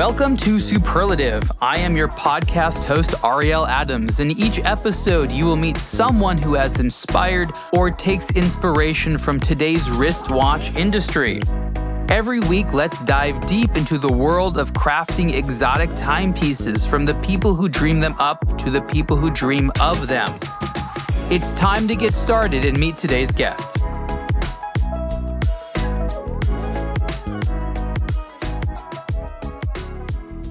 Welcome 0.00 0.38
to 0.38 0.58
Superlative. 0.58 1.52
I 1.60 1.78
am 1.78 1.94
your 1.94 2.08
podcast 2.08 2.84
host, 2.84 3.14
Ariel 3.22 3.66
Adams. 3.66 4.18
In 4.18 4.30
each 4.30 4.58
episode, 4.60 5.30
you 5.30 5.44
will 5.44 5.56
meet 5.56 5.76
someone 5.76 6.38
who 6.38 6.54
has 6.54 6.80
inspired 6.80 7.52
or 7.74 7.90
takes 7.90 8.30
inspiration 8.30 9.18
from 9.18 9.38
today's 9.38 9.90
wristwatch 9.90 10.74
industry. 10.74 11.42
Every 12.08 12.40
week, 12.40 12.72
let's 12.72 13.02
dive 13.02 13.46
deep 13.46 13.76
into 13.76 13.98
the 13.98 14.10
world 14.10 14.56
of 14.56 14.72
crafting 14.72 15.34
exotic 15.34 15.90
timepieces 15.98 16.86
from 16.86 17.04
the 17.04 17.14
people 17.16 17.54
who 17.54 17.68
dream 17.68 18.00
them 18.00 18.16
up 18.18 18.56
to 18.60 18.70
the 18.70 18.80
people 18.80 19.18
who 19.18 19.30
dream 19.30 19.70
of 19.82 20.06
them. 20.06 20.34
It's 21.30 21.52
time 21.52 21.86
to 21.88 21.94
get 21.94 22.14
started 22.14 22.64
and 22.64 22.80
meet 22.80 22.96
today's 22.96 23.32
guest. 23.32 23.79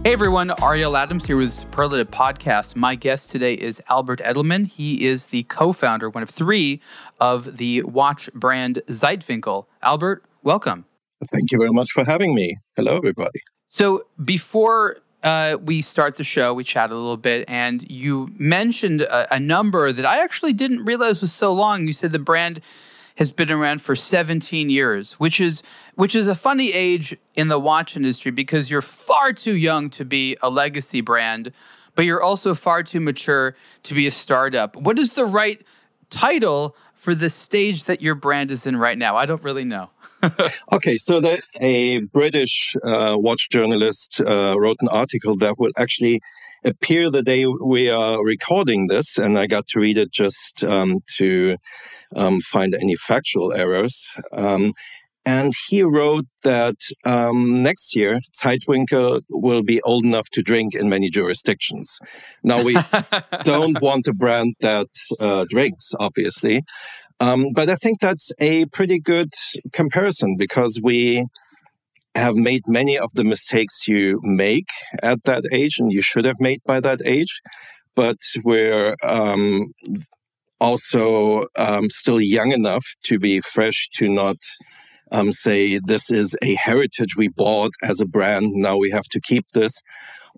Hey 0.06 0.14
everyone, 0.14 0.54
Ariel 0.64 0.96
Adams 0.96 1.26
here 1.26 1.36
with 1.36 1.54
Superlative 1.54 2.10
Podcast. 2.10 2.78
My 2.78 2.96
guest 2.96 3.32
today 3.32 3.54
is 3.54 3.82
Albert 3.90 4.22
Edelmann. 4.22 4.66
He 4.66 5.06
is 5.06 5.28
the 5.28 5.44
co 5.44 5.74
founder, 5.74 6.10
one 6.10 6.24
of 6.24 6.30
three, 6.30 6.80
of 7.20 7.58
the 7.58 7.84
watch 7.84 8.32
brand 8.34 8.82
Zeitwinkel. 8.88 9.66
Albert, 9.82 10.24
welcome. 10.42 10.86
Thank 11.30 11.52
you 11.52 11.58
very 11.58 11.72
much 11.72 11.92
for 11.92 12.06
having 12.06 12.34
me. 12.34 12.56
Hello, 12.78 12.96
everybody. 12.96 13.42
So, 13.68 14.06
before 14.24 15.00
uh, 15.22 15.58
we 15.62 15.82
start 15.82 16.16
the 16.16 16.24
show, 16.24 16.54
we 16.54 16.64
chat 16.64 16.92
a 16.92 16.96
little 16.96 17.18
bit, 17.18 17.44
and 17.50 17.84
you 17.92 18.30
mentioned 18.38 19.02
a, 19.02 19.36
a 19.36 19.40
number 19.40 19.92
that 19.92 20.06
I 20.06 20.24
actually 20.24 20.54
didn't 20.54 20.86
realize 20.86 21.20
was 21.20 21.34
so 21.34 21.54
long. 21.54 21.86
You 21.88 21.94
said 21.94 22.14
the 22.14 22.20
brand 22.20 22.62
has 23.20 23.34
been 23.34 23.52
around 23.52 23.82
for 23.82 23.98
17 23.98 24.70
years, 24.70 25.14
which 25.14 25.42
is 25.42 25.62
which 26.00 26.16
is 26.16 26.30
a 26.30 26.34
funny 26.34 26.72
age 26.72 27.14
in 27.36 27.50
the 27.50 27.60
watch 27.60 27.98
industry 27.98 28.32
because 28.32 28.72
you're 28.72 28.82
far 28.82 29.34
too 29.34 29.58
young 29.58 29.90
to 29.90 30.06
be 30.06 30.38
a 30.42 30.50
legacy 30.50 31.02
brand, 31.02 31.52
but 31.94 32.06
you're 32.06 32.24
also 32.24 32.56
far 32.56 32.82
too 32.82 33.02
mature 33.02 33.54
to 33.84 33.94
be 33.94 34.08
a 34.08 34.12
startup. 34.12 34.78
What 34.78 34.98
is 34.98 35.16
the 35.16 35.26
right 35.26 35.62
title 36.10 36.74
for 36.96 37.14
the 37.14 37.30
stage 37.30 37.84
that 37.84 38.02
your 38.02 38.16
brand 38.16 38.50
is 38.50 38.66
in 38.66 38.78
right 38.78 38.98
now? 38.98 39.18
I 39.18 39.26
don't 39.26 39.44
really 39.44 39.66
know. 39.66 39.90
okay, 40.72 40.96
so 40.96 41.20
the, 41.20 41.42
a 41.60 42.00
British 42.14 42.78
uh, 42.82 43.18
watch 43.20 43.50
journalist 43.50 44.22
uh, 44.22 44.56
wrote 44.58 44.78
an 44.80 44.88
article 44.88 45.36
that 45.36 45.60
will 45.60 45.72
actually 45.78 46.22
appear 46.64 47.12
the 47.12 47.24
day 47.24 47.46
we 47.46 47.90
are 47.90 48.24
recording 48.24 48.88
this, 48.88 49.18
and 49.18 49.38
I 49.38 49.48
got 49.48 49.68
to 49.68 49.82
read 49.82 49.98
it 49.98 50.14
just 50.14 50.64
um, 50.64 50.96
to 51.18 51.58
um, 52.16 52.40
find 52.40 52.74
any 52.74 52.96
factual 52.96 53.54
errors. 53.54 54.10
Um, 54.32 54.74
and 55.26 55.54
he 55.68 55.84
wrote 55.84 56.26
that 56.44 56.76
um, 57.06 57.62
next 57.62 57.96
year, 57.96 58.20
Zeitwinkel 58.42 59.22
will 59.30 59.64
be 59.64 59.82
old 59.82 60.06
enough 60.06 60.28
to 60.34 60.42
drink 60.42 60.74
in 60.74 60.90
many 60.90 61.10
jurisdictions. 61.10 61.98
Now, 62.44 62.64
we 62.64 62.78
don't 63.44 63.82
want 63.82 64.08
a 64.08 64.14
brand 64.14 64.56
that 64.62 64.88
uh, 65.20 65.46
drinks, 65.50 65.92
obviously. 66.00 66.64
Um, 67.20 67.52
but 67.54 67.70
I 67.70 67.76
think 67.76 68.00
that's 68.00 68.32
a 68.40 68.66
pretty 68.68 69.00
good 69.00 69.30
comparison 69.74 70.36
because 70.38 70.80
we 70.82 71.26
have 72.16 72.36
made 72.36 72.64
many 72.68 72.98
of 72.98 73.12
the 73.14 73.24
mistakes 73.24 73.88
you 73.88 74.20
make 74.24 74.70
at 75.04 75.24
that 75.26 75.44
age 75.52 75.76
and 75.80 75.92
you 75.92 76.02
should 76.02 76.26
have 76.26 76.40
made 76.40 76.62
by 76.66 76.80
that 76.80 77.02
age. 77.06 77.42
But 77.94 78.18
we're 78.44 78.96
um, 79.04 79.66
also 80.60 81.46
um, 81.58 81.90
still 81.90 82.22
young 82.22 82.52
enough 82.52 82.86
to 83.04 83.20
be 83.20 83.42
fresh 83.42 83.90
to 83.96 84.08
not 84.08 84.38
um, 85.12 85.32
say 85.32 85.80
this 85.84 86.10
is 86.10 86.36
a 86.42 86.56
heritage 86.56 87.16
we 87.16 87.28
bought 87.28 87.72
as 87.84 88.00
a 88.00 88.06
brand. 88.06 88.52
Now 88.54 88.78
we 88.78 88.92
have 88.92 89.06
to 89.12 89.22
keep 89.22 89.46
this, 89.54 89.82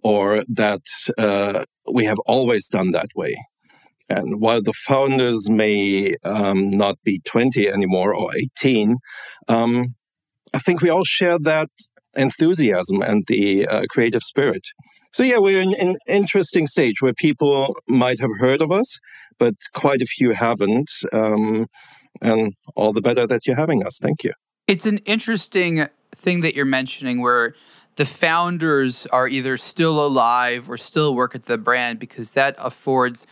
or 0.04 0.44
that 0.48 0.82
uh, 1.18 1.64
we 1.92 2.06
have 2.06 2.20
always 2.26 2.68
done 2.68 2.92
that 2.92 3.10
way. 3.16 3.36
And 4.10 4.42
while 4.42 4.62
the 4.62 4.74
founders 4.74 5.50
may 5.50 6.16
um, 6.26 6.70
not 6.70 6.98
be 7.06 7.22
20 7.26 7.70
anymore 7.70 8.14
or 8.14 8.36
18, 8.36 8.98
um, 9.48 9.96
I 10.54 10.60
think 10.60 10.82
we 10.82 10.90
all 10.90 11.06
share 11.06 11.38
that 11.40 11.70
enthusiasm 12.16 13.02
and 13.02 13.24
the 13.28 13.68
uh, 13.68 13.84
creative 13.90 14.22
spirit. 14.22 14.64
So 15.14 15.24
yeah, 15.24 15.38
we're 15.38 15.62
in 15.62 15.74
an 15.76 15.96
interesting 16.08 16.68
stage 16.68 16.96
where 17.02 17.14
people 17.14 17.76
might 17.88 18.20
have 18.20 18.30
heard 18.40 18.62
of 18.62 18.72
us, 18.72 18.98
but 19.40 19.54
quite 19.74 20.02
a 20.02 20.06
few 20.06 20.32
haven't. 20.32 20.90
Um, 21.14 21.68
and 22.22 22.54
all 22.76 22.94
the 22.94 23.02
better 23.02 23.26
that 23.28 23.46
you're 23.46 23.56
having 23.56 23.86
us. 23.86 23.98
Thank 24.02 24.24
you. 24.24 24.34
It's 24.72 24.86
an 24.86 25.00
interesting 25.00 25.88
thing 26.16 26.40
that 26.40 26.56
you're 26.56 26.64
mentioning 26.64 27.20
where 27.20 27.56
the 27.98 28.06
founders 28.06 29.06
are 29.08 29.28
either 29.28 29.58
still 29.58 30.00
alive 30.00 30.70
or 30.70 30.78
still 30.78 31.14
work 31.14 31.36
at 31.36 31.48
the 31.48 31.58
brand 31.58 32.00
because 32.00 32.32
that 32.32 32.56
affords 32.58 33.28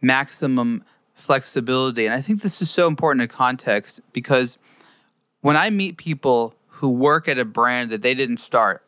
maximum 0.00 0.84
flexibility. 1.12 2.06
And 2.06 2.14
I 2.14 2.20
think 2.20 2.42
this 2.42 2.62
is 2.62 2.70
so 2.70 2.86
important 2.86 3.22
in 3.22 3.28
context 3.28 4.02
because 4.12 4.56
when 5.40 5.56
I 5.56 5.68
meet 5.68 5.96
people 5.96 6.54
who 6.68 6.90
work 6.90 7.26
at 7.26 7.40
a 7.40 7.44
brand 7.44 7.90
that 7.90 8.02
they 8.02 8.14
didn't 8.14 8.36
start, 8.36 8.83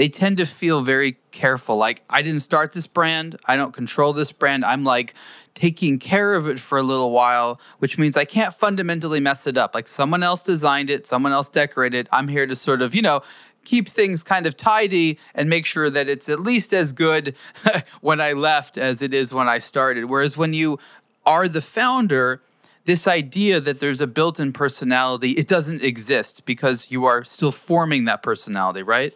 they 0.00 0.08
tend 0.08 0.38
to 0.38 0.46
feel 0.46 0.80
very 0.80 1.18
careful. 1.30 1.76
Like, 1.76 2.02
I 2.08 2.22
didn't 2.22 2.40
start 2.40 2.72
this 2.72 2.86
brand. 2.86 3.36
I 3.44 3.56
don't 3.56 3.74
control 3.74 4.14
this 4.14 4.32
brand. 4.32 4.64
I'm 4.64 4.82
like 4.82 5.12
taking 5.52 5.98
care 5.98 6.32
of 6.32 6.48
it 6.48 6.58
for 6.58 6.78
a 6.78 6.82
little 6.82 7.10
while, 7.10 7.60
which 7.80 7.98
means 7.98 8.16
I 8.16 8.24
can't 8.24 8.54
fundamentally 8.54 9.20
mess 9.20 9.46
it 9.46 9.58
up. 9.58 9.74
Like, 9.74 9.88
someone 9.88 10.22
else 10.22 10.42
designed 10.42 10.88
it, 10.88 11.06
someone 11.06 11.32
else 11.32 11.50
decorated. 11.50 12.06
It. 12.06 12.08
I'm 12.12 12.28
here 12.28 12.46
to 12.46 12.56
sort 12.56 12.80
of, 12.80 12.94
you 12.94 13.02
know, 13.02 13.20
keep 13.66 13.90
things 13.90 14.24
kind 14.24 14.46
of 14.46 14.56
tidy 14.56 15.18
and 15.34 15.50
make 15.50 15.66
sure 15.66 15.90
that 15.90 16.08
it's 16.08 16.30
at 16.30 16.40
least 16.40 16.72
as 16.72 16.94
good 16.94 17.36
when 18.00 18.22
I 18.22 18.32
left 18.32 18.78
as 18.78 19.02
it 19.02 19.12
is 19.12 19.34
when 19.34 19.50
I 19.50 19.58
started. 19.58 20.06
Whereas 20.06 20.34
when 20.34 20.54
you 20.54 20.78
are 21.26 21.46
the 21.46 21.60
founder, 21.60 22.40
this 22.86 23.06
idea 23.06 23.60
that 23.60 23.80
there's 23.80 24.00
a 24.00 24.06
built 24.06 24.40
in 24.40 24.54
personality, 24.54 25.32
it 25.32 25.46
doesn't 25.46 25.82
exist 25.82 26.46
because 26.46 26.90
you 26.90 27.04
are 27.04 27.22
still 27.22 27.52
forming 27.52 28.06
that 28.06 28.22
personality, 28.22 28.82
right? 28.82 29.14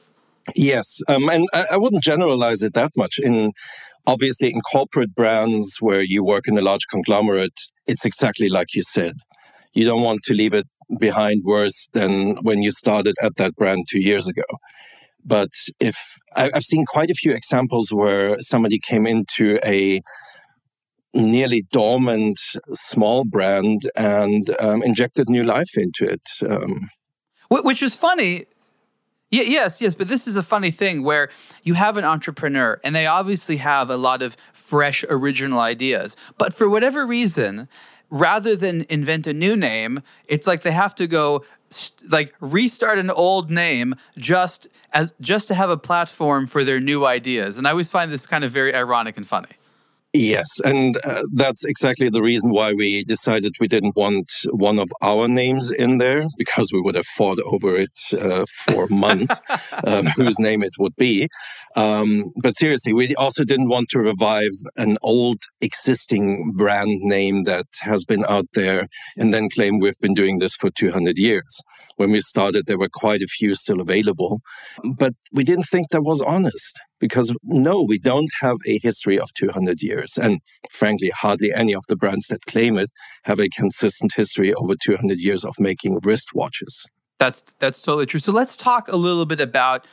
Yes, 0.54 1.00
um, 1.08 1.28
and 1.28 1.46
I, 1.54 1.66
I, 1.72 1.76
wouldn't 1.76 2.02
generalize 2.02 2.62
it 2.62 2.74
that 2.74 2.92
much. 2.96 3.18
In 3.18 3.52
obviously 4.06 4.50
in 4.50 4.60
corporate 4.60 5.14
brands 5.14 5.76
where 5.80 6.02
you 6.02 6.22
work 6.22 6.46
in 6.46 6.58
a 6.58 6.60
large 6.60 6.86
conglomerate, 6.90 7.58
it's 7.86 8.04
exactly 8.04 8.48
like 8.48 8.74
you 8.74 8.82
said. 8.82 9.14
You 9.72 9.84
don't 9.84 10.02
want 10.02 10.22
to 10.24 10.34
leave 10.34 10.54
it 10.54 10.66
behind 10.98 11.42
worse 11.44 11.88
than 11.94 12.36
when 12.42 12.62
you 12.62 12.70
started 12.70 13.14
at 13.22 13.36
that 13.36 13.54
brand 13.56 13.86
two 13.88 14.00
years 14.00 14.28
ago. 14.28 14.44
But 15.24 15.48
if 15.80 15.96
I've 16.36 16.62
seen 16.62 16.84
quite 16.86 17.10
a 17.10 17.14
few 17.14 17.32
examples 17.32 17.88
where 17.90 18.38
somebody 18.40 18.78
came 18.78 19.06
into 19.06 19.58
a 19.64 20.02
nearly 21.14 21.64
dormant 21.72 22.38
small 22.72 23.24
brand 23.24 23.82
and 23.96 24.54
um, 24.60 24.82
injected 24.82 25.28
new 25.30 25.44
life 25.44 25.76
into 25.76 26.04
it. 26.04 26.28
Um, 26.46 26.90
Which 27.48 27.82
is 27.82 27.94
funny 27.94 28.46
yes, 29.30 29.80
yes, 29.80 29.94
but 29.94 30.08
this 30.08 30.26
is 30.26 30.36
a 30.36 30.42
funny 30.42 30.70
thing 30.70 31.02
where 31.02 31.28
you 31.62 31.74
have 31.74 31.96
an 31.96 32.04
entrepreneur 32.04 32.80
and 32.84 32.94
they 32.94 33.06
obviously 33.06 33.56
have 33.56 33.90
a 33.90 33.96
lot 33.96 34.22
of 34.22 34.36
fresh 34.52 35.04
original 35.08 35.60
ideas. 35.60 36.16
But 36.38 36.54
for 36.54 36.68
whatever 36.68 37.06
reason, 37.06 37.68
rather 38.10 38.54
than 38.54 38.86
invent 38.88 39.26
a 39.26 39.32
new 39.32 39.56
name, 39.56 40.00
it's 40.26 40.46
like 40.46 40.62
they 40.62 40.72
have 40.72 40.94
to 40.96 41.06
go 41.06 41.44
like 42.08 42.34
restart 42.40 42.98
an 42.98 43.10
old 43.10 43.50
name 43.50 43.94
just 44.16 44.68
as 44.92 45.12
just 45.20 45.48
to 45.48 45.54
have 45.54 45.70
a 45.70 45.76
platform 45.76 46.46
for 46.46 46.62
their 46.62 46.80
new 46.80 47.04
ideas. 47.04 47.58
And 47.58 47.66
I 47.66 47.70
always 47.70 47.90
find 47.90 48.12
this 48.12 48.26
kind 48.26 48.44
of 48.44 48.52
very 48.52 48.74
ironic 48.74 49.16
and 49.16 49.26
funny. 49.26 49.48
Yes, 50.16 50.46
and 50.64 50.96
uh, 51.02 51.24
that's 51.32 51.64
exactly 51.64 52.08
the 52.08 52.22
reason 52.22 52.50
why 52.50 52.72
we 52.72 53.02
decided 53.02 53.56
we 53.58 53.66
didn't 53.66 53.96
want 53.96 54.30
one 54.52 54.78
of 54.78 54.88
our 55.02 55.26
names 55.26 55.72
in 55.72 55.98
there 55.98 56.26
because 56.38 56.70
we 56.72 56.80
would 56.80 56.94
have 56.94 57.04
fought 57.04 57.40
over 57.44 57.74
it 57.76 57.90
uh, 58.16 58.46
for 58.64 58.86
months, 58.90 59.40
um, 59.82 60.06
whose 60.06 60.38
name 60.38 60.62
it 60.62 60.70
would 60.78 60.94
be. 60.94 61.26
Um, 61.74 62.30
but 62.40 62.56
seriously, 62.56 62.92
we 62.92 63.16
also 63.16 63.42
didn't 63.42 63.68
want 63.70 63.88
to 63.90 63.98
revive 63.98 64.52
an 64.76 64.98
old 65.02 65.42
existing 65.60 66.52
brand 66.54 66.92
name 67.00 67.42
that 67.44 67.66
has 67.80 68.04
been 68.04 68.24
out 68.28 68.46
there 68.54 68.86
and 69.16 69.34
then 69.34 69.48
claim 69.50 69.80
we've 69.80 69.98
been 69.98 70.14
doing 70.14 70.38
this 70.38 70.54
for 70.54 70.70
200 70.70 71.18
years. 71.18 71.58
When 71.96 72.12
we 72.12 72.20
started, 72.20 72.66
there 72.66 72.78
were 72.78 72.88
quite 72.88 73.22
a 73.22 73.26
few 73.26 73.56
still 73.56 73.80
available, 73.80 74.42
but 74.96 75.14
we 75.32 75.42
didn't 75.42 75.64
think 75.64 75.88
that 75.90 76.02
was 76.02 76.22
honest 76.22 76.78
because 77.04 77.34
no, 77.42 77.82
we 77.82 77.98
don't 77.98 78.32
have 78.40 78.56
a 78.66 78.78
history 78.78 79.18
of 79.18 79.30
200 79.34 79.82
years. 79.82 80.16
And 80.16 80.40
frankly, 80.70 81.10
hardly 81.10 81.52
any 81.52 81.74
of 81.74 81.84
the 81.86 81.96
brands 81.96 82.28
that 82.28 82.46
claim 82.46 82.78
it 82.78 82.88
have 83.24 83.38
a 83.38 83.50
consistent 83.50 84.14
history 84.16 84.54
over 84.54 84.74
200 84.82 85.18
years 85.18 85.44
of 85.44 85.54
making 85.60 86.00
wristwatches. 86.00 86.86
That's 87.18 87.42
that's 87.58 87.82
totally 87.82 88.06
true. 88.06 88.20
So 88.20 88.32
let's 88.32 88.56
talk 88.56 88.88
a 88.88 88.96
little 88.96 89.26
bit 89.26 89.38
about 89.38 89.86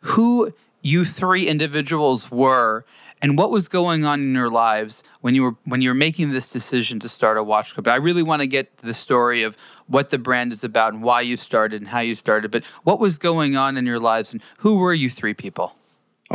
who 0.00 0.52
you 0.82 1.06
three 1.06 1.48
individuals 1.48 2.30
were 2.30 2.84
and 3.22 3.38
what 3.38 3.50
was 3.50 3.66
going 3.66 4.04
on 4.04 4.20
in 4.20 4.34
your 4.34 4.50
lives 4.50 5.02
when 5.22 5.34
you 5.34 5.44
were 5.44 5.54
when 5.64 5.80
you 5.80 5.88
were 5.88 5.94
making 5.94 6.32
this 6.32 6.52
decision 6.52 7.00
to 7.00 7.08
start 7.08 7.38
a 7.38 7.42
watch 7.42 7.74
company. 7.74 7.94
I 7.94 7.96
really 7.96 8.22
want 8.22 8.40
to 8.40 8.46
get 8.46 8.76
to 8.76 8.84
the 8.84 8.92
story 8.92 9.42
of 9.42 9.56
what 9.86 10.10
the 10.10 10.18
brand 10.18 10.52
is 10.52 10.62
about 10.64 10.92
and 10.92 11.02
why 11.02 11.22
you 11.22 11.38
started 11.38 11.80
and 11.80 11.88
how 11.88 12.00
you 12.00 12.14
started. 12.14 12.50
But 12.50 12.62
what 12.82 12.98
was 12.98 13.16
going 13.16 13.56
on 13.56 13.78
in 13.78 13.86
your 13.86 14.00
lives 14.00 14.34
and 14.34 14.42
who 14.58 14.76
were 14.76 14.92
you 14.92 15.08
three 15.08 15.32
people? 15.32 15.76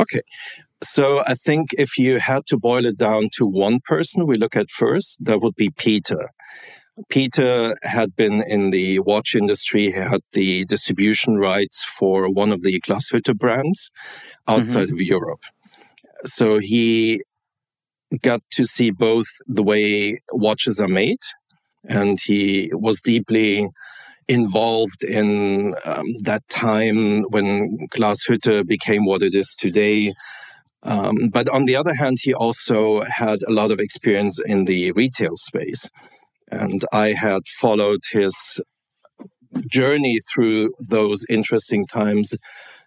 Okay. 0.00 0.20
So 0.82 1.22
I 1.26 1.34
think 1.34 1.70
if 1.76 1.98
you 1.98 2.18
had 2.18 2.46
to 2.46 2.58
boil 2.58 2.86
it 2.86 2.98
down 2.98 3.30
to 3.36 3.46
one 3.46 3.80
person 3.80 4.26
we 4.26 4.36
look 4.36 4.56
at 4.56 4.70
first, 4.70 5.16
that 5.24 5.40
would 5.40 5.56
be 5.56 5.70
Peter. 5.70 6.28
Peter 7.08 7.76
had 7.82 8.14
been 8.16 8.42
in 8.42 8.70
the 8.70 8.98
watch 9.00 9.34
industry. 9.34 9.86
He 9.86 9.92
had 9.92 10.20
the 10.32 10.64
distribution 10.64 11.36
rights 11.36 11.84
for 11.84 12.28
one 12.28 12.50
of 12.50 12.62
the 12.62 12.80
Glashütte 12.80 13.36
brands 13.36 13.90
outside 14.46 14.86
mm-hmm. 14.86 14.94
of 14.94 15.02
Europe. 15.02 15.42
So 16.24 16.58
he 16.58 17.20
got 18.22 18.40
to 18.52 18.64
see 18.64 18.90
both 18.90 19.26
the 19.46 19.62
way 19.62 20.18
watches 20.32 20.80
are 20.80 20.88
made, 20.88 21.20
and 21.88 22.18
he 22.20 22.70
was 22.72 23.00
deeply 23.00 23.68
involved 24.28 25.04
in 25.04 25.74
um, 25.84 26.04
that 26.22 26.46
time 26.48 27.22
when 27.30 27.88
Glashütte 27.88 28.66
became 28.66 29.04
what 29.04 29.22
it 29.22 29.34
is 29.34 29.54
today. 29.58 30.12
Um, 30.82 31.30
but 31.32 31.48
on 31.48 31.64
the 31.64 31.76
other 31.76 31.94
hand, 31.94 32.18
he 32.20 32.34
also 32.34 33.02
had 33.02 33.42
a 33.42 33.52
lot 33.52 33.70
of 33.70 33.80
experience 33.80 34.38
in 34.44 34.66
the 34.66 34.92
retail 34.92 35.36
space. 35.36 35.88
And 36.50 36.84
I 36.92 37.08
had 37.12 37.42
followed 37.60 38.00
his 38.12 38.60
journey 39.70 40.18
through 40.32 40.70
those 40.78 41.24
interesting 41.28 41.86
times 41.86 42.34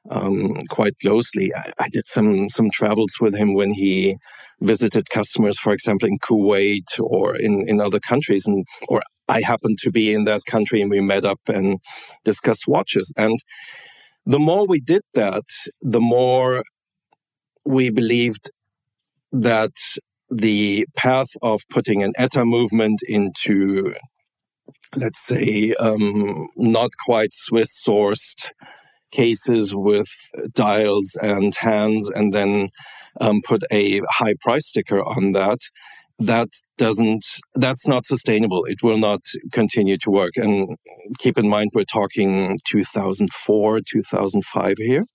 um, 0.09 0.55
quite 0.69 0.93
closely. 1.01 1.51
I, 1.55 1.71
I, 1.79 1.89
did 1.89 2.07
some 2.07 2.49
some 2.49 2.69
travels 2.71 3.13
with 3.19 3.35
him 3.35 3.53
when 3.53 3.71
he 3.71 4.17
visited 4.59 5.09
customers, 5.09 5.59
for 5.59 5.73
example, 5.73 6.07
in 6.07 6.17
Kuwait 6.19 6.99
or 6.99 7.35
in, 7.35 7.67
in 7.67 7.79
other 7.79 7.99
countries, 7.99 8.47
and 8.47 8.65
or 8.88 9.01
I 9.31 9.41
happened 9.41 9.77
to 9.79 9.91
be 9.91 10.13
in 10.13 10.25
that 10.25 10.43
country 10.45 10.81
and 10.81 10.91
we 10.91 10.99
met 10.99 11.25
up 11.25 11.39
and 11.47 11.79
discussed 12.25 12.65
watches. 12.67 13.11
And 13.15 13.37
the 14.25 14.39
more 14.39 14.67
we 14.67 14.79
did 14.79 15.03
that, 15.13 15.47
the 15.81 16.01
more 16.01 16.63
we 17.65 17.89
believed 17.89 18.51
that 19.31 19.71
the 20.29 20.85
path 20.95 21.31
of 21.41 21.61
putting 21.69 22.03
an 22.03 22.13
ETA 22.17 22.45
movement 22.45 22.99
into, 23.07 23.93
let's 24.95 25.25
say, 25.25 25.73
um, 25.79 26.47
not 26.57 26.91
quite 27.05 27.33
Swiss 27.33 27.71
sourced 27.87 28.49
cases 29.11 29.73
with 29.75 30.09
dials 30.53 31.17
and 31.21 31.53
hands, 31.55 32.09
and 32.09 32.33
then 32.33 32.67
um, 33.19 33.41
put 33.45 33.61
a 33.71 34.01
high 34.09 34.35
price 34.41 34.67
sticker 34.67 35.01
on 35.03 35.33
that, 35.33 35.59
that 36.25 36.47
doesn't 36.77 37.25
that's 37.56 37.88
not 37.88 38.06
sustainable 38.06 38.63
it 38.65 38.81
will 38.83 38.97
not 38.97 39.21
continue 39.51 39.97
to 39.97 40.09
work 40.09 40.31
and 40.35 40.77
keep 41.19 41.38
in 41.38 41.47
mind 41.47 41.69
we're 41.73 41.83
talking 41.83 42.57
2004 42.68 43.79
2005 43.81 44.77
here 44.77 45.06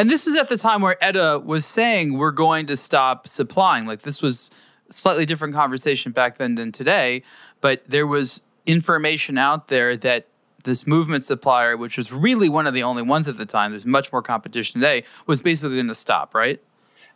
and 0.00 0.08
this 0.08 0.26
is 0.26 0.34
at 0.34 0.48
the 0.48 0.56
time 0.56 0.80
where 0.80 0.96
ETA 1.04 1.42
was 1.44 1.66
saying 1.66 2.16
we're 2.16 2.30
going 2.30 2.64
to 2.68 2.76
stop 2.78 3.28
supplying. 3.28 3.84
Like 3.84 4.00
this 4.00 4.22
was 4.22 4.48
slightly 4.90 5.26
different 5.26 5.54
conversation 5.54 6.10
back 6.10 6.38
then 6.38 6.54
than 6.54 6.72
today, 6.72 7.22
but 7.60 7.82
there 7.86 8.06
was 8.06 8.40
information 8.64 9.36
out 9.36 9.68
there 9.68 9.98
that 9.98 10.26
this 10.64 10.86
movement 10.86 11.24
supplier, 11.24 11.76
which 11.76 11.98
was 11.98 12.14
really 12.14 12.48
one 12.48 12.66
of 12.66 12.72
the 12.72 12.82
only 12.82 13.02
ones 13.02 13.28
at 13.28 13.36
the 13.36 13.44
time, 13.44 13.72
there's 13.72 13.84
much 13.84 14.10
more 14.10 14.22
competition 14.22 14.80
today, 14.80 15.04
was 15.26 15.42
basically 15.42 15.76
going 15.76 15.88
to 15.88 15.94
stop, 15.94 16.34
right? 16.34 16.62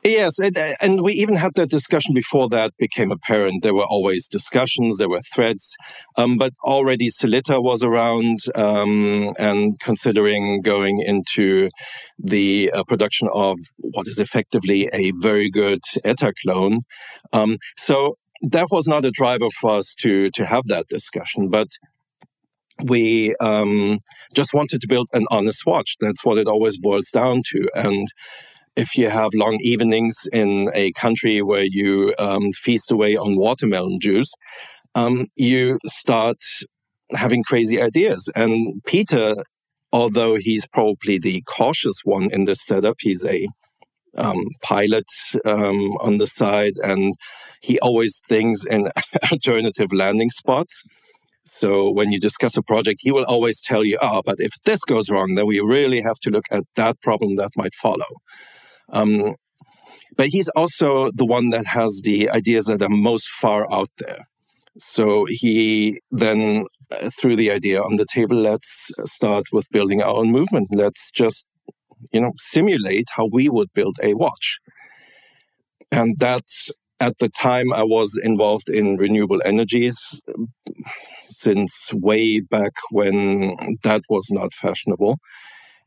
Yes, 0.07 0.39
and, 0.39 0.59
and 0.83 1.03
we 1.03 1.15
even 1.15 1.35
had 1.35 1.55
that 1.55 1.71
discussion 1.71 2.13
before 2.13 2.51
that 2.51 2.77
became 2.77 3.11
apparent. 3.11 3.63
There 3.63 3.75
were 3.75 3.87
always 3.87 4.29
discussions, 4.29 4.99
there 4.99 5.09
were 5.09 5.23
threats, 5.35 5.75
um, 6.19 6.37
but 6.37 6.53
already 6.63 7.09
Sellita 7.09 7.63
was 7.63 7.83
around 7.83 8.41
um, 8.55 9.33
and 9.39 9.81
considering 9.81 10.61
going 10.61 11.01
into 11.01 11.71
the 12.19 12.71
uh, 12.75 12.85
production 12.85 13.29
of 13.33 13.57
what 13.79 14.07
is 14.07 14.19
effectively 14.19 14.91
a 14.93 15.11
very 15.23 15.49
good 15.51 15.81
ETA 16.05 16.35
clone. 16.45 16.81
Um, 17.33 17.57
so 17.79 18.19
that 18.43 18.67
was 18.71 18.87
not 18.87 19.07
a 19.07 19.11
driver 19.11 19.49
for 19.59 19.71
us 19.79 19.95
to 20.01 20.31
to 20.33 20.45
have 20.45 20.65
that 20.67 20.87
discussion, 20.89 21.49
but 21.49 21.69
we 22.85 23.35
um, 23.41 23.99
just 24.35 24.53
wanted 24.53 24.81
to 24.81 24.89
build 24.89 25.09
an 25.13 25.25
honest 25.31 25.63
watch. 25.67 25.97
That's 26.01 26.25
what 26.25 26.39
it 26.39 26.49
always 26.49 26.77
boils 26.77 27.09
down 27.11 27.43
to, 27.53 27.69
and 27.75 28.07
if 28.77 28.97
you 28.97 29.09
have 29.09 29.31
long 29.35 29.59
evenings 29.61 30.27
in 30.33 30.71
a 30.75 30.93
country 30.93 31.43
where 31.43 31.65
you 31.65 32.15
um, 32.19 32.53
feast 32.53 32.91
away 32.91 33.17
on 33.17 33.37
watermelon 33.37 33.99
juice, 34.01 34.33
um, 34.95 35.27
you 35.37 35.79
start 35.87 36.39
having 37.13 37.43
crazy 37.43 37.81
ideas. 37.81 38.29
And 38.35 38.83
Peter, 38.85 39.37
although 39.93 40.37
he's 40.37 40.67
probably 40.67 41.19
the 41.19 41.43
cautious 41.43 42.01
one 42.05 42.31
in 42.31 42.45
this 42.47 42.65
setup, 42.65 42.97
he's 43.01 43.25
a 43.25 43.47
um, 44.17 44.45
pilot 44.63 45.07
um, 45.45 45.97
on 46.01 46.19
the 46.19 46.27
side 46.27 46.75
and 46.83 47.15
he 47.61 47.79
always 47.81 48.21
thinks 48.29 48.65
in 48.65 48.89
alternative 49.33 49.93
landing 49.93 50.31
spots. 50.31 50.83
So 51.45 51.91
when 51.91 52.11
you 52.11 52.19
discuss 52.19 52.57
a 52.57 52.63
project, 52.63 53.01
he 53.03 53.13
will 53.13 53.25
always 53.25 53.61
tell 53.61 53.85
you, 53.85 53.99
oh, 54.01 54.23
but 54.25 54.37
if 54.39 54.53
this 54.65 54.81
goes 54.85 55.11
wrong, 55.11 55.35
then 55.35 55.47
we 55.47 55.61
really 55.61 56.01
have 56.01 56.19
to 56.23 56.31
look 56.31 56.47
at 56.51 56.65
that 56.77 57.01
problem 57.03 57.37
that 57.37 57.51
might 57.57 57.75
follow. 57.75 58.07
Um, 58.91 59.35
but 60.17 60.27
he's 60.27 60.49
also 60.51 61.11
the 61.13 61.27
one 61.27 61.51
that 61.51 61.67
has 61.67 62.01
the 62.05 62.31
ideas 62.31 62.67
that 62.67 62.83
are 62.83 62.89
most 62.89 63.29
far 63.29 63.67
out 63.73 63.89
there. 63.99 64.29
So 64.79 65.27
he 65.29 66.01
then 66.11 66.65
uh, 66.91 67.11
threw 67.21 67.37
the 67.37 67.51
idea 67.51 67.81
on 67.81 67.97
the 67.97 68.07
table 68.13 68.37
let's 68.37 68.91
start 69.05 69.45
with 69.53 69.71
building 69.71 70.03
our 70.03 70.15
own 70.15 70.31
movement. 70.31 70.69
Let's 70.73 71.11
just, 71.13 71.47
you 72.13 72.21
know, 72.21 72.33
simulate 72.39 73.09
how 73.17 73.29
we 73.33 73.49
would 73.49 73.73
build 73.75 73.97
a 74.03 74.15
watch. 74.15 74.59
And 75.93 76.17
that's 76.19 76.71
at 77.01 77.19
the 77.19 77.29
time 77.29 77.73
I 77.73 77.85
was 77.85 78.19
involved 78.23 78.69
in 78.69 78.97
renewable 78.97 79.41
energies 79.45 79.97
since 81.29 81.93
way 81.93 82.41
back 82.41 82.73
when 82.91 83.57
that 83.83 84.03
was 84.09 84.27
not 84.31 84.55
fashionable. 84.55 85.19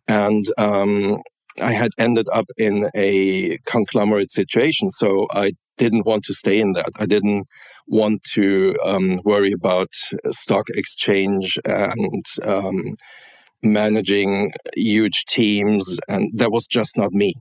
And 0.08 0.46
um, 0.58 1.18
I 1.62 1.74
had 1.74 1.92
ended 1.98 2.28
up 2.32 2.46
in 2.58 2.90
a 2.96 3.58
conglomerate 3.66 4.32
situation. 4.32 4.90
So 4.90 5.28
I 5.32 5.52
didn't 5.78 6.06
want 6.06 6.24
to 6.26 6.34
stay 6.34 6.60
in 6.60 6.74
that. 6.74 6.90
I 7.00 7.06
didn't 7.06 7.48
want 7.88 8.24
to 8.34 8.76
um, 8.84 9.22
worry 9.24 9.52
about 9.52 9.90
stock 10.32 10.66
exchange 10.70 11.58
and 11.66 12.24
um, 12.44 12.96
managing 13.64 14.52
huge 14.76 15.26
teams. 15.30 15.98
And 16.08 16.32
that 16.36 16.52
was 16.52 16.68
just 16.68 16.98
not 16.98 17.12
me. 17.12 17.34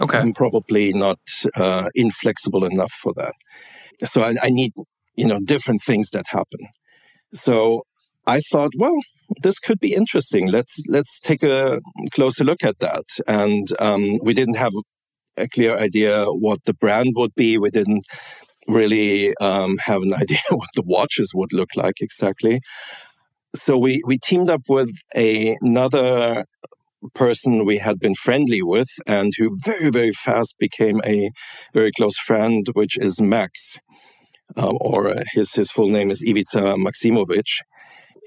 Okay. 0.00 0.18
I'm 0.18 0.32
probably 0.32 0.92
not 0.92 1.20
uh, 1.54 1.88
inflexible 1.94 2.64
enough 2.64 2.92
for 2.92 3.12
that. 3.14 3.34
So 4.04 4.22
I, 4.22 4.34
I 4.42 4.50
need, 4.50 4.72
you 5.14 5.26
know, 5.26 5.38
different 5.38 5.82
things 5.82 6.10
that 6.10 6.26
happen. 6.28 6.60
So 7.34 7.84
I 8.26 8.40
thought, 8.40 8.72
well, 8.78 8.96
this 9.42 9.58
could 9.58 9.80
be 9.80 9.94
interesting. 9.94 10.50
Let's 10.50 10.80
let's 10.88 11.18
take 11.20 11.42
a 11.42 11.80
closer 12.14 12.44
look 12.44 12.62
at 12.64 12.78
that. 12.80 13.04
And 13.26 13.68
um, 13.80 14.18
we 14.22 14.34
didn't 14.34 14.56
have 14.56 14.72
a 15.36 15.48
clear 15.48 15.76
idea 15.76 16.26
what 16.26 16.58
the 16.64 16.74
brand 16.74 17.12
would 17.16 17.34
be. 17.34 17.58
We 17.58 17.70
didn't 17.70 18.04
really 18.68 19.34
um, 19.40 19.78
have 19.78 20.02
an 20.02 20.14
idea 20.24 20.38
what 20.50 20.68
the 20.74 20.82
watches 20.84 21.32
would 21.34 21.52
look 21.52 21.70
like 21.76 22.00
exactly. 22.00 22.60
So 23.54 23.76
we 23.76 24.02
we 24.06 24.18
teamed 24.18 24.50
up 24.50 24.62
with 24.68 24.90
a, 25.16 25.56
another 25.60 26.44
person 27.14 27.66
we 27.66 27.78
had 27.78 27.98
been 27.98 28.14
friendly 28.14 28.62
with 28.62 28.88
and 29.06 29.32
who 29.36 29.56
very 29.64 29.90
very 29.90 30.12
fast 30.12 30.54
became 30.58 31.00
a 31.04 31.30
very 31.74 31.90
close 31.92 32.16
friend, 32.18 32.66
which 32.74 32.96
is 32.96 33.20
Max. 33.20 33.76
Um, 34.54 34.76
or 34.82 35.14
his 35.32 35.54
his 35.54 35.70
full 35.70 35.88
name 35.88 36.10
is 36.10 36.22
Ivica 36.22 36.76
Maksimovic 36.76 37.46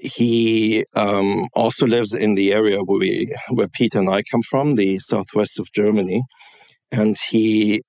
he 0.00 0.84
um, 0.94 1.46
also 1.54 1.86
lives 1.86 2.14
in 2.14 2.34
the 2.34 2.52
area 2.52 2.80
where 2.82 2.98
we, 2.98 3.34
where 3.50 3.68
Peter 3.68 3.98
and 3.98 4.10
I 4.10 4.22
come 4.22 4.42
from, 4.42 4.72
the 4.72 4.98
southwest 4.98 5.58
of 5.58 5.66
Germany, 5.74 6.22
and 6.92 7.16
he 7.30 7.82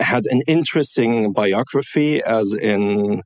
had 0.00 0.24
an 0.26 0.42
interesting 0.46 1.32
biography, 1.32 2.22
as 2.22 2.54
in 2.54 3.22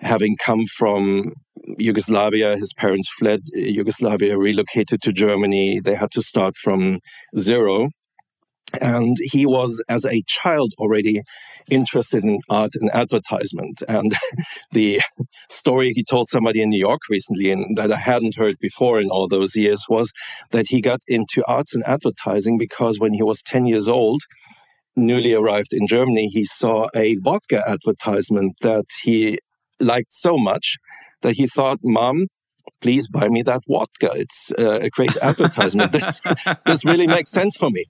having 0.00 0.36
come 0.36 0.64
from 0.66 1.32
Yugoslavia. 1.78 2.56
His 2.56 2.72
parents 2.74 3.08
fled 3.18 3.40
Yugoslavia, 3.52 4.38
relocated 4.38 5.02
to 5.02 5.12
Germany. 5.12 5.80
They 5.80 5.94
had 5.94 6.10
to 6.12 6.22
start 6.22 6.56
from 6.56 6.98
zero. 7.36 7.90
And 8.80 9.16
he 9.20 9.46
was, 9.46 9.82
as 9.88 10.04
a 10.04 10.22
child, 10.26 10.72
already 10.78 11.22
interested 11.70 12.24
in 12.24 12.40
art 12.50 12.72
and 12.74 12.90
advertisement. 12.92 13.82
And 13.88 14.12
the 14.72 15.00
story 15.48 15.90
he 15.90 16.04
told 16.04 16.28
somebody 16.28 16.62
in 16.62 16.70
New 16.70 16.78
York 16.78 17.02
recently, 17.08 17.50
and 17.50 17.76
that 17.76 17.92
I 17.92 17.96
hadn't 17.96 18.36
heard 18.36 18.56
before 18.60 19.00
in 19.00 19.08
all 19.08 19.28
those 19.28 19.56
years, 19.56 19.84
was 19.88 20.12
that 20.50 20.66
he 20.68 20.80
got 20.80 21.00
into 21.08 21.44
arts 21.46 21.74
and 21.74 21.84
advertising 21.86 22.58
because 22.58 22.98
when 22.98 23.12
he 23.12 23.22
was 23.22 23.42
10 23.42 23.66
years 23.66 23.88
old, 23.88 24.22
newly 24.96 25.34
arrived 25.34 25.72
in 25.72 25.86
Germany, 25.86 26.28
he 26.28 26.44
saw 26.44 26.88
a 26.94 27.16
vodka 27.22 27.62
advertisement 27.68 28.54
that 28.62 28.86
he 29.02 29.38
liked 29.78 30.12
so 30.12 30.36
much 30.38 30.76
that 31.22 31.34
he 31.34 31.46
thought, 31.46 31.78
Mom, 31.82 32.26
please 32.80 33.08
buy 33.08 33.28
me 33.28 33.42
that 33.42 33.62
vodka. 33.68 34.10
It's 34.14 34.52
uh, 34.58 34.80
a 34.80 34.90
great 34.90 35.16
advertisement. 35.22 35.92
this, 35.92 36.20
this 36.64 36.84
really 36.84 37.06
makes 37.06 37.30
sense 37.30 37.56
for 37.56 37.70
me. 37.70 37.84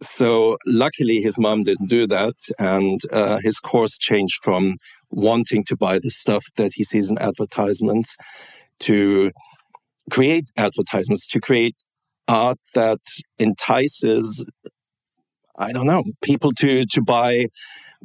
So 0.00 0.56
luckily, 0.66 1.20
his 1.20 1.38
mom 1.38 1.62
didn't 1.62 1.88
do 1.88 2.06
that. 2.06 2.36
And 2.58 3.00
uh, 3.12 3.38
his 3.42 3.58
course 3.58 3.98
changed 3.98 4.38
from 4.42 4.74
wanting 5.10 5.64
to 5.64 5.76
buy 5.76 5.98
the 5.98 6.10
stuff 6.10 6.44
that 6.56 6.72
he 6.74 6.84
sees 6.84 7.10
in 7.10 7.18
advertisements 7.18 8.16
to 8.80 9.30
create 10.10 10.50
advertisements, 10.56 11.26
to 11.26 11.40
create 11.40 11.74
art 12.26 12.58
that 12.74 13.00
entices, 13.38 14.44
I 15.58 15.72
don't 15.72 15.86
know, 15.86 16.04
people 16.22 16.52
to, 16.58 16.84
to 16.84 17.02
buy 17.02 17.46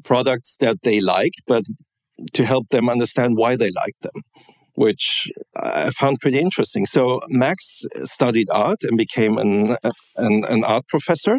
products 0.03 0.57
that 0.59 0.77
they 0.83 0.99
like, 0.99 1.33
but 1.45 1.63
to 2.33 2.45
help 2.45 2.69
them 2.69 2.89
understand 2.89 3.37
why 3.37 3.55
they 3.55 3.71
like 3.75 3.95
them, 4.01 4.21
which 4.75 5.31
I 5.55 5.91
found 5.91 6.19
pretty 6.19 6.39
interesting. 6.39 6.85
So 6.85 7.21
Max 7.29 7.81
studied 8.03 8.49
art 8.51 8.79
and 8.83 8.97
became 8.97 9.37
an, 9.37 9.77
an, 10.17 10.45
an 10.45 10.63
art 10.63 10.87
professor 10.87 11.37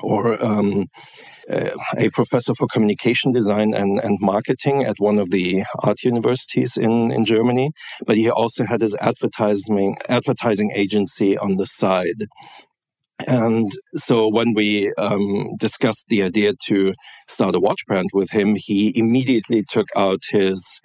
or 0.00 0.42
um, 0.44 0.86
a 1.96 2.10
professor 2.10 2.54
for 2.54 2.66
communication 2.72 3.30
design 3.30 3.74
and, 3.74 3.98
and 4.00 4.18
marketing 4.20 4.84
at 4.84 4.96
one 4.98 5.18
of 5.18 5.30
the 5.30 5.64
art 5.80 6.02
universities 6.02 6.76
in, 6.76 7.10
in 7.10 7.24
Germany. 7.24 7.70
But 8.06 8.16
he 8.16 8.30
also 8.30 8.64
had 8.64 8.80
his 8.80 8.96
advertising 9.00 9.96
advertising 10.08 10.72
agency 10.74 11.38
on 11.38 11.56
the 11.56 11.66
side. 11.66 12.26
And 13.26 13.70
so 13.94 14.28
when 14.28 14.52
we 14.54 14.92
um, 14.98 15.54
discussed 15.58 16.06
the 16.08 16.22
idea 16.24 16.54
to 16.66 16.94
start 17.28 17.54
a 17.54 17.60
watch 17.60 17.86
brand 17.86 18.08
with 18.12 18.30
him, 18.30 18.56
he 18.56 18.92
immediately 18.96 19.64
took 19.68 19.86
out 19.96 20.22
his 20.30 20.80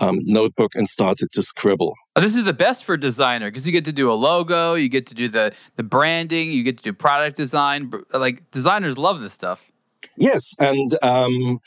um, 0.00 0.18
notebook 0.22 0.74
and 0.74 0.88
started 0.88 1.28
to 1.32 1.42
scribble. 1.42 1.94
Oh, 2.16 2.20
this 2.20 2.36
is 2.36 2.44
the 2.44 2.52
best 2.52 2.84
for 2.84 2.94
a 2.94 3.00
designer 3.00 3.50
because 3.50 3.66
you 3.66 3.72
get 3.72 3.84
to 3.86 3.92
do 3.92 4.10
a 4.10 4.14
logo, 4.14 4.74
you 4.74 4.88
get 4.88 5.06
to 5.06 5.14
do 5.14 5.28
the 5.28 5.52
the 5.76 5.82
branding, 5.82 6.52
you 6.52 6.62
get 6.62 6.78
to 6.78 6.82
do 6.82 6.92
product 6.92 7.36
design. 7.36 7.92
Like 8.12 8.50
designers 8.50 8.98
love 8.98 9.20
this 9.20 9.32
stuff. 9.32 9.70
Yes, 10.16 10.54
and 10.58 10.96
um, 11.02 11.60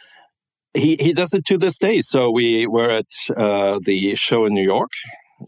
he 0.73 0.95
he 1.00 1.13
does 1.13 1.33
it 1.33 1.45
to 1.45 1.57
this 1.57 1.77
day. 1.77 2.01
So 2.01 2.31
we 2.31 2.67
were 2.67 2.89
at 2.89 3.11
uh, 3.35 3.79
the 3.83 4.15
show 4.15 4.45
in 4.45 4.53
New 4.53 4.63
York 4.63 4.91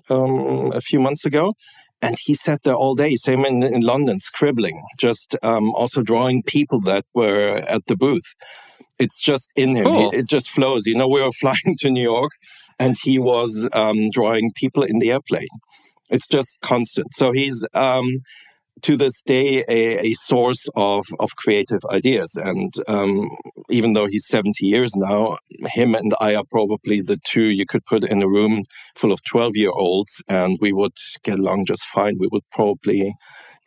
um, 0.09 0.71
a 0.73 0.81
few 0.81 0.99
months 0.99 1.25
ago, 1.25 1.53
and 2.01 2.17
he 2.19 2.33
sat 2.33 2.63
there 2.63 2.75
all 2.75 2.95
day, 2.95 3.15
same 3.15 3.45
in, 3.45 3.63
in 3.63 3.81
London, 3.81 4.19
scribbling, 4.19 4.83
just 4.99 5.37
um, 5.41 5.73
also 5.73 6.01
drawing 6.01 6.43
people 6.43 6.81
that 6.81 7.05
were 7.13 7.63
at 7.67 7.85
the 7.87 7.95
booth. 7.95 8.35
It's 8.99 9.17
just 9.17 9.51
in 9.55 9.75
him. 9.75 9.85
Cool. 9.85 10.11
It 10.11 10.27
just 10.27 10.49
flows. 10.49 10.85
You 10.85 10.95
know, 10.95 11.07
we 11.07 11.21
were 11.21 11.31
flying 11.39 11.77
to 11.79 11.89
New 11.89 12.03
York, 12.03 12.31
and 12.79 12.95
he 13.03 13.19
was 13.19 13.67
um, 13.73 14.09
drawing 14.11 14.51
people 14.55 14.83
in 14.83 14.99
the 14.99 15.11
airplane. 15.11 15.47
It's 16.09 16.27
just 16.27 16.57
constant. 16.61 17.07
So 17.13 17.31
he's 17.31 17.65
um, 17.73 18.07
to 18.81 18.97
this 18.97 19.21
day 19.21 19.63
a, 19.69 20.07
a, 20.07 20.13
source 20.13 20.67
of, 20.75 21.05
of 21.19 21.35
creative 21.37 21.79
ideas. 21.89 22.35
And 22.35 22.73
um, 22.87 23.29
even 23.69 23.93
though 23.93 24.07
he's 24.07 24.27
70 24.27 24.65
years 24.65 24.95
now, 24.95 25.37
him 25.73 25.95
and 25.95 26.13
I 26.19 26.35
are 26.35 26.43
probably 26.49 27.01
the 27.01 27.19
two 27.25 27.45
you 27.45 27.65
could 27.65 27.85
put 27.85 28.03
in 28.03 28.21
a 28.21 28.27
room 28.27 28.63
full 28.95 29.11
of 29.11 29.23
12 29.23 29.55
year 29.55 29.71
olds 29.71 30.21
and 30.27 30.57
we 30.59 30.73
would 30.73 30.97
get 31.23 31.39
along 31.39 31.65
just 31.65 31.85
fine. 31.85 32.17
We 32.19 32.27
would 32.31 32.43
probably 32.51 33.13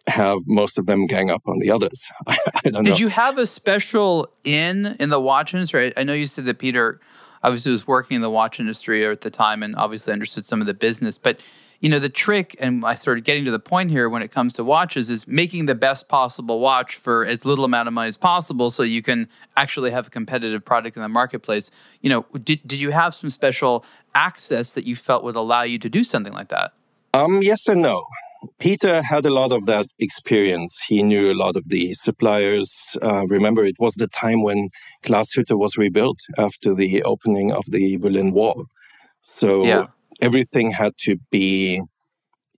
have 0.09 0.39
most 0.47 0.79
of 0.79 0.87
them 0.87 1.07
gang 1.07 1.31
up 1.31 1.43
on 1.47 1.59
the 1.59 1.71
others. 1.71 2.07
I, 2.27 2.39
I 2.65 2.71
don't 2.71 2.73
Did 2.73 2.75
know. 2.75 2.83
Did 2.83 3.01
you 3.01 3.09
have 3.09 3.39
a 3.39 3.47
special 3.47 4.29
in 4.45 4.97
in 5.01 5.11
the 5.11 5.21
watch 5.21 5.55
industry? 5.55 5.93
I 5.97 6.05
know 6.05 6.13
you 6.13 6.27
said 6.27 6.45
that 6.47 6.59
Peter 6.59 7.01
obviously 7.43 7.73
was 7.73 7.87
working 7.87 8.16
in 8.16 8.23
the 8.23 8.31
watch 8.31 8.61
industry 8.61 9.07
at 9.07 9.21
the 9.21 9.31
time 9.31 9.62
and 9.62 9.76
obviously 9.76 10.12
understood 10.12 10.47
some 10.47 10.61
of 10.61 10.66
the 10.66 10.75
business, 10.75 11.19
but 11.19 11.40
you 11.81 11.88
know 11.88 11.99
the 11.99 12.09
trick 12.09 12.57
and 12.59 12.85
i 12.85 12.95
started 12.95 13.25
getting 13.25 13.45
to 13.45 13.50
the 13.50 13.59
point 13.59 13.90
here 13.90 14.09
when 14.09 14.23
it 14.23 14.31
comes 14.31 14.52
to 14.55 14.64
watches 14.64 15.11
is 15.11 15.26
making 15.26 15.66
the 15.66 15.75
best 15.75 16.09
possible 16.09 16.61
watch 16.61 16.97
for 16.97 17.26
as 17.26 17.45
little 17.45 17.64
amount 17.64 17.87
of 17.87 17.95
money 17.95 18.09
as 18.09 18.16
possible 18.16 18.71
so 18.71 18.83
you 18.83 19.02
can 19.02 19.28
actually 19.57 19.90
have 19.90 20.07
a 20.07 20.11
competitive 20.11 20.64
product 20.64 20.97
in 20.97 21.02
the 21.02 21.09
marketplace. 21.09 21.71
You 22.00 22.11
know 22.11 22.26
did, 22.43 22.66
did 22.66 22.78
you 22.78 22.90
have 22.90 23.14
some 23.14 23.31
special 23.31 23.85
access 24.14 24.73
that 24.73 24.87
you 24.87 24.97
felt 24.97 25.25
would 25.25 25.37
allow 25.37 25.62
you 25.62 25.78
to 25.78 25.88
do 25.88 26.02
something 26.05 26.33
like 26.33 26.49
that? 26.49 26.73
Um 27.14 27.43
yes 27.43 27.69
and 27.69 27.83
no 27.83 28.02
Peter 28.59 29.02
had 29.02 29.26
a 29.26 29.33
lot 29.33 29.52
of 29.52 29.66
that 29.66 29.87
experience. 29.99 30.83
He 30.88 31.02
knew 31.02 31.33
a 31.33 31.35
lot 31.35 31.57
of 31.57 31.69
the 31.69 31.95
suppliers. 31.95 32.97
Uh, 33.02 33.26
remember, 33.28 33.64
it 33.64 33.76
was 33.78 33.95
the 33.95 34.09
time 34.09 34.43
when 34.43 34.69
Glashütte 35.05 35.59
was 35.59 35.76
rebuilt 35.76 36.19
after 36.38 36.75
the 36.75 37.02
opening 37.02 37.52
of 37.52 37.64
the 37.69 37.97
Berlin 37.97 38.33
Wall. 38.33 38.66
So 39.23 39.64
yeah 39.64 39.87
everything 40.21 40.73
had 40.73 40.93
to 40.99 41.16
be 41.31 41.83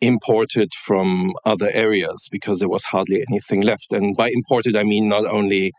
imported 0.00 0.72
from 0.74 1.32
other 1.44 1.70
areas 1.72 2.28
because 2.30 2.58
there 2.58 2.68
was 2.68 2.84
hardly 2.84 3.24
anything 3.28 3.60
left. 3.62 3.92
And 3.92 4.16
by 4.16 4.30
imported, 4.30 4.76
I 4.76 4.84
mean 4.84 5.08
not 5.08 5.26
only 5.26 5.72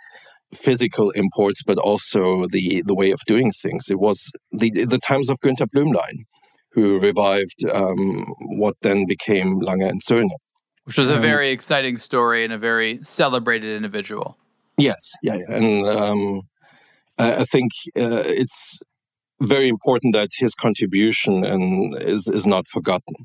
physical 0.53 1.11
imports, 1.11 1.63
but 1.63 1.77
also 1.77 2.45
the, 2.47 2.83
the 2.85 2.95
way 2.95 3.11
of 3.11 3.19
doing 3.27 3.51
things. 3.51 3.85
It 3.89 3.99
was 3.99 4.31
the, 4.51 4.71
the 4.71 4.97
times 4.97 5.29
of 5.29 5.39
Günter 5.39 5.67
Blümlein, 5.73 6.25
who 6.71 6.99
revived 6.99 7.65
um, 7.71 8.25
what 8.57 8.75
then 8.81 9.05
became 9.07 9.59
Lange 9.59 9.83
and 9.83 10.01
Söhne. 10.03 10.29
Which 10.85 10.97
was 10.97 11.09
a 11.09 11.13
and, 11.13 11.21
very 11.21 11.49
exciting 11.49 11.97
story 11.97 12.43
and 12.43 12.53
a 12.53 12.57
very 12.57 12.99
celebrated 13.03 13.75
individual. 13.75 14.37
Yes, 14.77 15.11
yeah, 15.21 15.35
yeah. 15.35 15.55
and 15.55 15.85
um, 15.85 16.41
I, 17.17 17.41
I 17.41 17.43
think 17.43 17.71
uh, 17.95 18.23
it's 18.25 18.79
very 19.41 19.67
important 19.67 20.13
that 20.13 20.29
his 20.37 20.53
contribution 20.55 21.43
and 21.43 21.95
is 22.01 22.27
is 22.27 22.47
not 22.47 22.67
forgotten. 22.67 23.15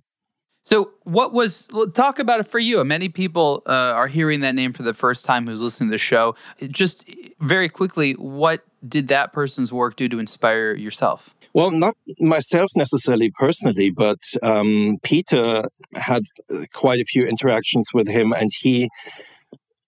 So, 0.63 0.93
what 1.03 1.35
was 1.35 1.69
talk 1.93 2.19
about 2.19 2.41
it 2.41 2.49
for 2.49 2.59
you? 2.59 2.83
Many 2.85 3.11
people 3.11 3.63
uh, 3.67 3.71
are 3.71 4.07
hearing 4.07 4.41
that 4.41 4.55
name 4.55 4.73
for 4.73 4.83
the 4.83 4.95
first 4.95 5.25
time 5.25 5.47
who's 5.47 5.61
listening 5.61 5.91
to 5.91 5.95
the 5.95 5.99
show. 5.99 6.35
Just 6.69 7.05
very 7.39 7.69
quickly, 7.69 8.13
what 8.13 8.65
did 8.87 9.09
that 9.09 9.33
person's 9.33 9.73
work 9.73 9.97
do 9.97 10.09
to 10.09 10.19
inspire 10.19 10.75
yourself? 10.75 11.35
Well, 11.54 11.70
not 11.70 11.94
myself 12.18 12.70
necessarily 12.75 13.30
personally, 13.30 13.90
but 13.90 14.18
um, 14.42 14.96
Peter 15.04 15.62
had 15.94 16.25
quite 16.73 17.00
a 17.00 17.04
few 17.04 17.25
interactions 17.25 17.90
with 17.94 18.08
him, 18.08 18.32
and 18.32 18.50
he, 18.61 18.88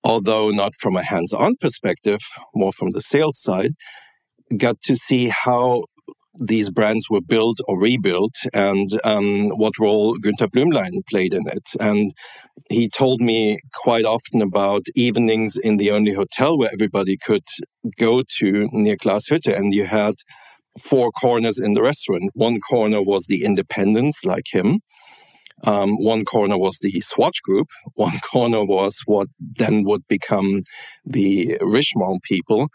although 0.05 0.51
not 0.51 0.75
from 0.77 0.97
a 0.97 1.03
hands 1.03 1.33
on 1.33 1.57
perspective, 1.61 2.21
more 2.55 2.73
from 2.73 2.91
the 2.91 3.03
sales 3.03 3.41
side, 3.41 3.73
got 4.57 4.81
to 4.83 4.97
see 4.97 5.29
how 5.29 5.85
these 6.39 6.71
brands 6.71 7.07
were 7.11 7.23
built 7.23 7.59
or 7.67 7.81
rebuilt 7.81 8.35
and 8.55 8.89
um, 9.05 9.49
what 9.51 9.79
role 9.81 10.17
Günter 10.19 10.49
Blümlein 10.49 11.01
played 11.09 11.35
in 11.35 11.49
it. 11.49 11.69
And 11.81 12.13
he 12.71 12.89
told 12.91 13.21
me 13.21 13.59
quite 13.75 14.05
often 14.05 14.43
about 14.43 14.87
evenings 14.95 15.57
in 15.57 15.79
the 15.79 15.91
only 15.93 16.13
hotel 16.13 16.59
where 16.59 16.71
everybody 16.73 17.17
could 17.17 17.45
go 17.99 18.23
to 18.39 18.69
near 18.73 18.97
Glashütte. 18.97 19.57
And 19.57 19.75
you 19.75 19.87
had 19.87 20.15
four 20.81 21.11
corners 21.13 21.59
in 21.59 21.73
the 21.75 21.83
restaurant. 21.83 22.31
One 22.35 22.59
corner 22.61 23.03
was 23.03 23.27
the 23.27 23.45
independents 23.45 24.25
like 24.25 24.47
him. 24.51 24.81
Um, 25.65 25.97
one 26.03 26.25
corner 26.25 26.59
was 26.59 26.79
the 26.81 27.01
Swatch 27.01 27.43
Group. 27.43 27.69
One 27.95 28.19
corner 28.31 28.65
was 28.65 29.01
what 29.07 29.29
then 29.41 29.85
would 29.85 30.07
become 30.07 30.63
the 31.05 31.57
Richemont 31.63 32.23
people. 32.23 32.69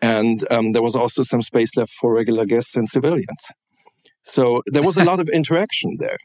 And 0.00 0.44
um, 0.50 0.70
there 0.70 0.82
was 0.82 0.96
also 0.96 1.22
some 1.22 1.42
space 1.42 1.76
left 1.76 1.92
for 1.92 2.12
regular 2.12 2.44
guests 2.44 2.74
and 2.74 2.88
civilians. 2.88 3.50
So 4.24 4.62
there 4.66 4.82
was 4.82 4.96
a 4.96 5.04
lot 5.04 5.20
of 5.20 5.28
interaction 5.28 5.96
there. 5.98 6.16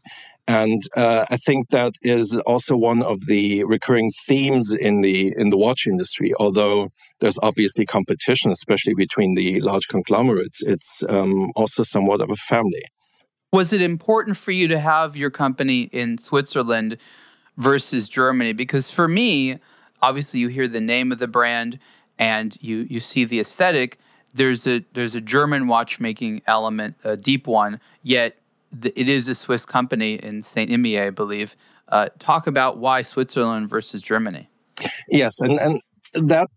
And 0.48 0.82
uh, 0.96 1.26
I 1.30 1.38
think 1.38 1.70
that 1.70 1.94
is 2.02 2.36
also 2.48 2.76
one 2.76 3.04
of 3.04 3.28
the 3.28 3.64
recurring 3.66 4.10
themes 4.26 4.74
in 4.74 5.02
the 5.02 5.32
in 5.38 5.52
the 5.52 5.58
watch 5.58 5.86
industry. 5.86 6.34
Although 6.40 6.90
there's 7.20 7.38
obviously 7.44 7.86
competition, 7.86 8.50
especially 8.50 8.96
between 8.96 9.36
the 9.36 9.62
large 9.62 9.88
conglomerates, 9.90 10.64
it's 10.64 11.04
um, 11.08 11.52
also 11.56 11.84
somewhat 11.84 12.22
of 12.22 12.32
a 12.32 12.36
family. 12.36 12.82
Was 13.54 13.74
it 13.74 13.82
important 13.82 14.38
for 14.38 14.52
you 14.52 14.68
to 14.70 14.80
have 14.80 15.16
your 15.16 15.30
company 15.30 15.82
in 15.92 16.18
Switzerland 16.18 16.98
versus 17.58 18.10
Germany? 18.10 18.54
Because 18.54 18.90
for 18.90 19.08
me, 19.08 19.60
obviously, 20.02 20.40
you 20.40 20.48
hear 20.48 20.68
the 20.68 20.82
name 20.82 21.12
of 21.12 21.20
the 21.20 21.28
brand 21.28 21.78
and 22.18 22.58
you 22.60 22.88
you 22.90 23.00
see 23.00 23.24
the 23.24 23.40
aesthetic, 23.40 24.00
there's 24.40 24.66
a 24.66 24.84
there's 24.94 25.16
a 25.16 25.22
German 25.22 25.68
watchmaking 25.68 26.42
element, 26.48 26.96
a 27.04 27.18
deep 27.18 27.46
one. 27.46 27.82
Yet 28.02 28.38
the, 28.72 28.98
it 29.00 29.10
is 29.10 29.28
a 29.28 29.36
Swiss 29.36 29.66
company 29.66 30.14
in 30.14 30.42
Saint 30.44 30.72
Imier, 30.72 31.08
I 31.08 31.10
believe. 31.10 31.58
Uh, 31.90 32.08
talk 32.20 32.48
about 32.48 32.78
why 32.78 33.02
Switzerland 33.02 33.70
versus 33.70 34.02
Germany. 34.02 34.48
Yes, 35.10 35.42
and 35.42 35.60
and 35.60 35.82
that 36.14 36.48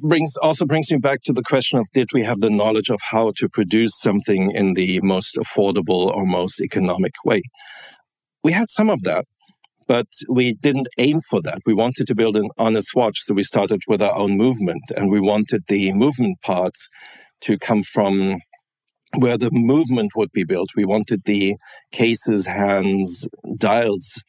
brings 0.00 0.34
also 0.38 0.64
brings 0.64 0.90
me 0.90 0.96
back 0.96 1.20
to 1.24 1.32
the 1.34 1.42
question 1.42 1.78
of 1.78 1.86
did 1.92 2.08
we 2.14 2.22
have 2.22 2.40
the 2.40 2.48
knowledge 2.48 2.88
of 2.88 3.00
how 3.10 3.32
to 3.36 3.48
produce 3.50 3.92
something 4.00 4.50
in 4.52 4.72
the 4.72 4.98
most 5.02 5.36
affordable 5.36 6.14
or 6.14 6.24
most 6.24 6.58
economic 6.60 7.12
way? 7.26 7.42
We 8.42 8.52
had 8.52 8.70
some 8.70 8.88
of 8.88 9.02
that, 9.02 9.26
but 9.90 10.06
we 10.28 10.52
didn't 10.52 10.86
aim 10.98 11.18
for 11.28 11.42
that. 11.42 11.58
We 11.66 11.74
wanted 11.74 12.06
to 12.06 12.14
build 12.14 12.36
an 12.36 12.48
honest 12.58 12.90
watch, 12.94 13.18
so 13.22 13.34
we 13.34 13.42
started 13.42 13.80
with 13.88 14.00
our 14.00 14.16
own 14.16 14.36
movement, 14.36 14.84
and 14.96 15.10
we 15.10 15.18
wanted 15.18 15.64
the 15.66 15.92
movement 15.92 16.40
parts 16.42 16.88
to 17.40 17.58
come 17.58 17.82
from 17.82 18.36
where 19.18 19.36
the 19.36 19.50
movement 19.52 20.12
would 20.14 20.30
be 20.30 20.44
built. 20.44 20.68
We 20.76 20.84
wanted 20.84 21.22
the 21.24 21.56
cases, 21.90 22.46
hands, 22.46 23.26
dials 23.56 24.22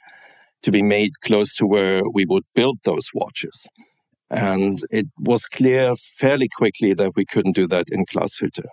to 0.63 0.71
be 0.71 0.81
made 0.81 1.11
close 1.23 1.53
to 1.57 1.67
where 1.67 2.01
we 2.11 2.25
would 2.25 2.45
build 2.55 2.79
those 2.83 3.07
watches. 3.13 3.67
And 4.31 4.79
it 4.89 5.05
was 5.19 5.45
clear 5.45 5.93
fairly 6.17 6.49
quickly 6.57 6.95
that 6.95 7.11
we 7.15 7.25
couldn't 7.31 7.53
do 7.61 7.67
that 7.67 7.85
in 7.91 8.05
Glashütte 8.11 8.65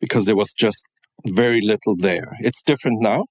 because 0.00 0.24
there 0.24 0.36
was 0.36 0.54
just 0.54 0.82
very 1.26 1.60
little 1.60 1.96
there. 1.96 2.28
It's 2.38 2.62
different 2.62 3.02
now, 3.02 3.26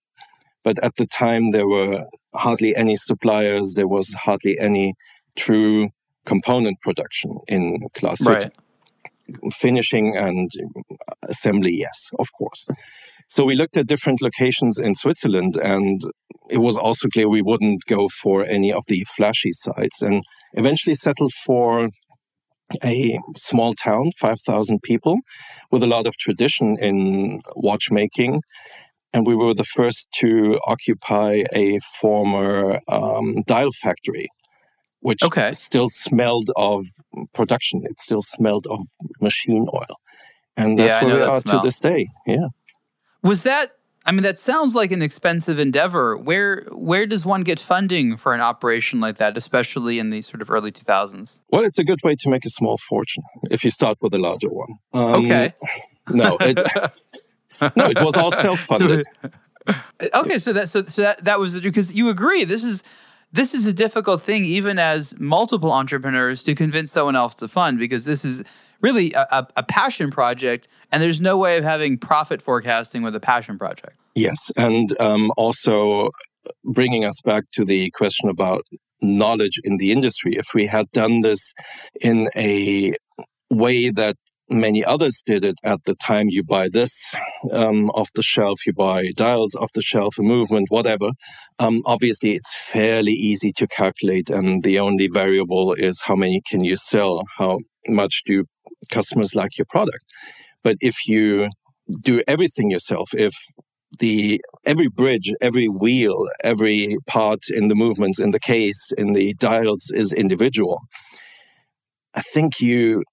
but 0.70 0.78
at 0.84 0.98
the 0.98 1.08
time 1.08 1.50
there 1.50 1.68
were 1.68 2.06
hardly 2.36 2.76
any 2.76 2.96
suppliers, 2.96 3.74
there 3.74 3.88
was 3.88 4.14
hardly 4.26 4.60
any 4.60 4.94
true 5.36 5.90
component 6.26 6.78
production 6.82 7.32
in 7.48 7.80
Glashütte. 7.96 8.26
Right. 8.28 8.52
Finishing 9.52 10.16
and 10.16 10.48
assembly, 11.24 11.74
yes, 11.86 11.98
of 12.20 12.28
course. 12.38 12.68
So 13.30 13.46
we 13.46 13.56
looked 13.56 13.78
at 13.78 13.88
different 13.88 14.22
locations 14.22 14.78
in 14.78 14.94
Switzerland, 14.94 15.56
and 15.58 16.00
it 16.52 16.60
was 16.60 16.78
also 16.78 17.08
clear 17.14 17.28
we 17.28 17.42
wouldn't 17.42 17.82
go 17.88 18.08
for 18.22 18.46
any 18.46 18.72
of 18.72 18.84
the 18.88 19.04
flashy 19.16 19.52
sites, 19.52 20.04
and 20.04 20.24
eventually 20.54 20.94
settled 20.96 21.34
for 21.46 21.90
a 22.84 23.18
small 23.36 23.74
town, 23.74 24.12
5,000 24.20 24.84
people, 24.84 25.18
with 25.72 25.82
a 25.82 25.88
lot 25.88 26.06
of 26.06 26.16
tradition 26.18 26.78
in 26.80 27.42
watchmaking. 27.56 28.40
And 29.14 29.26
we 29.26 29.36
were 29.36 29.54
the 29.54 29.64
first 29.64 30.08
to 30.20 30.60
occupy 30.68 31.44
a 31.54 31.80
former 32.00 32.80
um, 32.88 33.42
dial 33.44 33.72
factory, 33.72 34.28
which 35.00 35.24
okay. 35.24 35.52
still 35.52 35.88
smelled 35.88 36.52
of 36.56 36.86
production. 37.34 37.82
It 37.86 38.00
still 38.00 38.22
smelled 38.22 38.68
of 38.68 38.80
machine 39.20 39.68
oil. 39.74 40.00
And 40.56 40.78
that's 40.78 41.02
yeah, 41.02 41.06
where 41.06 41.16
we 41.16 41.22
are 41.22 41.42
smell. 41.42 41.62
to 41.62 41.68
this 41.68 41.80
day. 41.80 42.08
Yeah. 42.28 42.48
Was 43.24 43.44
that 43.44 43.74
I 44.06 44.12
mean, 44.12 44.24
that 44.24 44.40
sounds 44.40 44.74
like 44.74 44.92
an 44.92 45.04
expensive 45.04 45.60
endeavor. 45.60 46.18
Where 46.18 46.64
where 46.72 47.06
does 47.06 47.26
one 47.26 47.42
get 47.42 47.60
funding 47.60 48.18
for 48.18 48.34
an 48.34 48.42
operation 48.42 49.00
like 49.00 49.18
that, 49.18 49.38
especially 49.38 50.00
in 50.00 50.10
the 50.10 50.22
sort 50.22 50.42
of 50.42 50.50
early 50.50 50.72
2000s? 50.72 51.40
Well, 51.52 51.64
it's 51.64 51.78
a 51.78 51.84
good 51.84 52.00
way 52.04 52.16
to 52.16 52.30
make 52.30 52.44
a 52.44 52.50
small 52.50 52.78
fortune 52.78 53.24
if 53.52 53.64
you 53.64 53.70
start 53.70 53.98
with 54.02 54.14
a 54.14 54.18
larger 54.18 54.50
one. 54.50 54.80
Um, 54.94 55.26
okay. 55.26 55.54
No, 56.10 56.38
it, 56.40 56.60
no, 57.62 57.90
it 57.90 58.02
was 58.02 58.16
all 58.16 58.32
self-funded. 58.32 59.06
So, 59.22 59.74
okay, 60.14 60.40
so 60.40 60.54
that 60.54 60.70
so, 60.70 60.86
so 60.86 61.02
that 61.02 61.24
that 61.26 61.40
was 61.40 61.60
because 61.60 61.94
you 61.94 62.10
agree 62.10 62.44
this 62.44 62.64
is 62.64 62.84
this 63.32 63.54
is 63.54 63.68
a 63.68 63.74
difficult 63.74 64.24
thing 64.24 64.44
even 64.46 64.80
as 64.80 65.18
multiple 65.20 65.72
entrepreneurs 65.72 66.44
to 66.44 66.56
convince 66.56 66.92
someone 66.92 67.16
else 67.16 67.36
to 67.36 67.48
fund 67.48 67.78
because 67.78 68.06
this 68.06 68.26
is 68.26 68.44
really 68.82 69.14
a, 69.14 69.48
a, 69.58 69.64
passion 69.64 70.10
project, 70.10 70.68
and 70.92 71.04
there's 71.04 71.20
no 71.20 71.38
way 71.38 71.58
of 71.58 71.64
having 71.64 71.98
profit 71.98 72.42
forecasting 72.42 73.04
with 73.04 73.16
a 73.16 73.20
passion 73.20 73.58
project. 73.58 73.98
Yes, 74.16 74.52
and 74.56 74.90
um, 75.02 75.32
also 75.38 76.10
bringing 76.64 77.06
us 77.06 77.20
back 77.24 77.44
to 77.54 77.66
the 77.66 77.92
question 77.92 78.30
about 78.30 78.64
knowledge 79.02 79.60
in 79.64 79.78
the 79.78 79.92
industry. 79.92 80.36
If 80.36 80.48
we 80.54 80.66
had 80.66 80.90
done 80.92 81.22
this 81.22 81.54
in 82.02 82.30
a 82.36 82.94
way 83.50 83.90
that 83.90 84.16
many 84.50 84.84
others 84.84 85.22
did 85.26 85.44
it 85.46 85.56
at 85.64 85.80
the 85.86 85.96
time 85.96 86.28
you 86.30 86.44
buy 86.44 86.70
this 86.70 87.14
um, 87.52 87.90
off 87.92 88.10
the 88.16 88.24
shelf, 88.24 88.66
you 88.66 88.74
buy 88.74 89.12
dials 89.16 89.56
off 89.56 89.72
the 89.74 89.82
shelf, 89.82 90.18
a 90.20 90.24
movement, 90.24 90.68
whatever. 90.70 91.12
Um, 91.60 91.82
obviously, 91.86 92.36
it's 92.36 92.54
fairly 92.56 93.14
easy 93.14 93.52
to 93.54 93.68
calculate, 93.68 94.30
and 94.30 94.64
the 94.64 94.80
only 94.80 95.08
variable 95.08 95.74
is 95.74 96.02
how 96.02 96.16
many 96.16 96.42
can 96.50 96.64
you 96.64 96.76
sell, 96.76 97.24
how 97.38 97.60
much 97.88 98.24
do 98.26 98.46
customers 98.92 99.36
like 99.36 99.58
your 99.58 99.66
product. 99.70 100.04
But 100.64 100.76
if 100.82 101.08
you 101.08 101.50
do 102.04 102.22
everything 102.28 102.70
yourself, 102.70 103.10
if 103.14 103.34
the 104.00 104.42
every 104.66 104.88
bridge, 104.88 105.32
every 105.42 105.68
wheel, 105.68 106.28
every 106.44 106.98
part 107.08 107.40
in 107.50 107.68
the 107.68 107.76
movements, 107.76 108.20
in 108.20 108.32
the 108.32 108.40
case, 108.40 108.92
in 108.98 109.14
the 109.14 109.34
dials 109.36 109.92
is 109.94 110.14
individual, 110.14 110.80
I 112.14 112.22
think 112.22 112.60
you 112.60 113.04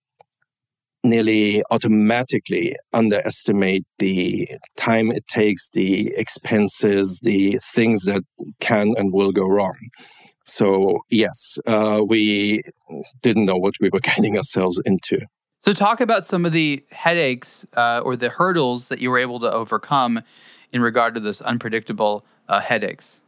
nearly 1.08 1.62
automatically 1.70 2.76
underestimate 2.92 3.84
the 3.98 4.48
time 4.76 5.10
it 5.10 5.26
takes, 5.28 5.70
the 5.70 6.12
expenses, 6.16 7.20
the 7.22 7.58
things 7.74 8.04
that 8.04 8.22
can 8.60 8.94
and 8.96 9.12
will 9.12 9.32
go 9.32 9.46
wrong. 9.46 9.76
So, 10.44 11.00
yes, 11.10 11.58
uh, 11.66 12.04
we 12.06 12.62
didn't 13.22 13.46
know 13.46 13.56
what 13.56 13.74
we 13.80 13.90
were 13.90 14.00
getting 14.14 14.36
ourselves 14.36 14.80
into. 14.84 15.18
So, 15.60 15.72
talk 15.72 16.00
about 16.00 16.24
some 16.24 16.46
of 16.46 16.52
the 16.52 16.84
headaches 16.92 17.66
uh, 17.76 18.00
or 18.04 18.14
the 18.16 18.28
hurdles 18.28 18.86
that 18.86 19.00
you 19.00 19.10
were 19.10 19.18
able 19.18 19.40
to 19.40 19.50
overcome 19.50 20.22
in 20.72 20.80
regard 20.80 21.14
to 21.14 21.20
those 21.20 21.40
unpredictable 21.42 22.24
uh, 22.48 22.60
headaches. 22.60 23.20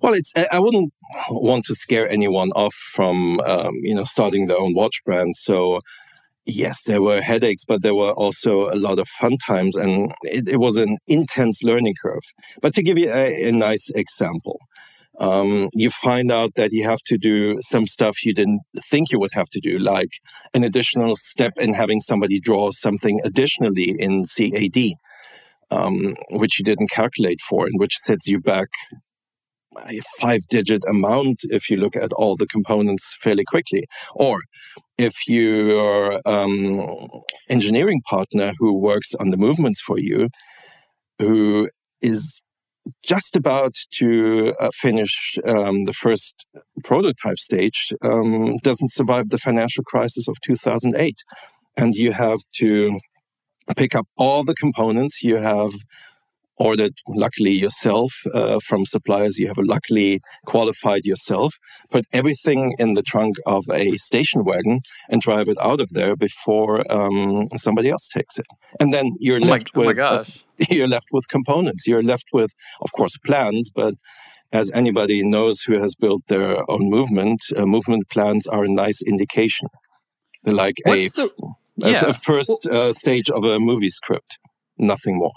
Well, 0.00 0.14
it's 0.14 0.32
I 0.50 0.58
wouldn't 0.58 0.92
want 1.28 1.66
to 1.66 1.74
scare 1.74 2.08
anyone 2.08 2.50
off 2.52 2.74
from 2.74 3.40
um, 3.40 3.74
you 3.82 3.94
know 3.94 4.04
starting 4.04 4.46
their 4.46 4.58
own 4.58 4.74
watch 4.74 5.02
brand. 5.04 5.36
So 5.36 5.80
yes, 6.46 6.82
there 6.84 7.02
were 7.02 7.20
headaches, 7.20 7.64
but 7.64 7.82
there 7.82 7.94
were 7.94 8.12
also 8.12 8.70
a 8.70 8.76
lot 8.76 8.98
of 8.98 9.08
fun 9.08 9.36
times, 9.46 9.76
and 9.76 10.12
it, 10.22 10.48
it 10.48 10.60
was 10.60 10.76
an 10.76 10.98
intense 11.06 11.62
learning 11.62 11.94
curve. 12.00 12.22
But 12.62 12.74
to 12.74 12.82
give 12.82 12.98
you 12.98 13.10
a, 13.10 13.48
a 13.48 13.52
nice 13.52 13.90
example, 13.90 14.58
um, 15.18 15.68
you 15.74 15.90
find 15.90 16.30
out 16.30 16.54
that 16.56 16.72
you 16.72 16.84
have 16.84 17.00
to 17.06 17.18
do 17.18 17.60
some 17.62 17.86
stuff 17.86 18.24
you 18.24 18.34
didn't 18.34 18.60
think 18.90 19.10
you 19.10 19.18
would 19.18 19.32
have 19.32 19.48
to 19.50 19.60
do, 19.60 19.78
like 19.78 20.10
an 20.54 20.62
additional 20.62 21.14
step 21.16 21.54
in 21.58 21.72
having 21.72 22.00
somebody 22.00 22.38
draw 22.40 22.70
something 22.70 23.20
additionally 23.24 23.96
in 23.98 24.24
CAD, 24.24 24.92
um, 25.70 26.14
which 26.30 26.58
you 26.58 26.64
didn't 26.64 26.90
calculate 26.90 27.40
for, 27.40 27.66
and 27.66 27.80
which 27.80 27.96
sets 27.98 28.26
you 28.26 28.40
back 28.40 28.68
a 29.86 30.00
five 30.20 30.40
digit 30.48 30.82
amount 30.88 31.40
if 31.44 31.70
you 31.70 31.76
look 31.76 31.96
at 31.96 32.12
all 32.12 32.36
the 32.36 32.46
components 32.46 33.16
fairly 33.20 33.44
quickly. 33.44 33.86
Or 34.14 34.40
if 34.98 35.14
your 35.26 36.20
um, 36.26 37.06
engineering 37.48 38.00
partner 38.08 38.52
who 38.58 38.78
works 38.78 39.14
on 39.20 39.30
the 39.30 39.36
movements 39.36 39.80
for 39.80 39.98
you, 39.98 40.28
who 41.18 41.68
is 42.02 42.42
just 43.02 43.36
about 43.36 43.74
to 43.94 44.54
uh, 44.60 44.70
finish 44.72 45.38
um, 45.44 45.84
the 45.84 45.92
first 45.92 46.46
prototype 46.84 47.38
stage 47.38 47.92
um, 48.02 48.56
doesn't 48.62 48.92
survive 48.92 49.30
the 49.30 49.38
financial 49.38 49.82
crisis 49.84 50.28
of 50.28 50.36
2008 50.42 51.18
and 51.76 51.94
you 51.94 52.12
have 52.12 52.38
to 52.54 52.98
pick 53.76 53.94
up 53.94 54.06
all 54.16 54.44
the 54.44 54.54
components 54.54 55.22
you 55.22 55.36
have 55.36 55.72
ordered 56.58 56.94
luckily 57.08 57.52
yourself 57.52 58.12
uh, 58.32 58.58
from 58.64 58.86
suppliers. 58.86 59.38
You 59.38 59.48
have 59.48 59.58
luckily 59.58 60.20
qualified 60.46 61.04
yourself 61.04 61.54
put 61.90 62.06
everything 62.12 62.74
in 62.78 62.94
the 62.94 63.02
trunk 63.02 63.36
of 63.46 63.64
a 63.72 63.96
station 63.96 64.44
wagon 64.44 64.80
and 65.08 65.20
drive 65.20 65.48
it 65.48 65.58
out 65.60 65.80
of 65.80 65.90
there 65.90 66.16
before 66.16 66.90
um, 66.90 67.48
somebody 67.56 67.90
else 67.90 68.08
takes 68.08 68.38
it. 68.38 68.46
And 68.80 68.92
then 68.92 69.10
you're 69.18 69.42
oh 69.42 69.46
left 69.46 69.74
my, 69.74 69.86
with 69.86 69.98
oh 69.98 70.24
you're 70.70 70.88
left 70.88 71.06
with 71.12 71.28
components. 71.28 71.86
You're 71.86 72.02
left 72.02 72.26
with 72.32 72.52
of 72.80 72.92
course 72.92 73.16
plans 73.18 73.70
but 73.74 73.94
as 74.52 74.70
anybody 74.70 75.22
knows 75.22 75.62
who 75.62 75.78
has 75.80 75.94
built 75.94 76.22
their 76.28 76.58
own 76.70 76.88
movement 76.88 77.40
uh, 77.56 77.66
movement 77.66 78.08
plans 78.08 78.46
are 78.46 78.64
a 78.64 78.68
nice 78.68 79.02
indication. 79.02 79.68
They're 80.44 80.54
like 80.54 80.76
a, 80.86 81.08
the, 81.08 81.30
yeah. 81.76 82.04
a, 82.06 82.10
a, 82.10 82.12
first 82.12 82.66
uh, 82.68 82.92
stage 82.92 83.28
of 83.28 83.44
a 83.44 83.58
movie 83.58 83.90
script. 83.90 84.38
Nothing 84.78 85.18
more 85.18 85.32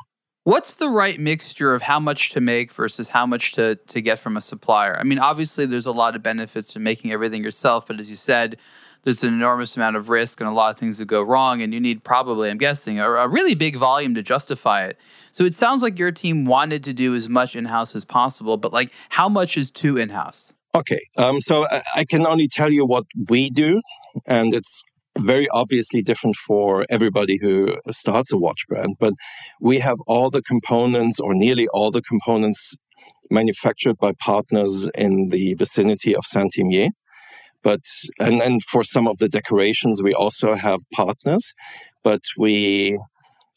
What's 0.49 0.73
the 0.73 0.89
right 0.89 1.19
mixture 1.19 1.75
of 1.75 1.83
how 1.83 1.99
much 1.99 2.31
to 2.31 2.41
make 2.41 2.73
versus 2.73 3.09
how 3.09 3.27
much 3.27 3.51
to, 3.51 3.75
to 3.75 4.01
get 4.01 4.17
from 4.17 4.35
a 4.35 4.41
supplier? 4.41 4.97
I 4.97 5.03
mean, 5.03 5.19
obviously, 5.19 5.67
there's 5.67 5.85
a 5.85 5.91
lot 5.91 6.15
of 6.15 6.23
benefits 6.23 6.73
to 6.73 6.79
making 6.79 7.11
everything 7.11 7.43
yourself, 7.43 7.85
but 7.85 7.99
as 7.99 8.09
you 8.09 8.15
said, 8.15 8.57
there's 9.03 9.23
an 9.23 9.31
enormous 9.31 9.75
amount 9.75 9.95
of 9.95 10.09
risk 10.09 10.41
and 10.41 10.49
a 10.49 10.51
lot 10.51 10.71
of 10.71 10.79
things 10.79 10.97
that 10.97 11.05
go 11.05 11.21
wrong, 11.21 11.61
and 11.61 11.71
you 11.71 11.79
need 11.79 12.03
probably, 12.03 12.49
I'm 12.49 12.57
guessing, 12.57 12.99
a, 12.99 13.07
a 13.07 13.27
really 13.27 13.53
big 13.53 13.75
volume 13.75 14.15
to 14.15 14.23
justify 14.23 14.85
it. 14.85 14.97
So 15.31 15.43
it 15.43 15.53
sounds 15.53 15.83
like 15.83 15.99
your 15.99 16.11
team 16.11 16.45
wanted 16.45 16.83
to 16.85 16.93
do 16.93 17.13
as 17.13 17.29
much 17.29 17.55
in 17.55 17.65
house 17.65 17.95
as 17.95 18.03
possible, 18.03 18.57
but 18.57 18.73
like, 18.73 18.91
how 19.09 19.29
much 19.29 19.55
is 19.55 19.69
too 19.69 19.97
in 19.97 20.09
house? 20.09 20.51
Okay, 20.73 21.01
um, 21.17 21.41
so 21.41 21.67
I, 21.67 21.83
I 21.97 22.05
can 22.05 22.25
only 22.25 22.47
tell 22.47 22.71
you 22.71 22.87
what 22.87 23.05
we 23.27 23.51
do, 23.51 23.83
and 24.25 24.55
it's 24.55 24.81
very 25.19 25.47
obviously 25.49 26.01
different 26.01 26.35
for 26.35 26.85
everybody 26.89 27.37
who 27.41 27.75
starts 27.91 28.31
a 28.31 28.37
watch 28.37 28.65
brand, 28.67 28.95
but 28.99 29.13
we 29.61 29.79
have 29.79 29.97
all 30.07 30.29
the 30.29 30.41
components 30.41 31.19
or 31.19 31.33
nearly 31.33 31.67
all 31.69 31.91
the 31.91 32.01
components 32.01 32.75
manufactured 33.31 33.97
by 33.97 34.11
partners 34.19 34.87
in 34.95 35.27
the 35.29 35.53
vicinity 35.55 36.15
of 36.15 36.23
Saint-Imier. 36.25 36.89
But 37.61 37.81
and, 38.19 38.41
and 38.41 38.63
for 38.63 38.83
some 38.83 39.07
of 39.07 39.17
the 39.17 39.29
decorations 39.29 40.01
we 40.01 40.13
also 40.13 40.55
have 40.55 40.79
partners, 40.93 41.53
but 42.03 42.21
we 42.37 42.97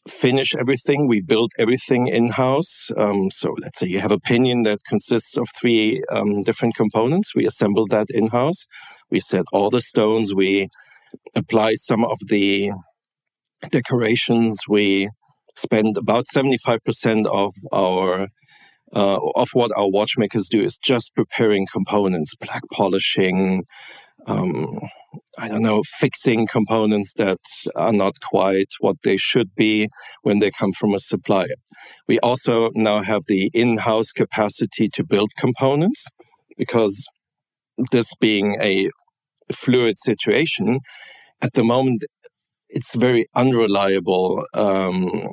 finish 0.09 0.55
everything. 0.57 1.07
We 1.07 1.21
build 1.21 1.53
everything 1.59 2.09
in 2.09 2.31
house. 2.31 2.91
Um, 2.97 3.31
so 3.31 3.55
let's 3.61 3.79
say 3.79 3.87
you 3.87 4.01
have 4.01 4.11
a 4.11 4.19
pinion 4.19 4.65
that 4.65 4.81
consists 4.89 5.37
of 5.37 5.47
three 5.61 6.03
um, 6.11 6.43
different 6.43 6.75
components. 6.75 7.35
We 7.35 7.47
assemble 7.47 7.87
that 7.89 8.09
in 8.11 8.29
house. 8.29 8.67
We 9.11 9.21
set 9.21 9.45
all 9.53 9.71
the 9.71 9.81
stones. 9.81 10.35
We 10.35 10.67
apply 11.35 11.75
some 11.75 12.05
of 12.05 12.19
the 12.29 12.73
decorations. 13.71 14.59
We 14.69 15.09
spend 15.57 15.97
about 15.97 16.25
75% 16.35 17.27
of 17.27 17.53
our 17.73 18.29
uh, 18.95 19.19
of 19.37 19.49
what 19.55 19.71
our 19.75 19.89
watchmakers 19.89 20.49
do 20.51 20.61
is 20.61 20.77
just 20.77 21.15
preparing 21.15 21.67
components, 21.73 22.35
black 22.35 22.61
polishing, 22.71 23.65
um, 24.27 24.79
I 25.39 25.49
don't 25.49 25.63
know, 25.63 25.83
fixing 25.99 26.47
components 26.47 27.15
that 27.17 27.39
are 27.75 27.93
not 27.93 28.15
quite 28.21 28.69
what 28.81 28.97
they 29.03 29.17
should 29.17 29.55
be 29.55 29.89
when 30.23 30.41
they 30.41 30.51
come 30.51 30.73
from 30.73 30.95
a 30.95 30.99
supplier. 30.99 31.57
We 32.07 32.19
also 32.21 32.71
now 32.75 33.03
have 33.03 33.23
the 33.29 33.51
in 33.55 33.79
house 33.79 34.13
capacity 34.13 34.89
to 34.91 35.05
build 35.05 35.31
components 35.39 36.05
because 36.59 37.07
this 37.91 38.13
being 38.21 38.57
a 38.61 38.91
fluid 39.53 39.97
situation, 39.99 40.79
at 41.41 41.53
the 41.55 41.65
moment, 41.65 42.05
it's 42.69 42.95
very 42.95 43.27
unreliable 43.35 44.45
um, 44.55 45.29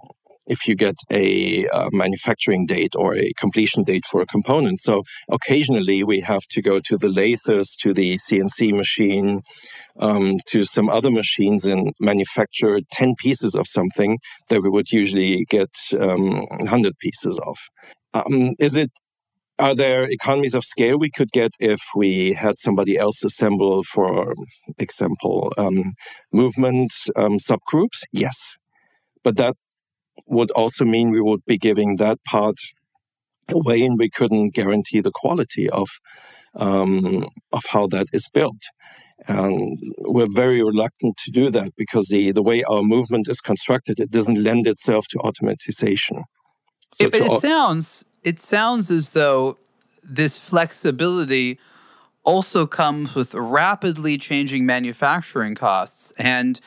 if 0.47 0.67
you 0.67 0.75
get 0.75 0.95
a, 1.11 1.65
a, 1.65 1.69
uh, 1.69 1.89
manufacturing 1.91 2.65
date 2.65 2.95
or 2.95 3.15
a 3.15 3.31
completion 3.37 3.83
date 3.83 4.03
for 4.05 4.21
a 4.21 4.25
component. 4.25 4.81
So 4.81 5.03
occasionally 5.31 6.03
we 6.03 6.19
have 6.21 6.41
to 6.49 6.61
go 6.61 6.79
to 6.81 6.97
the 6.97 7.07
lathes, 7.07 7.75
to 7.81 7.93
the 7.93 8.15
CNC 8.17 8.75
machine, 8.75 9.41
um, 9.99 10.37
to 10.47 10.63
some 10.63 10.89
other 10.89 11.11
machines 11.11 11.65
and 11.65 11.93
manufacture 11.99 12.79
10 12.91 13.13
pieces 13.19 13.53
of 13.53 13.67
something 13.67 14.17
that 14.49 14.61
we 14.61 14.69
would 14.69 14.91
usually 14.91 15.45
get 15.45 15.69
um, 15.99 16.45
100 16.47 16.97
pieces 16.99 17.39
of. 17.45 17.55
Um, 18.15 18.55
is 18.59 18.75
it 18.75 18.89
are 19.59 19.75
there 19.75 20.05
economies 20.05 20.55
of 20.55 20.63
scale 20.63 20.97
we 20.97 21.11
could 21.11 21.31
get 21.31 21.51
if 21.59 21.81
we 21.95 22.33
had 22.33 22.57
somebody 22.57 22.97
else 22.97 23.23
assemble, 23.23 23.83
for 23.83 24.33
example, 24.77 25.53
um, 25.57 25.93
movement 26.31 26.93
um, 27.15 27.37
subgroups? 27.37 28.03
Yes. 28.11 28.55
But 29.23 29.35
that 29.37 29.55
would 30.25 30.51
also 30.51 30.85
mean 30.85 31.11
we 31.11 31.21
would 31.21 31.45
be 31.45 31.57
giving 31.57 31.97
that 31.97 32.17
part 32.23 32.55
away 33.49 33.83
and 33.83 33.99
we 33.99 34.09
couldn't 34.09 34.53
guarantee 34.53 35.01
the 35.01 35.11
quality 35.13 35.69
of, 35.69 35.89
um, 36.55 37.27
of 37.51 37.63
how 37.69 37.87
that 37.87 38.07
is 38.13 38.29
built. 38.33 38.63
And 39.27 39.77
we're 39.99 40.33
very 40.33 40.63
reluctant 40.63 41.17
to 41.25 41.31
do 41.31 41.49
that 41.49 41.73
because 41.75 42.07
the, 42.07 42.31
the 42.31 42.43
way 42.43 42.63
our 42.63 42.81
movement 42.81 43.27
is 43.27 43.41
constructed, 43.41 43.99
it 43.99 44.11
doesn't 44.11 44.41
lend 44.41 44.65
itself 44.67 45.07
to 45.09 45.17
automatization. 45.17 46.23
So 46.93 47.05
it, 47.05 47.11
but 47.11 47.21
it 47.21 47.41
sounds 47.41 48.05
it 48.23 48.39
sounds 48.39 48.91
as 48.91 49.11
though 49.11 49.57
this 50.03 50.37
flexibility 50.37 51.59
also 52.23 52.65
comes 52.65 53.15
with 53.15 53.33
rapidly 53.33 54.17
changing 54.17 54.65
manufacturing 54.65 55.55
costs. 55.55 56.11
And 56.17 56.59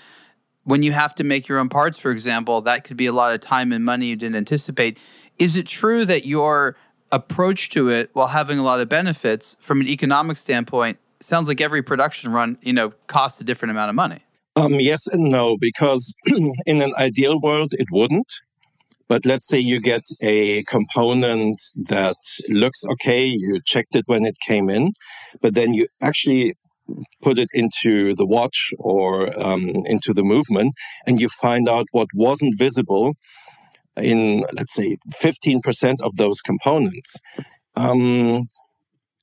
when 0.64 0.82
you 0.82 0.92
have 0.92 1.14
to 1.16 1.24
make 1.24 1.48
your 1.48 1.58
own 1.58 1.68
parts, 1.68 1.98
for 1.98 2.10
example, 2.10 2.60
that 2.62 2.84
could 2.84 2.96
be 2.96 3.06
a 3.06 3.12
lot 3.12 3.34
of 3.34 3.40
time 3.40 3.72
and 3.72 3.84
money 3.84 4.06
you 4.06 4.16
didn't 4.16 4.36
anticipate. 4.36 4.98
Is 5.38 5.56
it 5.56 5.66
true 5.66 6.04
that 6.06 6.26
your 6.26 6.76
approach 7.10 7.68
to 7.70 7.90
it, 7.90 8.10
while 8.14 8.28
having 8.28 8.58
a 8.58 8.62
lot 8.62 8.80
of 8.80 8.88
benefits 8.88 9.56
from 9.60 9.80
an 9.80 9.88
economic 9.88 10.36
standpoint, 10.36 10.98
sounds 11.20 11.48
like 11.48 11.60
every 11.60 11.82
production 11.82 12.32
run, 12.32 12.58
you 12.62 12.72
know, 12.72 12.92
costs 13.06 13.40
a 13.40 13.44
different 13.44 13.70
amount 13.70 13.90
of 13.90 13.94
money? 13.94 14.20
Um, 14.56 14.74
yes 14.74 15.06
and 15.06 15.24
no, 15.24 15.56
because 15.56 16.14
in 16.66 16.82
an 16.82 16.92
ideal 16.96 17.40
world, 17.40 17.72
it 17.74 17.86
wouldn't. 17.90 18.32
But 19.12 19.26
let's 19.26 19.46
say 19.46 19.58
you 19.58 19.78
get 19.78 20.04
a 20.22 20.64
component 20.64 21.60
that 21.76 22.16
looks 22.48 22.80
okay, 22.92 23.26
you 23.26 23.60
checked 23.66 23.94
it 23.94 24.04
when 24.06 24.24
it 24.24 24.38
came 24.40 24.70
in, 24.70 24.92
but 25.42 25.52
then 25.54 25.74
you 25.74 25.86
actually 26.00 26.54
put 27.20 27.38
it 27.38 27.50
into 27.52 28.14
the 28.14 28.24
watch 28.24 28.70
or 28.78 29.38
um, 29.38 29.68
into 29.84 30.14
the 30.14 30.22
movement, 30.22 30.72
and 31.06 31.20
you 31.20 31.28
find 31.28 31.68
out 31.68 31.84
what 31.92 32.08
wasn't 32.14 32.58
visible 32.58 33.12
in, 33.98 34.46
let's 34.54 34.72
say, 34.72 34.96
15% 35.22 36.00
of 36.00 36.16
those 36.16 36.40
components. 36.40 37.12
Um, 37.76 38.48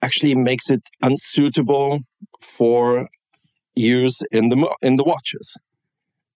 actually 0.04 0.36
makes 0.36 0.70
it 0.70 0.84
unsuitable 1.02 2.02
for 2.40 3.10
use 3.74 4.22
in 4.32 4.50
the 4.50 4.76
in 4.84 4.98
the 4.98 5.04
watches 5.04 5.58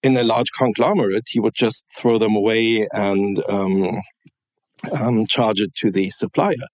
in 0.04 0.18
a 0.18 0.24
large 0.24 0.52
conglomerate, 0.58 1.24
he 1.30 1.40
would 1.40 1.56
just 1.56 1.86
throw 1.98 2.18
them 2.18 2.36
away 2.36 2.88
and 2.92 3.42
um, 3.50 4.02
um, 4.92 5.26
charge 5.28 5.62
it 5.62 5.74
to 5.76 5.92
the 5.92 6.10
supplier. 6.10 6.68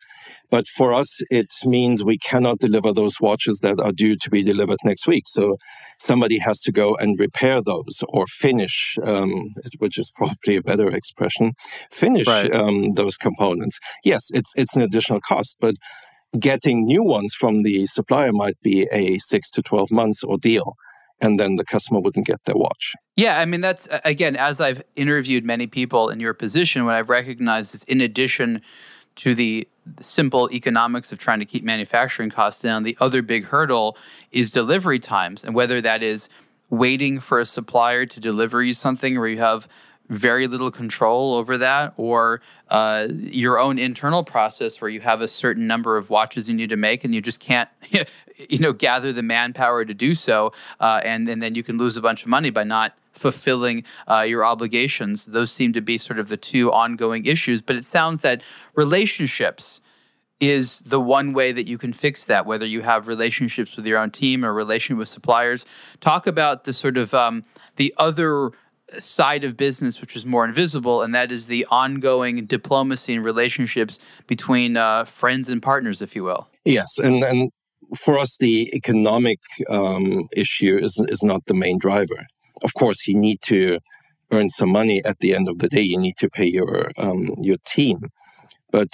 But 0.49 0.67
for 0.67 0.93
us, 0.93 1.21
it 1.29 1.53
means 1.63 2.03
we 2.03 2.17
cannot 2.17 2.57
deliver 2.57 2.91
those 2.91 3.21
watches 3.21 3.59
that 3.59 3.79
are 3.79 3.91
due 3.91 4.15
to 4.15 4.29
be 4.31 4.41
delivered 4.41 4.79
next 4.83 5.05
week. 5.05 5.25
So 5.27 5.57
somebody 5.99 6.39
has 6.39 6.59
to 6.61 6.71
go 6.71 6.95
and 6.95 7.19
repair 7.19 7.61
those 7.61 8.03
or 8.09 8.25
finish, 8.25 8.97
um, 9.03 9.53
which 9.77 9.99
is 9.99 10.11
probably 10.15 10.55
a 10.55 10.63
better 10.63 10.89
expression, 10.89 11.53
finish 11.91 12.25
right. 12.25 12.51
Um, 12.51 12.93
those 12.95 13.15
components. 13.15 13.77
Yes, 14.03 14.29
it's 14.33 14.51
it's 14.55 14.75
an 14.75 14.81
additional 14.81 15.21
cost, 15.21 15.55
but 15.59 15.75
getting 16.39 16.85
new 16.85 17.03
ones 17.03 17.35
from 17.35 17.61
the 17.61 17.85
supplier 17.85 18.31
might 18.33 18.59
be 18.63 18.87
a 18.91 19.19
six 19.19 19.51
to 19.51 19.61
twelve 19.61 19.91
months 19.91 20.23
ordeal 20.23 20.73
and 21.21 21.39
then 21.39 21.55
the 21.55 21.65
customer 21.65 21.99
wouldn't 21.99 22.25
get 22.25 22.43
their 22.45 22.55
watch. 22.55 22.93
Yeah, 23.15 23.39
I 23.39 23.45
mean 23.45 23.61
that's 23.61 23.87
again 24.05 24.35
as 24.35 24.61
I've 24.61 24.81
interviewed 24.95 25.43
many 25.43 25.67
people 25.67 26.09
in 26.09 26.19
your 26.19 26.33
position 26.33 26.85
what 26.85 26.95
I've 26.95 27.09
recognized 27.09 27.75
is 27.75 27.83
in 27.83 28.01
addition 28.01 28.61
to 29.17 29.35
the 29.35 29.67
simple 30.01 30.49
economics 30.51 31.11
of 31.11 31.19
trying 31.19 31.39
to 31.39 31.45
keep 31.45 31.63
manufacturing 31.63 32.29
costs 32.29 32.61
down, 32.61 32.83
the 32.83 32.97
other 33.01 33.21
big 33.21 33.45
hurdle 33.45 33.97
is 34.31 34.51
delivery 34.51 34.99
times 34.99 35.43
and 35.43 35.53
whether 35.53 35.81
that 35.81 36.03
is 36.03 36.29
waiting 36.69 37.19
for 37.19 37.39
a 37.39 37.45
supplier 37.45 38.05
to 38.05 38.19
deliver 38.19 38.63
you 38.63 38.73
something 38.73 39.17
or 39.17 39.27
you 39.27 39.39
have 39.39 39.67
very 40.09 40.47
little 40.47 40.71
control 40.71 41.35
over 41.35 41.57
that, 41.57 41.93
or 41.97 42.41
uh, 42.69 43.07
your 43.11 43.59
own 43.59 43.77
internal 43.77 44.23
process 44.23 44.81
where 44.81 44.89
you 44.89 45.01
have 45.01 45.21
a 45.21 45.27
certain 45.27 45.67
number 45.67 45.97
of 45.97 46.09
watches 46.09 46.49
you 46.49 46.55
need 46.55 46.69
to 46.69 46.77
make 46.77 47.03
and 47.03 47.13
you 47.13 47.21
just 47.21 47.39
can't, 47.39 47.69
you 48.49 48.59
know, 48.59 48.73
gather 48.73 49.13
the 49.13 49.23
manpower 49.23 49.85
to 49.85 49.93
do 49.93 50.15
so, 50.15 50.51
uh, 50.79 51.01
and 51.03 51.27
and 51.29 51.41
then 51.41 51.55
you 51.55 51.63
can 51.63 51.77
lose 51.77 51.95
a 51.95 52.01
bunch 52.01 52.23
of 52.23 52.29
money 52.29 52.49
by 52.49 52.63
not 52.63 52.95
fulfilling 53.11 53.83
uh, 54.07 54.21
your 54.21 54.45
obligations. 54.45 55.25
Those 55.25 55.51
seem 55.51 55.73
to 55.73 55.81
be 55.81 55.97
sort 55.97 56.19
of 56.19 56.29
the 56.29 56.37
two 56.37 56.71
ongoing 56.71 57.25
issues. 57.25 57.61
But 57.61 57.75
it 57.75 57.85
sounds 57.85 58.21
that 58.21 58.41
relationships 58.75 59.81
is 60.39 60.79
the 60.79 61.01
one 61.01 61.33
way 61.33 61.51
that 61.51 61.67
you 61.67 61.77
can 61.77 61.91
fix 61.91 62.25
that, 62.25 62.45
whether 62.45 62.65
you 62.65 62.81
have 62.81 63.07
relationships 63.07 63.75
with 63.75 63.85
your 63.85 63.99
own 63.99 64.09
team 64.09 64.45
or 64.45 64.53
relation 64.53 64.97
with 64.97 65.09
suppliers. 65.09 65.65
Talk 65.99 66.27
about 66.27 66.63
the 66.63 66.73
sort 66.73 66.97
of 66.97 67.13
um, 67.13 67.43
the 67.75 67.93
other 67.97 68.51
side 68.97 69.43
of 69.43 69.55
business 69.55 70.01
which 70.01 70.15
is 70.15 70.25
more 70.25 70.45
invisible, 70.45 71.01
and 71.01 71.13
that 71.13 71.31
is 71.31 71.47
the 71.47 71.65
ongoing 71.69 72.45
diplomacy 72.45 73.15
and 73.15 73.23
relationships 73.23 73.99
between 74.27 74.77
uh, 74.77 75.05
friends 75.05 75.49
and 75.49 75.61
partners, 75.61 76.01
if 76.01 76.15
you 76.15 76.23
will. 76.23 76.47
Yes, 76.65 76.97
and 76.97 77.23
and 77.23 77.51
for 77.97 78.17
us, 78.17 78.37
the 78.39 78.73
economic 78.75 79.39
um, 79.69 80.23
issue 80.35 80.77
is 80.77 81.01
is 81.09 81.23
not 81.23 81.45
the 81.45 81.53
main 81.53 81.77
driver. 81.77 82.25
Of 82.63 82.73
course, 82.73 83.07
you 83.07 83.15
need 83.15 83.41
to 83.43 83.79
earn 84.31 84.49
some 84.49 84.69
money 84.69 85.03
at 85.05 85.19
the 85.19 85.35
end 85.35 85.47
of 85.47 85.59
the 85.59 85.69
day. 85.69 85.81
You 85.81 85.97
need 85.97 86.17
to 86.19 86.29
pay 86.29 86.45
your 86.45 86.91
um, 86.97 87.35
your 87.41 87.57
team, 87.65 87.99
but 88.71 88.89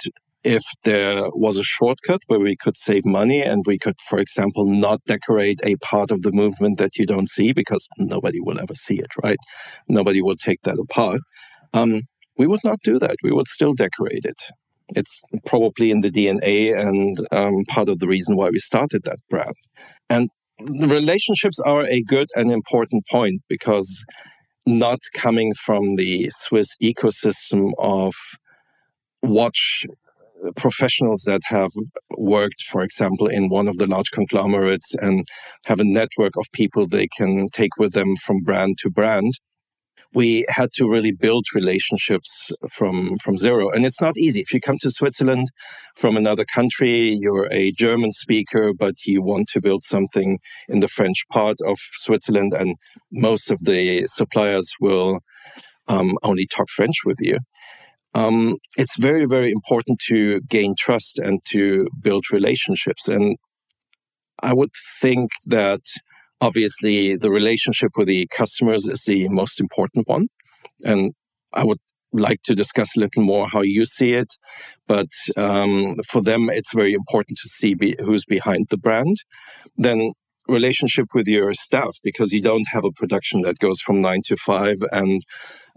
if 0.46 0.62
there 0.84 1.24
was 1.32 1.58
a 1.58 1.64
shortcut 1.64 2.20
where 2.28 2.38
we 2.38 2.54
could 2.54 2.76
save 2.76 3.04
money 3.04 3.42
and 3.42 3.64
we 3.66 3.78
could, 3.78 3.96
for 4.08 4.18
example, 4.18 4.64
not 4.64 5.00
decorate 5.06 5.60
a 5.64 5.74
part 5.76 6.12
of 6.12 6.22
the 6.22 6.30
movement 6.30 6.78
that 6.78 6.96
you 6.96 7.04
don't 7.04 7.28
see 7.28 7.52
because 7.52 7.88
nobody 7.98 8.38
will 8.40 8.60
ever 8.60 8.74
see 8.76 8.94
it, 8.94 9.10
right? 9.24 9.38
Nobody 9.88 10.22
will 10.22 10.36
take 10.36 10.62
that 10.62 10.78
apart. 10.78 11.20
Um, 11.74 12.02
we 12.38 12.46
would 12.46 12.60
not 12.62 12.78
do 12.84 13.00
that. 13.00 13.16
We 13.24 13.32
would 13.32 13.48
still 13.48 13.74
decorate 13.74 14.24
it. 14.24 14.40
It's 14.94 15.20
probably 15.44 15.90
in 15.90 16.02
the 16.02 16.12
DNA 16.12 16.78
and 16.78 17.18
um, 17.32 17.64
part 17.68 17.88
of 17.88 17.98
the 17.98 18.06
reason 18.06 18.36
why 18.36 18.50
we 18.50 18.60
started 18.60 19.02
that 19.02 19.18
brand. 19.28 19.56
And 20.08 20.30
relationships 20.60 21.58
are 21.58 21.84
a 21.86 22.02
good 22.02 22.28
and 22.36 22.52
important 22.52 23.04
point 23.10 23.42
because 23.48 24.04
not 24.64 25.00
coming 25.12 25.54
from 25.54 25.96
the 25.96 26.30
Swiss 26.30 26.68
ecosystem 26.80 27.72
of 27.78 28.14
watch 29.22 29.86
professionals 30.56 31.22
that 31.26 31.42
have 31.46 31.70
worked, 32.16 32.62
for 32.62 32.82
example, 32.82 33.26
in 33.26 33.48
one 33.48 33.68
of 33.68 33.78
the 33.78 33.86
large 33.86 34.10
conglomerates 34.10 34.94
and 35.00 35.24
have 35.64 35.80
a 35.80 35.84
network 35.84 36.36
of 36.36 36.46
people 36.52 36.86
they 36.86 37.08
can 37.08 37.48
take 37.52 37.76
with 37.78 37.92
them 37.92 38.16
from 38.16 38.40
brand 38.40 38.78
to 38.78 38.90
brand. 38.90 39.32
We 40.14 40.46
had 40.48 40.70
to 40.74 40.88
really 40.88 41.12
build 41.12 41.44
relationships 41.54 42.50
from, 42.72 43.18
from 43.18 43.36
zero. 43.36 43.70
And 43.70 43.84
it's 43.84 44.00
not 44.00 44.16
easy. 44.16 44.40
If 44.40 44.52
you 44.52 44.60
come 44.60 44.78
to 44.80 44.90
Switzerland 44.90 45.48
from 45.96 46.16
another 46.16 46.44
country, 46.44 47.18
you're 47.20 47.48
a 47.52 47.72
German 47.72 48.12
speaker, 48.12 48.72
but 48.72 48.94
you 49.04 49.20
want 49.20 49.48
to 49.48 49.60
build 49.60 49.82
something 49.82 50.38
in 50.68 50.80
the 50.80 50.88
French 50.88 51.24
part 51.30 51.56
of 51.66 51.76
Switzerland, 51.78 52.54
and 52.54 52.76
most 53.12 53.50
of 53.50 53.58
the 53.60 54.06
suppliers 54.06 54.72
will 54.80 55.20
um, 55.88 56.14
only 56.22 56.46
talk 56.46 56.70
French 56.70 57.04
with 57.04 57.18
you 57.20 57.38
um, 58.16 58.56
it's 58.78 58.96
very, 58.96 59.26
very 59.26 59.50
important 59.50 59.98
to 60.08 60.40
gain 60.48 60.74
trust 60.78 61.18
and 61.18 61.38
to 61.50 61.86
build 62.00 62.24
relationships. 62.32 63.08
And 63.08 63.36
I 64.42 64.54
would 64.54 64.70
think 65.02 65.30
that 65.44 65.82
obviously 66.40 67.16
the 67.18 67.30
relationship 67.30 67.92
with 67.94 68.08
the 68.08 68.26
customers 68.28 68.88
is 68.88 69.02
the 69.06 69.28
most 69.28 69.60
important 69.60 70.08
one. 70.08 70.28
And 70.82 71.12
I 71.52 71.64
would 71.64 71.80
like 72.10 72.40
to 72.44 72.54
discuss 72.54 72.96
a 72.96 73.00
little 73.00 73.22
more 73.22 73.48
how 73.48 73.60
you 73.60 73.84
see 73.84 74.14
it. 74.14 74.32
But 74.86 75.12
um, 75.36 75.92
for 76.08 76.22
them, 76.22 76.48
it's 76.48 76.72
very 76.72 76.94
important 76.94 77.36
to 77.42 77.50
see 77.50 77.74
be, 77.74 77.96
who's 77.98 78.24
behind 78.24 78.68
the 78.70 78.78
brand. 78.78 79.16
Then 79.76 80.12
relationship 80.48 81.08
with 81.12 81.28
your 81.28 81.52
staff 81.52 81.96
because 82.02 82.32
you 82.32 82.40
don't 82.40 82.68
have 82.72 82.84
a 82.84 82.92
production 82.92 83.42
that 83.42 83.58
goes 83.58 83.80
from 83.80 84.00
nine 84.00 84.22
to 84.24 84.36
five 84.36 84.76
and 84.92 85.20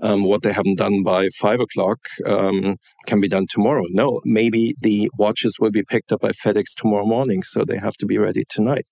um, 0.01 0.23
what 0.23 0.41
they 0.41 0.53
haven't 0.53 0.77
done 0.77 1.03
by 1.03 1.29
five 1.39 1.59
o'clock 1.59 1.99
um, 2.25 2.77
can 3.05 3.19
be 3.19 3.27
done 3.27 3.45
tomorrow. 3.49 3.83
No, 3.89 4.21
maybe 4.25 4.75
the 4.81 5.09
watches 5.17 5.57
will 5.59 5.71
be 5.71 5.83
picked 5.83 6.12
up 6.12 6.21
by 6.21 6.31
FedEx 6.31 6.73
tomorrow 6.75 7.05
morning, 7.05 7.43
so 7.43 7.63
they 7.63 7.77
have 7.77 7.95
to 7.97 8.05
be 8.05 8.17
ready 8.17 8.43
tonight. 8.49 8.85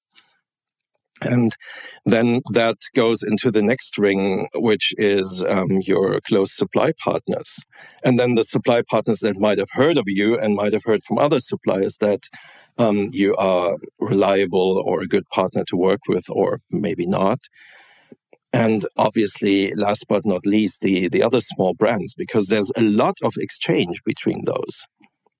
And 1.21 1.51
then 2.05 2.41
that 2.53 2.77
goes 2.95 3.23
into 3.23 3.49
the 3.49 3.63
next 3.63 3.97
ring, 3.97 4.47
which 4.55 4.93
is 4.97 5.43
um, 5.47 5.79
your 5.81 6.19
close 6.27 6.55
supply 6.55 6.91
partners. 7.03 7.57
And 8.03 8.19
then 8.19 8.35
the 8.35 8.43
supply 8.43 8.83
partners 8.87 9.19
that 9.19 9.39
might 9.39 9.57
have 9.57 9.71
heard 9.71 9.97
of 9.97 10.03
you 10.05 10.37
and 10.37 10.55
might 10.55 10.73
have 10.73 10.83
heard 10.83 11.03
from 11.03 11.17
other 11.17 11.39
suppliers 11.39 11.97
that 12.01 12.19
um, 12.77 13.09
you 13.11 13.35
are 13.37 13.77
reliable 13.99 14.83
or 14.85 15.01
a 15.01 15.07
good 15.07 15.27
partner 15.33 15.63
to 15.69 15.75
work 15.75 16.01
with, 16.07 16.25
or 16.29 16.59
maybe 16.69 17.07
not. 17.07 17.39
And 18.57 18.85
obviously, 18.97 19.71
last 19.73 20.05
but 20.09 20.25
not 20.25 20.45
least, 20.45 20.81
the, 20.81 21.09
the 21.09 21.21
other 21.21 21.41
small 21.41 21.73
brands, 21.75 22.15
because 22.15 22.47
there's 22.47 22.71
a 22.75 22.81
lot 22.81 23.13
of 23.23 23.33
exchange 23.37 24.01
between 24.03 24.45
those, 24.45 24.83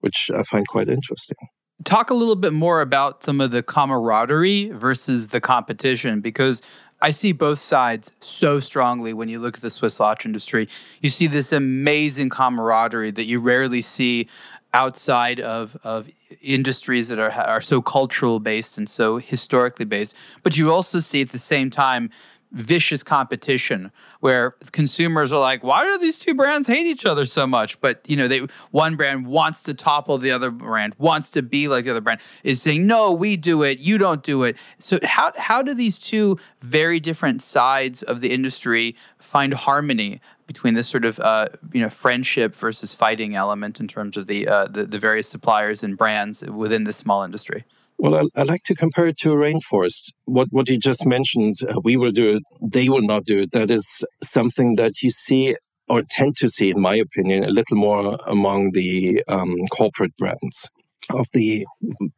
which 0.02 0.30
I 0.34 0.44
find 0.44 0.68
quite 0.68 0.88
interesting 0.88 1.38
talk 1.84 2.10
a 2.10 2.14
little 2.14 2.36
bit 2.36 2.54
more 2.54 2.82
about 2.82 3.24
some 3.24 3.40
of 3.40 3.52
the 3.52 3.62
camaraderie 3.62 4.72
versus 4.72 5.28
the 5.30 5.40
competition 5.40 6.22
because 6.22 6.62
I 7.02 7.12
see 7.12 7.32
both 7.32 7.60
sides 7.60 8.12
so 8.20 8.60
strongly 8.60 9.14
when 9.14 9.30
you 9.30 9.40
look 9.40 9.58
at 9.58 9.62
the 9.62 9.70
Swiss 9.70 10.00
watch 10.00 10.26
industry. 10.26 10.68
You 11.02 11.10
see 11.10 11.28
this 11.28 11.54
amazing 11.54 12.30
camaraderie 12.30 13.12
that 13.12 13.26
you 13.26 13.40
rarely 13.40 13.84
see 13.84 14.28
outside 14.74 15.40
of, 15.40 15.78
of 15.84 16.10
industries 16.42 17.08
that 17.10 17.20
are, 17.20 17.32
are 17.32 17.62
so 17.62 17.82
cultural 17.82 18.40
based 18.40 18.78
and 18.78 18.90
so 18.90 19.18
historically 19.18 19.86
based. 19.86 20.16
But 20.44 20.58
you 20.58 20.72
also 20.72 21.00
see 21.00 21.22
at 21.22 21.30
the 21.30 21.40
same 21.40 21.70
time 21.70 22.10
vicious 22.52 23.04
competition 23.04 23.92
where 24.22 24.52
consumers 24.72 25.34
are 25.34 25.40
like 25.40 25.64
why 25.64 25.84
do 25.84 25.98
these 25.98 26.18
two 26.18 26.34
brands 26.34 26.68
hate 26.68 26.88
each 26.88 27.06
other 27.06 27.26
so 27.26 27.46
much? 27.46 27.80
But 27.82 28.02
you 28.08 28.16
know 28.16 28.28
they 28.28 28.40
one 28.72 28.96
brand 28.96 29.28
wants 29.28 29.64
to 29.64 29.74
topple 29.74 30.18
the 30.18 30.32
other 30.32 30.50
brand 30.52 30.96
wants 30.98 31.32
to 31.32 31.42
be 31.42 31.68
like 31.68 31.86
the 31.86 31.92
other 31.92 32.02
brand 32.02 32.22
is 32.44 32.62
saying 32.62 32.88
no 32.88 33.12
we 33.12 33.38
do 33.38 33.64
it. 33.64 33.80
You 33.80 33.98
don't 33.98 34.24
do 34.24 34.44
it. 34.44 34.56
So 34.80 35.00
how 35.04 35.34
how 35.38 35.62
do 35.62 35.74
these 35.74 36.00
two 36.00 36.38
very 36.62 37.00
different 37.00 37.42
sides 37.42 38.02
of 38.04 38.22
the 38.22 38.32
industry 38.32 38.96
find 39.20 39.54
harmony 39.54 40.22
between 40.48 40.74
this 40.74 40.88
sort 40.88 41.06
of 41.06 41.20
uh, 41.20 41.50
you 41.74 41.82
know 41.82 41.90
friendship 41.90 42.56
versus 42.56 42.94
fighting 42.94 43.36
element 43.36 43.80
in 43.80 43.88
terms 43.88 44.18
of 44.18 44.28
the, 44.28 44.48
uh, 44.48 44.68
the 44.68 44.86
the 44.86 44.98
various 44.98 45.28
suppliers 45.28 45.84
and 45.84 45.98
brands 45.98 46.42
within 46.44 46.86
this 46.86 46.98
small 46.98 47.24
industry 47.24 47.66
well, 47.98 48.16
I, 48.16 48.42
I, 48.42 48.44
like 48.44 48.64
to 48.66 48.76
compare 48.76 49.08
it 49.08 49.18
to 49.20 49.32
a 49.32 49.36
rainforest. 49.36 50.12
What 50.26 50.48
what 50.52 50.70
you 50.70 50.78
just 50.78 51.06
mentioned, 51.06 51.56
uh, 51.68 51.80
we 51.84 51.98
will 51.98 52.12
do 52.12 52.38
it, 52.38 52.44
they 52.62 52.90
will 52.90 53.02
not 53.02 53.26
do 53.26 53.40
it. 53.40 53.52
That 53.52 53.72
is 53.72 54.04
something 54.24 54.76
that 54.76 55.02
you 55.02 55.12
see 55.12 55.56
or 55.90 56.04
tend 56.10 56.36
to 56.38 56.50
see, 56.50 56.70
in 56.70 56.82
my 56.82 56.96
opinion, 56.96 57.44
a 57.44 57.50
little 57.50 57.78
more 57.78 58.18
among 58.26 58.72
the 58.72 59.24
um, 59.28 59.56
corporate 59.72 60.16
brands 60.18 60.68
of 61.14 61.26
the 61.34 61.66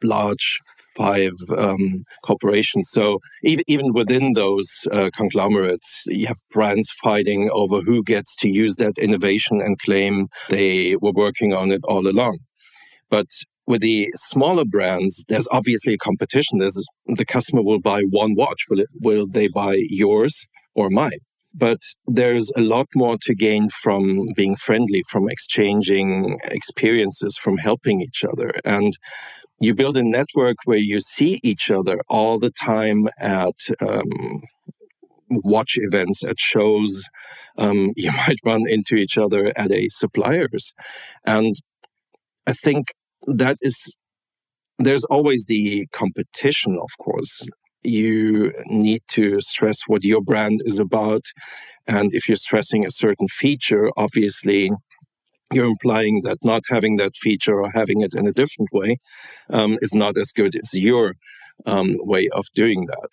large 0.03 0.57
five 0.97 1.31
um, 1.55 2.03
corporations. 2.25 2.89
So 2.91 3.19
even, 3.43 3.63
even 3.67 3.93
within 3.93 4.33
those 4.33 4.67
uh, 4.91 5.09
conglomerates, 5.13 6.03
you 6.07 6.27
have 6.27 6.37
brands 6.51 6.89
fighting 7.01 7.49
over 7.53 7.81
who 7.81 8.03
gets 8.03 8.35
to 8.37 8.49
use 8.49 8.75
that 8.77 8.97
innovation 8.97 9.61
and 9.61 9.79
claim 9.79 10.27
they 10.49 10.95
were 10.99 11.13
working 11.13 11.53
on 11.53 11.71
it 11.71 11.81
all 11.85 12.07
along. 12.07 12.39
But 13.09 13.27
with 13.69 13.81
the 13.81 14.09
smaller 14.15 14.65
brands, 14.65 15.23
there's 15.29 15.47
obviously 15.51 15.93
a 15.93 15.97
competition. 15.99 16.57
There's 16.57 16.83
the 17.05 17.23
customer 17.23 17.61
will 17.61 17.79
buy 17.79 18.01
one 18.09 18.33
watch. 18.35 18.65
Will 18.67 18.79
it, 18.79 18.87
will 18.99 19.27
they 19.27 19.47
buy 19.47 19.83
yours 19.89 20.47
or 20.73 20.89
mine? 20.89 21.19
But 21.53 21.77
there's 22.07 22.51
a 22.57 22.61
lot 22.61 22.87
more 22.95 23.17
to 23.21 23.35
gain 23.35 23.69
from 23.69 24.25
being 24.35 24.55
friendly, 24.55 25.03
from 25.07 25.29
exchanging 25.29 26.39
experiences, 26.45 27.37
from 27.37 27.57
helping 27.57 28.01
each 28.01 28.23
other. 28.23 28.51
And 28.65 28.91
you 29.59 29.75
build 29.75 29.97
a 29.97 30.03
network 30.03 30.57
where 30.65 30.79
you 30.79 30.99
see 30.99 31.39
each 31.43 31.69
other 31.69 31.99
all 32.09 32.39
the 32.39 32.51
time 32.51 33.07
at 33.19 33.59
um, 33.87 34.41
watch 35.29 35.73
events, 35.75 36.23
at 36.23 36.39
shows. 36.39 37.03
Um, 37.55 37.91
you 37.95 38.11
might 38.11 38.39
run 38.43 38.63
into 38.67 38.95
each 38.95 39.15
other 39.15 39.53
at 39.55 39.71
a 39.71 39.89
supplier's. 39.89 40.73
And 41.23 41.55
I 42.47 42.53
think 42.53 42.87
that 43.27 43.57
is 43.61 43.91
there's 44.79 45.05
always 45.05 45.45
the 45.47 45.87
competition 45.93 46.77
of 46.81 46.89
course. 47.03 47.41
You 47.83 48.53
need 48.67 49.01
to 49.09 49.41
stress 49.41 49.79
what 49.87 50.03
your 50.03 50.21
brand 50.21 50.61
is 50.65 50.79
about 50.79 51.23
and 51.87 52.13
if 52.13 52.27
you're 52.29 52.37
stressing 52.37 52.85
a 52.85 52.91
certain 52.91 53.27
feature 53.27 53.89
obviously 53.97 54.71
you're 55.53 55.65
implying 55.67 56.21
that 56.23 56.37
not 56.43 56.63
having 56.69 56.97
that 56.97 57.15
feature 57.15 57.61
or 57.61 57.71
having 57.71 58.01
it 58.01 58.13
in 58.15 58.27
a 58.27 58.33
different 58.33 58.69
way 58.73 58.97
um, 59.51 59.77
is 59.81 59.93
not 59.93 60.17
as 60.17 60.31
good 60.31 60.55
as 60.55 60.73
your 60.73 61.15
um, 61.65 61.95
way 62.01 62.29
of 62.29 62.45
doing 62.55 62.85
that. 62.87 63.09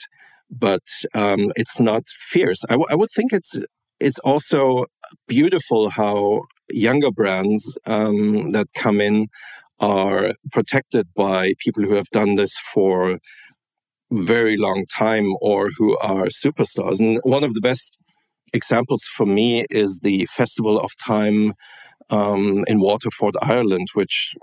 But 0.51 0.83
um, 1.14 1.53
it's 1.57 1.81
not 1.81 2.05
fierce. 2.09 2.64
I, 2.69 2.75
w- 2.75 2.87
I 2.90 2.95
would 2.95 3.11
think 3.14 3.33
it's 3.33 3.59
it's 4.01 4.19
also 4.21 4.87
beautiful 5.29 5.90
how 5.90 6.42
younger 6.71 7.11
brands 7.11 7.79
um, 7.87 8.51
that 8.51 8.66
come 8.75 9.01
in 9.01 9.29
are 9.81 10.33
protected 10.53 11.07
by 11.15 11.53
people 11.59 11.83
who 11.83 11.95
have 11.95 12.11
done 12.11 12.37
this 12.37 12.57
for 12.73 13.19
very 14.11 14.57
long 14.57 14.85
time 14.97 15.35
or 15.41 15.71
who 15.77 15.97
are 15.99 16.27
superstars. 16.27 16.99
And 17.01 17.21
one 17.25 17.45
of 17.45 17.55
the 17.55 17.61
best 17.61 17.99
examples 18.53 19.03
for 19.17 19.27
me 19.27 19.65
is 19.71 20.01
the 20.03 20.27
Festival 20.27 20.79
of 20.79 20.93
Time 21.05 21.53
um, 22.11 22.65
in 22.69 22.81
Waterford, 22.81 23.35
Ireland, 23.43 23.89
which 23.95 24.35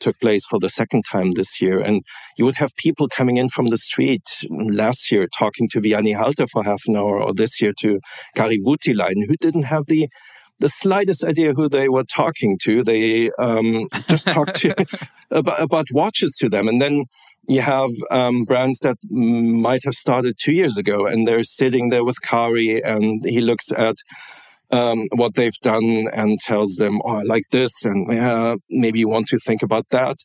took 0.00 0.18
place 0.20 0.44
for 0.44 0.58
the 0.58 0.68
second 0.68 1.04
time 1.10 1.30
this 1.30 1.60
year. 1.60 1.80
And 1.80 2.02
you 2.36 2.44
would 2.44 2.56
have 2.56 2.74
people 2.76 3.08
coming 3.08 3.38
in 3.38 3.48
from 3.48 3.66
the 3.66 3.78
street 3.78 4.28
last 4.50 5.10
year 5.10 5.26
talking 5.38 5.68
to 5.70 5.80
Vianney 5.80 6.14
Halter 6.14 6.46
for 6.46 6.62
half 6.62 6.82
an 6.86 6.96
hour, 6.96 7.22
or 7.22 7.32
this 7.32 7.60
year 7.60 7.72
to 7.80 8.00
Kari 8.36 8.58
Voutilainen, 8.62 9.24
who 9.26 9.36
didn't 9.40 9.64
have 9.64 9.86
the 9.86 10.08
the 10.58 10.68
slightest 10.68 11.24
idea 11.24 11.52
who 11.52 11.68
they 11.68 11.88
were 11.88 12.04
talking 12.04 12.58
to. 12.62 12.82
They 12.82 13.30
um, 13.38 13.88
just 14.08 14.26
talked 14.26 14.56
to, 14.56 14.86
about, 15.30 15.60
about, 15.60 15.86
watches 15.92 16.36
to 16.40 16.48
them. 16.48 16.68
And 16.68 16.80
then 16.80 17.04
you 17.48 17.60
have 17.60 17.90
um, 18.10 18.44
brands 18.44 18.78
that 18.80 18.96
might 19.10 19.82
have 19.84 19.94
started 19.94 20.36
two 20.38 20.52
years 20.52 20.76
ago 20.76 21.06
and 21.06 21.26
they're 21.26 21.44
sitting 21.44 21.90
there 21.90 22.04
with 22.04 22.20
Kari 22.22 22.82
and 22.82 23.24
he 23.24 23.40
looks 23.40 23.70
at 23.76 23.96
um, 24.70 25.04
what 25.14 25.34
they've 25.34 25.58
done 25.62 26.08
and 26.12 26.40
tells 26.40 26.76
them, 26.76 27.00
oh, 27.04 27.18
I 27.18 27.22
like 27.22 27.44
this. 27.50 27.84
And 27.84 28.10
uh, 28.12 28.56
maybe 28.70 28.98
you 28.98 29.08
want 29.08 29.28
to 29.28 29.38
think 29.38 29.62
about 29.62 29.88
that. 29.90 30.16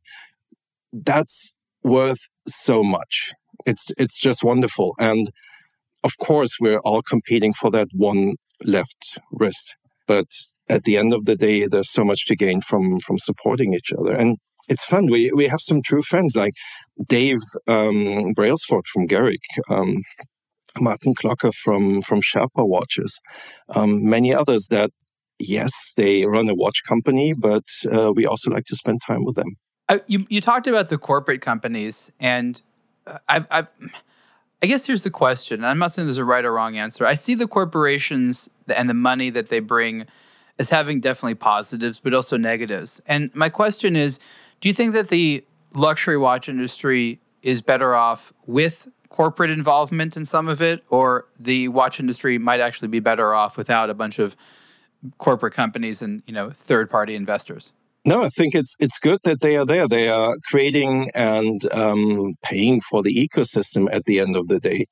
That's 0.94 1.52
worth 1.84 2.28
so 2.48 2.84
much. 2.84 3.32
It's, 3.66 3.86
it's 3.98 4.18
just 4.18 4.44
wonderful. 4.44 4.96
And 4.98 5.30
of 6.04 6.18
course, 6.18 6.58
we're 6.60 6.80
all 6.80 7.04
competing 7.04 7.54
for 7.54 7.70
that 7.72 7.90
one 7.94 8.36
left 8.64 9.20
wrist 9.32 9.76
but 10.14 10.30
at 10.76 10.84
the 10.84 10.98
end 10.98 11.14
of 11.14 11.24
the 11.24 11.38
day, 11.48 11.68
there's 11.68 11.92
so 12.00 12.04
much 12.04 12.22
to 12.28 12.36
gain 12.36 12.60
from 12.70 13.00
from 13.06 13.18
supporting 13.30 13.74
each 13.74 13.92
other, 13.98 14.14
and 14.22 14.30
it's 14.68 14.86
fun. 14.94 15.04
We 15.16 15.22
we 15.40 15.46
have 15.54 15.62
some 15.70 15.82
true 15.90 16.04
friends 16.12 16.36
like 16.36 16.56
Dave 17.18 17.44
um, 17.76 18.34
Brailsford 18.38 18.86
from 18.92 19.08
Garrick. 19.14 19.46
Um, 19.70 19.92
Martin 20.80 21.14
Klocker 21.20 21.54
from 21.64 22.02
from 22.02 22.20
Sherpa 22.22 22.64
Watches, 22.76 23.14
um, 23.78 23.92
many 24.16 24.34
others 24.42 24.68
that 24.70 24.90
yes 25.40 25.74
they 25.98 26.26
run 26.26 26.48
a 26.50 26.56
watch 26.64 26.80
company, 26.92 27.34
but 27.50 27.68
uh, 27.96 28.12
we 28.18 28.26
also 28.26 28.50
like 28.56 28.68
to 28.72 28.76
spend 28.76 29.02
time 29.10 29.24
with 29.26 29.36
them. 29.36 29.52
Uh, 29.90 30.00
you 30.08 30.20
you 30.30 30.40
talked 30.40 30.68
about 30.68 30.88
the 30.90 30.98
corporate 30.98 31.42
companies, 31.42 32.12
and 32.20 32.62
uh, 33.06 33.18
I've, 33.34 33.48
I've 33.52 33.68
I 34.64 34.68
guess 34.68 34.86
here's 34.86 35.04
the 35.04 35.10
question. 35.10 35.64
I'm 35.66 35.80
not 35.80 35.92
saying 35.92 36.06
there's 36.08 36.20
a 36.20 36.26
right 36.26 36.46
or 36.46 36.54
wrong 36.54 36.78
answer. 36.78 37.06
I 37.06 37.16
see 37.16 37.34
the 37.34 37.48
corporations 37.48 38.48
and 38.68 38.88
the 38.90 38.94
money 38.94 39.32
that 39.32 39.50
they 39.50 39.60
bring 39.60 40.06
as 40.60 40.70
having 40.70 41.00
definitely 41.00 41.36
positives, 41.36 42.00
but 42.00 42.14
also 42.14 42.38
negatives. 42.38 43.02
And 43.08 43.34
my 43.34 43.50
question 43.50 43.96
is 43.96 44.20
do 44.60 44.70
you 44.70 44.74
think 44.74 44.94
that 44.94 45.10
the 45.10 45.44
luxury 45.74 46.18
watch 46.18 46.48
industry 46.48 47.20
is 47.42 47.64
better 47.64 47.96
off 47.96 48.32
with 48.46 48.88
corporate 49.10 49.50
involvement 49.50 50.16
in 50.16 50.24
some 50.26 50.48
of 50.48 50.62
it, 50.62 50.84
or 50.90 51.26
the 51.40 51.68
watch 51.68 52.00
industry 52.00 52.38
might 52.38 52.60
actually 52.60 52.88
be 52.88 53.00
better 53.00 53.34
off 53.34 53.58
without 53.58 53.90
a 53.90 53.94
bunch 53.96 54.20
of 54.20 54.36
corporate 55.18 55.54
companies 55.54 56.04
and 56.04 56.22
you 56.28 56.34
know 56.34 56.52
third 56.52 56.90
party 56.90 57.16
investors? 57.16 57.72
No, 58.04 58.24
I 58.24 58.30
think 58.30 58.56
it's 58.56 58.76
it's 58.80 58.98
good 58.98 59.20
that 59.24 59.42
they 59.42 59.58
are 59.58 59.66
there. 59.66 59.88
They 59.88 60.10
are 60.10 60.36
creating 60.50 61.10
and 61.14 61.62
um, 61.72 62.34
paying 62.42 62.82
for 62.82 63.04
the 63.04 63.14
ecosystem 63.14 63.88
at 63.92 64.06
the 64.06 64.20
end 64.20 64.36
of 64.36 64.48
the 64.48 64.60
day. 64.60 64.86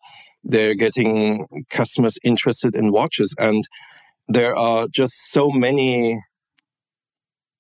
They're 0.44 0.76
getting 0.76 1.48
customers 1.72 2.18
interested 2.24 2.76
in 2.76 2.92
watches, 2.92 3.34
and 3.40 3.64
there 4.28 4.56
are 4.56 4.88
just 4.94 5.32
so 5.32 5.50
many 5.50 6.20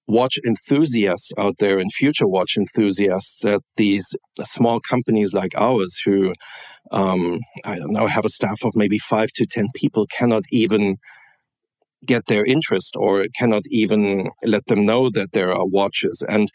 watch 0.08 0.38
enthusiasts 0.46 1.32
out 1.38 1.56
there 1.60 1.78
and 1.80 1.92
future 1.94 2.28
watch 2.28 2.56
enthusiasts 2.58 3.42
that 3.44 3.62
these 3.78 4.16
small 4.44 4.80
companies 4.80 5.34
like 5.34 5.52
ours 5.56 6.02
who 6.04 6.34
um, 6.92 7.40
i 7.64 7.76
don't 7.76 7.94
know 7.94 8.08
have 8.08 8.26
a 8.26 8.30
staff 8.30 8.66
of 8.66 8.72
maybe 8.76 8.98
five 8.98 9.30
to 9.36 9.46
ten 9.46 9.68
people 9.76 10.08
cannot 10.08 10.44
even 10.52 10.98
get 12.06 12.28
their 12.28 12.46
interest 12.46 12.96
or 12.98 13.26
cannot 13.38 13.64
even 13.70 14.30
let 14.46 14.66
them 14.68 14.86
know 14.86 15.10
that 15.10 15.32
there 15.34 15.54
are 15.54 15.66
watches. 15.66 16.24
And 16.28 16.50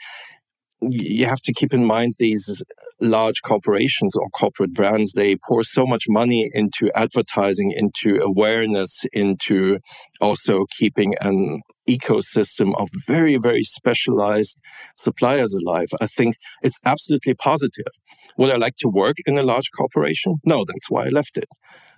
you 0.81 1.27
have 1.27 1.41
to 1.43 1.53
keep 1.53 1.73
in 1.73 1.85
mind 1.85 2.15
these 2.19 2.63
large 3.01 3.43
corporations 3.43 4.17
or 4.17 4.29
corporate 4.31 4.73
brands 4.73 5.13
they 5.13 5.37
pour 5.37 5.65
so 5.65 5.85
much 5.85 6.05
money 6.09 6.49
into 6.55 6.91
advertising 6.95 7.73
into 7.73 8.19
awareness 8.23 9.03
into 9.13 9.79
also 10.21 10.65
keeping 10.79 11.13
an 11.21 11.61
ecosystem 11.89 12.73
of 12.79 12.89
very 13.07 13.37
very 13.37 13.65
specialized 13.65 14.59
suppliers 14.97 15.55
alive. 15.55 15.89
I 16.01 16.07
think 16.07 16.37
it's 16.63 16.79
absolutely 16.85 17.35
positive. 17.35 17.93
Would 18.39 18.51
i 18.51 18.57
like 18.57 18.77
to 18.79 18.89
work 18.89 19.17
in 19.27 19.39
a 19.39 19.43
large 19.43 19.71
corporation? 19.77 20.37
No 20.45 20.65
that's 20.65 20.89
why 20.89 21.07
i 21.07 21.09
left 21.09 21.37
it 21.37 21.49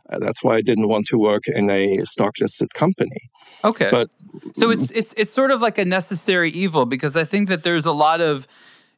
Uh, 0.08 0.18
that's 0.18 0.42
why 0.42 0.54
I 0.54 0.60
didn't 0.60 0.88
want 0.88 1.06
to 1.08 1.18
work 1.18 1.48
in 1.48 1.68
a 1.68 2.04
stock 2.04 2.34
listed 2.40 2.72
company. 2.74 3.30
Okay. 3.64 3.88
But 3.90 4.08
so 4.54 4.70
it's 4.70 4.90
it's 4.92 5.14
it's 5.16 5.32
sort 5.32 5.50
of 5.50 5.60
like 5.60 5.78
a 5.78 5.84
necessary 5.84 6.50
evil 6.50 6.86
because 6.86 7.16
I 7.16 7.24
think 7.24 7.48
that 7.48 7.62
there's 7.62 7.86
a 7.86 7.92
lot 7.92 8.20
of 8.20 8.46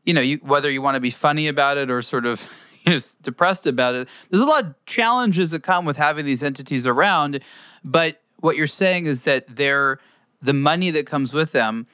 you 0.05 0.15
know, 0.15 0.23
you, 0.23 0.39
whether 0.43 0.71
you 0.71 0.81
want 0.81 0.95
to 0.95 1.01
be 1.01 1.11
funny 1.11 1.49
about 1.49 1.77
it 1.77 1.91
or 1.91 2.01
sort 2.01 2.25
of 2.25 2.51
you 2.87 2.95
know, 2.95 3.01
depressed 3.23 3.67
about 3.67 3.95
it, 3.95 4.09
there's 4.31 4.43
a 4.43 4.47
lot 4.47 4.65
of 4.65 4.75
challenges 4.87 5.51
that 5.51 5.63
come 5.63 5.85
with 5.85 5.97
having 5.97 6.25
these 6.25 6.43
entities 6.43 6.87
around. 6.87 7.41
But 7.85 8.23
what 8.37 8.57
you're 8.57 8.67
saying 8.67 9.07
is 9.07 9.23
that 9.23 9.45
they're 9.49 9.99
the 10.41 10.55
money 10.55 10.91
that 10.93 11.07
comes 11.07 11.35
with 11.35 11.53
them 11.53 11.87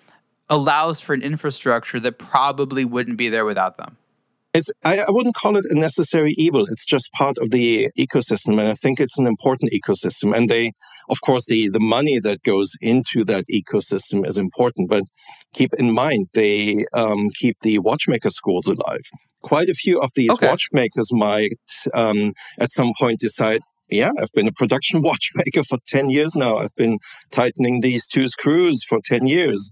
allows 0.48 1.00
for 1.00 1.14
an 1.14 1.22
infrastructure 1.22 1.98
that 1.98 2.18
probably 2.18 2.84
wouldn't 2.84 3.16
be 3.16 3.28
there 3.28 3.44
without 3.44 3.78
them. 3.78 3.96
It's, 4.54 4.70
I, 4.84 5.00
I, 5.00 5.10
wouldn't 5.10 5.34
call 5.34 5.56
it 5.56 5.64
a 5.68 5.74
necessary 5.74 6.32
evil. 6.38 6.64
It's 6.66 6.84
just 6.84 7.10
part 7.12 7.38
of 7.38 7.50
the 7.50 7.90
ecosystem. 7.98 8.60
And 8.60 8.68
I 8.68 8.74
think 8.74 9.00
it's 9.00 9.18
an 9.18 9.26
important 9.26 9.72
ecosystem. 9.72 10.34
And 10.34 10.48
they, 10.48 10.72
of 11.10 11.20
course, 11.22 11.46
the, 11.46 11.68
the 11.68 11.80
money 11.80 12.20
that 12.20 12.44
goes 12.44 12.70
into 12.80 13.24
that 13.24 13.46
ecosystem 13.52 14.24
is 14.24 14.38
important. 14.38 14.88
But 14.88 15.02
keep 15.54 15.74
in 15.74 15.92
mind, 15.92 16.28
they 16.34 16.84
um, 16.92 17.30
keep 17.34 17.56
the 17.62 17.80
watchmaker 17.80 18.30
schools 18.30 18.68
alive. 18.68 19.02
Quite 19.42 19.68
a 19.68 19.74
few 19.74 20.00
of 20.00 20.12
these 20.14 20.30
okay. 20.30 20.48
watchmakers 20.48 21.12
might 21.12 21.58
um, 21.92 22.32
at 22.60 22.70
some 22.70 22.92
point 22.96 23.18
decide, 23.18 23.60
yeah, 23.90 24.12
I've 24.20 24.32
been 24.34 24.48
a 24.48 24.52
production 24.52 25.02
watchmaker 25.10 25.64
for 25.64 25.78
10 25.88 26.10
years 26.10 26.36
now. 26.36 26.58
I've 26.58 26.76
been 26.76 26.98
tightening 27.32 27.80
these 27.80 28.06
two 28.06 28.28
screws 28.28 28.84
for 28.88 29.00
10 29.04 29.26
years. 29.26 29.68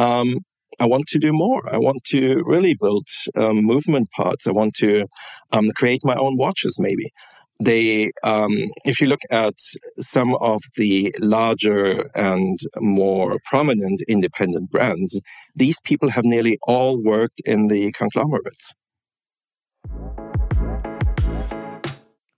Um, 0.00 0.38
I 0.78 0.86
want 0.86 1.06
to 1.08 1.18
do 1.18 1.30
more. 1.32 1.62
I 1.72 1.78
want 1.78 2.04
to 2.06 2.42
really 2.44 2.74
build 2.74 3.06
um, 3.34 3.62
movement 3.62 4.10
parts. 4.10 4.46
I 4.46 4.50
want 4.50 4.74
to 4.74 5.06
um, 5.52 5.70
create 5.72 6.02
my 6.04 6.14
own 6.14 6.36
watches, 6.36 6.78
maybe. 6.78 7.10
They, 7.58 8.12
um, 8.22 8.52
if 8.84 9.00
you 9.00 9.06
look 9.06 9.22
at 9.30 9.54
some 9.98 10.34
of 10.34 10.60
the 10.76 11.14
larger 11.18 12.04
and 12.14 12.58
more 12.78 13.38
prominent 13.46 14.02
independent 14.06 14.70
brands, 14.70 15.18
these 15.54 15.80
people 15.80 16.10
have 16.10 16.26
nearly 16.26 16.58
all 16.66 17.02
worked 17.02 17.40
in 17.46 17.68
the 17.68 17.92
conglomerates. 17.92 18.74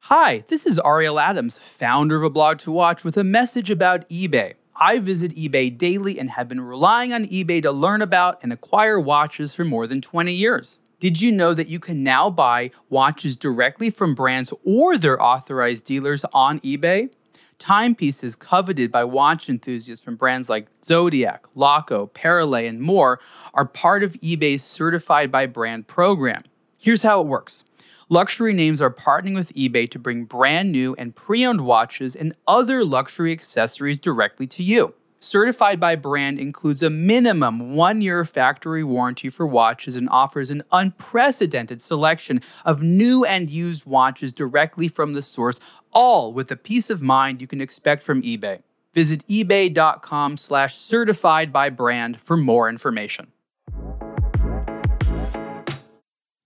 Hi, 0.02 0.44
this 0.46 0.64
is 0.64 0.80
Ariel 0.84 1.18
Adams, 1.18 1.58
founder 1.58 2.16
of 2.16 2.22
a 2.22 2.30
blog 2.30 2.58
to 2.58 2.70
watch, 2.70 3.02
with 3.02 3.16
a 3.16 3.24
message 3.24 3.70
about 3.70 4.08
eBay. 4.08 4.54
I 4.80 5.00
visit 5.00 5.34
eBay 5.34 5.76
daily 5.76 6.20
and 6.20 6.30
have 6.30 6.48
been 6.48 6.60
relying 6.60 7.12
on 7.12 7.24
eBay 7.24 7.60
to 7.62 7.72
learn 7.72 8.00
about 8.00 8.38
and 8.44 8.52
acquire 8.52 9.00
watches 9.00 9.52
for 9.52 9.64
more 9.64 9.88
than 9.88 10.00
20 10.00 10.32
years. 10.32 10.78
Did 11.00 11.20
you 11.20 11.32
know 11.32 11.52
that 11.52 11.66
you 11.66 11.80
can 11.80 12.04
now 12.04 12.30
buy 12.30 12.70
watches 12.88 13.36
directly 13.36 13.90
from 13.90 14.14
brands 14.14 14.52
or 14.64 14.96
their 14.96 15.20
authorized 15.20 15.84
dealers 15.84 16.24
on 16.32 16.60
eBay? 16.60 17.10
Timepieces 17.58 18.36
coveted 18.36 18.92
by 18.92 19.02
watch 19.02 19.48
enthusiasts 19.48 20.04
from 20.04 20.14
brands 20.14 20.48
like 20.48 20.68
Zodiac, 20.84 21.44
Laco, 21.56 22.06
Parallel, 22.06 22.66
and 22.66 22.80
more 22.80 23.18
are 23.54 23.64
part 23.64 24.04
of 24.04 24.12
eBay's 24.14 24.62
Certified 24.62 25.32
by 25.32 25.46
Brand 25.46 25.88
program. 25.88 26.44
Here's 26.80 27.02
how 27.02 27.20
it 27.20 27.26
works 27.26 27.64
luxury 28.08 28.52
names 28.52 28.80
are 28.80 28.90
partnering 28.90 29.34
with 29.34 29.52
eBay 29.54 29.90
to 29.90 29.98
bring 29.98 30.24
brand 30.24 30.72
new 30.72 30.94
and 30.98 31.14
pre 31.14 31.44
owned 31.44 31.62
watches 31.62 32.14
and 32.16 32.34
other 32.46 32.84
luxury 32.84 33.32
accessories 33.32 33.98
directly 33.98 34.46
to 34.46 34.62
you. 34.62 34.94
Certified 35.20 35.80
by 35.80 35.96
Brand 35.96 36.38
includes 36.38 36.80
a 36.80 36.90
minimum 36.90 37.74
one 37.74 38.00
year 38.00 38.24
factory 38.24 38.84
warranty 38.84 39.28
for 39.28 39.48
watches 39.48 39.96
and 39.96 40.08
offers 40.10 40.48
an 40.48 40.62
unprecedented 40.70 41.82
selection 41.82 42.40
of 42.64 42.82
new 42.82 43.24
and 43.24 43.50
used 43.50 43.84
watches 43.84 44.32
directly 44.32 44.86
from 44.86 45.14
the 45.14 45.22
source, 45.22 45.58
all 45.92 46.32
with 46.32 46.46
the 46.46 46.56
peace 46.56 46.88
of 46.88 47.02
mind 47.02 47.40
you 47.40 47.48
can 47.48 47.60
expect 47.60 48.04
from 48.04 48.22
eBay. 48.22 48.62
Visit 48.94 49.26
ebay.com 49.26 50.36
slash 50.36 50.76
certified 50.76 51.52
by 51.52 51.68
brand 51.68 52.20
for 52.20 52.36
more 52.36 52.68
information. 52.68 53.32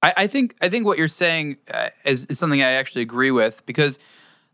I, 0.03 0.15
I 0.19 0.27
think 0.27 0.57
I 0.61 0.69
think 0.69 0.85
what 0.85 0.99
you're 0.99 1.09
saying 1.09 1.59
uh, 1.73 1.91
is, 2.05 2.27
is 2.27 2.39
something 2.39 2.63
I 2.63 2.73
actually 2.73 3.03
agree 3.03 3.31
with 3.31 3.65
because 3.67 3.99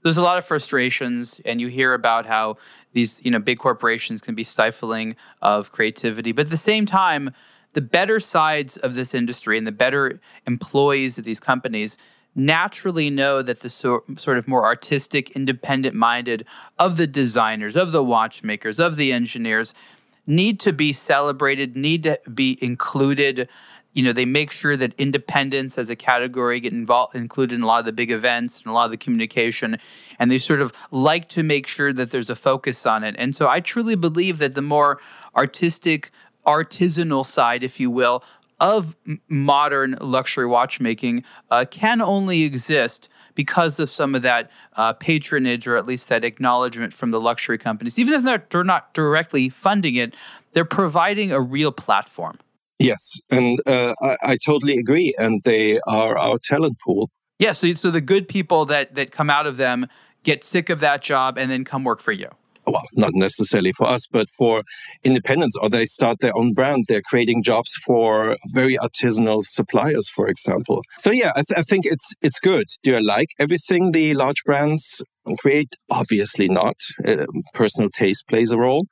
there's 0.02 0.16
a 0.16 0.22
lot 0.22 0.38
of 0.38 0.44
frustrations, 0.44 1.40
and 1.44 1.60
you 1.60 1.68
hear 1.68 1.92
about 1.92 2.26
how 2.26 2.56
these 2.92 3.20
you 3.24 3.30
know 3.30 3.38
big 3.38 3.58
corporations 3.58 4.20
can 4.20 4.34
be 4.34 4.44
stifling 4.44 5.16
of 5.42 5.72
creativity, 5.72 6.32
but 6.32 6.46
at 6.46 6.50
the 6.50 6.56
same 6.56 6.86
time, 6.86 7.32
the 7.72 7.80
better 7.80 8.20
sides 8.20 8.76
of 8.76 8.94
this 8.94 9.14
industry 9.14 9.58
and 9.58 9.66
the 9.66 9.72
better 9.72 10.20
employees 10.46 11.18
of 11.18 11.24
these 11.24 11.40
companies 11.40 11.96
naturally 12.34 13.10
know 13.10 13.42
that 13.42 13.60
the 13.60 13.70
so, 13.70 14.04
sort 14.16 14.38
of 14.38 14.46
more 14.46 14.64
artistic, 14.64 15.30
independent 15.32 15.94
minded 15.94 16.44
of 16.78 16.96
the 16.96 17.06
designers, 17.06 17.74
of 17.74 17.90
the 17.90 18.04
watchmakers, 18.04 18.78
of 18.78 18.96
the 18.96 19.12
engineers 19.12 19.74
need 20.26 20.60
to 20.60 20.72
be 20.72 20.92
celebrated, 20.92 21.74
need 21.74 22.02
to 22.02 22.20
be 22.32 22.58
included 22.62 23.48
you 23.92 24.02
know 24.02 24.12
they 24.12 24.24
make 24.24 24.50
sure 24.50 24.76
that 24.76 24.94
independence 24.98 25.78
as 25.78 25.90
a 25.90 25.96
category 25.96 26.60
get 26.60 26.72
involved 26.72 27.14
included 27.14 27.54
in 27.54 27.62
a 27.62 27.66
lot 27.66 27.80
of 27.80 27.84
the 27.86 27.92
big 27.92 28.10
events 28.10 28.58
and 28.58 28.66
a 28.68 28.72
lot 28.72 28.84
of 28.84 28.90
the 28.90 28.96
communication. 28.96 29.78
And 30.18 30.30
they 30.30 30.38
sort 30.38 30.60
of 30.60 30.72
like 30.90 31.28
to 31.30 31.42
make 31.42 31.66
sure 31.66 31.92
that 31.92 32.10
there's 32.10 32.30
a 32.30 32.36
focus 32.36 32.86
on 32.86 33.04
it. 33.04 33.14
And 33.18 33.34
so 33.34 33.48
i 33.48 33.60
truly 33.60 33.94
believe 33.94 34.38
that 34.38 34.54
the 34.54 34.62
more 34.62 35.00
artistic 35.36 36.10
artisanal 36.46 37.26
side 37.26 37.62
if 37.62 37.78
you 37.78 37.90
will 37.90 38.24
of 38.60 38.96
modern 39.28 39.96
luxury 40.00 40.46
watchmaking 40.46 41.22
uh, 41.50 41.64
can 41.70 42.00
only 42.00 42.42
exist 42.42 43.08
because 43.34 43.78
of 43.78 43.88
some 43.88 44.16
of 44.16 44.22
that 44.22 44.50
uh, 44.76 44.92
patronage 44.94 45.68
or 45.68 45.76
at 45.76 45.86
least 45.86 46.08
that 46.08 46.24
acknowledgement 46.24 46.92
from 46.92 47.12
the 47.12 47.20
luxury 47.20 47.56
companies. 47.56 47.96
Even 47.96 48.14
if 48.14 48.24
they're, 48.24 48.44
they're 48.50 48.64
not 48.64 48.92
directly 48.94 49.48
funding 49.48 49.94
it 49.94 50.12
they're 50.52 50.64
providing 50.64 51.30
a 51.30 51.40
real 51.40 51.72
platform 51.72 52.38
Yes, 52.78 53.12
and 53.30 53.60
uh, 53.66 53.94
I, 54.00 54.16
I, 54.22 54.36
totally 54.36 54.76
agree. 54.76 55.12
And 55.18 55.42
they 55.42 55.80
are 55.86 56.16
our 56.16 56.38
talent 56.38 56.76
pool. 56.84 57.10
Yeah, 57.38 57.52
so, 57.52 57.74
so 57.74 57.90
the 57.90 58.00
good 58.00 58.28
people 58.28 58.64
that, 58.66 58.94
that 58.94 59.10
come 59.10 59.30
out 59.30 59.46
of 59.46 59.56
them 59.56 59.88
get 60.22 60.44
sick 60.44 60.70
of 60.70 60.80
that 60.80 61.02
job 61.02 61.38
and 61.38 61.50
then 61.50 61.64
come 61.64 61.84
work 61.84 62.00
for 62.00 62.12
you. 62.12 62.28
Well, 62.66 62.82
not 62.94 63.12
necessarily 63.14 63.72
for 63.72 63.86
us, 63.86 64.06
but 64.06 64.28
for 64.28 64.62
independents, 65.02 65.56
or 65.60 65.70
they 65.70 65.86
start 65.86 66.18
their 66.20 66.36
own 66.36 66.52
brand. 66.52 66.84
They're 66.86 67.02
creating 67.02 67.42
jobs 67.42 67.72
for 67.86 68.36
very 68.52 68.76
artisanal 68.76 69.40
suppliers, 69.42 70.08
for 70.08 70.28
example. 70.28 70.82
So 70.98 71.10
yeah, 71.10 71.30
I, 71.34 71.42
th- 71.48 71.58
I 71.58 71.62
think 71.62 71.86
it's 71.86 72.12
it's 72.20 72.38
good. 72.38 72.66
Do 72.82 72.94
I 72.94 73.00
like 73.00 73.28
everything 73.38 73.92
the 73.92 74.12
large 74.12 74.44
brands 74.44 75.02
create? 75.36 75.74
Obviously 75.90 76.48
not. 76.48 76.76
Uh, 77.06 77.26
personal 77.54 77.88
taste 77.90 78.24
plays 78.28 78.52
a 78.52 78.58
role, 78.58 78.86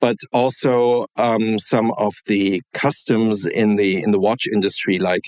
but 0.00 0.16
also 0.32 1.06
um, 1.16 1.58
some 1.58 1.92
of 1.98 2.14
the 2.26 2.62
customs 2.72 3.46
in 3.46 3.76
the 3.76 4.02
in 4.02 4.10
the 4.10 4.20
watch 4.20 4.46
industry, 4.52 4.98
like 4.98 5.24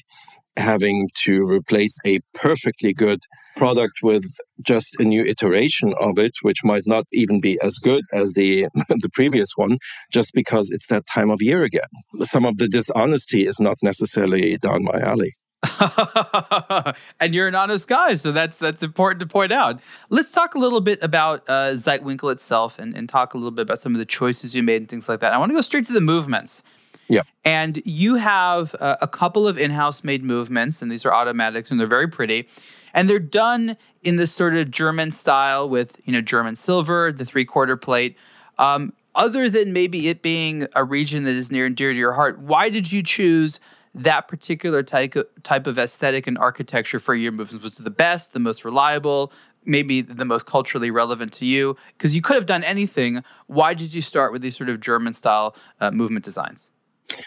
having 0.57 1.09
to 1.24 1.43
replace 1.43 1.97
a 2.07 2.20
perfectly 2.32 2.93
good 2.93 3.18
product 3.57 3.95
with 4.03 4.24
just 4.62 4.95
a 4.99 5.05
new 5.05 5.24
iteration 5.24 5.93
of 6.01 6.18
it, 6.18 6.32
which 6.43 6.59
might 6.64 6.84
not 6.86 7.05
even 7.12 7.41
be 7.41 7.59
as 7.61 7.74
good 7.82 8.05
as 8.12 8.32
the 8.34 8.66
the 8.88 9.11
previous 9.12 9.49
one, 9.57 9.76
just 10.12 10.30
because 10.34 10.70
it's 10.70 10.88
that 10.88 11.07
time 11.07 11.30
of 11.30 11.43
year 11.43 11.62
again. 11.62 11.82
Some 12.22 12.45
of 12.45 12.59
the 12.59 12.68
dishonesty 12.68 13.47
is 13.47 13.61
not 13.61 13.76
necessarily 13.82 14.57
down 14.59 14.84
my 14.84 15.01
alley. 15.01 15.34
and 17.20 17.34
you're 17.34 17.48
an 17.48 17.54
honest 17.54 17.88
guy, 17.88 18.14
so 18.14 18.32
that's 18.32 18.58
that's 18.58 18.82
important 18.82 19.20
to 19.20 19.26
point 19.26 19.52
out. 19.52 19.80
Let's 20.10 20.32
talk 20.32 20.54
a 20.54 20.58
little 20.58 20.80
bit 20.80 20.98
about 21.02 21.42
uh, 21.48 21.72
Zeitwinkel 21.72 22.32
itself, 22.32 22.78
and, 22.78 22.96
and 22.96 23.08
talk 23.08 23.34
a 23.34 23.36
little 23.36 23.50
bit 23.50 23.62
about 23.62 23.80
some 23.80 23.94
of 23.94 23.98
the 23.98 24.04
choices 24.04 24.54
you 24.54 24.62
made 24.62 24.82
and 24.82 24.88
things 24.88 25.08
like 25.08 25.20
that. 25.20 25.32
I 25.32 25.38
want 25.38 25.50
to 25.50 25.54
go 25.54 25.60
straight 25.60 25.86
to 25.86 25.92
the 25.92 26.00
movements. 26.00 26.62
Yeah. 27.08 27.20
And 27.44 27.82
you 27.84 28.14
have 28.14 28.74
uh, 28.80 28.96
a 29.02 29.08
couple 29.08 29.46
of 29.46 29.58
in-house 29.58 30.04
made 30.04 30.24
movements, 30.24 30.80
and 30.80 30.90
these 30.90 31.04
are 31.04 31.12
automatics, 31.12 31.70
and 31.70 31.78
they're 31.78 31.86
very 31.86 32.08
pretty, 32.08 32.48
and 32.94 33.10
they're 33.10 33.18
done 33.18 33.76
in 34.02 34.16
this 34.16 34.32
sort 34.32 34.56
of 34.56 34.70
German 34.70 35.12
style 35.12 35.68
with 35.68 36.00
you 36.04 36.12
know 36.12 36.20
German 36.20 36.56
silver, 36.56 37.12
the 37.12 37.24
three-quarter 37.24 37.76
plate. 37.76 38.16
Um, 38.58 38.92
other 39.14 39.48
than 39.48 39.72
maybe 39.72 40.08
it 40.08 40.22
being 40.22 40.66
a 40.74 40.82
region 40.82 41.24
that 41.24 41.34
is 41.34 41.50
near 41.50 41.66
and 41.66 41.76
dear 41.76 41.92
to 41.92 41.98
your 41.98 42.12
heart, 42.12 42.38
why 42.40 42.68
did 42.68 42.90
you 42.90 43.02
choose 43.02 43.60
that 43.95 44.28
particular 44.28 44.82
type 44.82 45.16
of, 45.16 45.26
type 45.42 45.66
of 45.66 45.78
aesthetic 45.78 46.26
and 46.26 46.36
architecture 46.38 46.99
for 46.99 47.14
your 47.14 47.32
movements? 47.32 47.62
Was 47.62 47.78
the 47.78 47.90
best, 47.90 48.32
the 48.32 48.40
most 48.40 48.64
reliable, 48.64 49.32
maybe 49.64 50.01
the 50.01 50.24
most 50.24 50.47
culturally 50.47 50.90
relevant 50.90 51.32
to 51.34 51.45
you? 51.45 51.76
Because 51.97 52.14
you 52.14 52.22
could 52.22 52.36
have 52.36 52.47
done 52.47 52.64
anything. 52.64 53.22
Why 53.47 53.74
did 53.74 53.95
you 53.95 54.03
start 54.03 54.32
with 54.32 54.42
these 54.42 54.57
sort 54.57 54.68
of 54.68 54.80
German 54.80 55.14
style 55.14 55.55
uh, 55.80 55.90
movement 55.90 56.24
designs? 56.24 56.70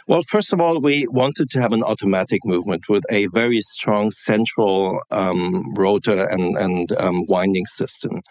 Well, 0.08 0.22
first 0.28 0.54
of 0.54 0.62
all, 0.62 0.82
we 0.82 1.08
wanted 1.08 1.50
to 1.52 1.62
have 1.62 1.72
an 1.72 1.84
automatic 1.84 2.42
movement 2.44 2.84
with 2.90 3.04
a 3.10 3.28
very 3.28 3.62
strong 3.62 4.12
central 4.12 5.02
um, 5.12 5.74
rotor 5.76 6.26
and, 6.28 6.58
and 6.58 6.92
um, 6.94 7.24
winding 7.28 7.66
system. 7.66 8.22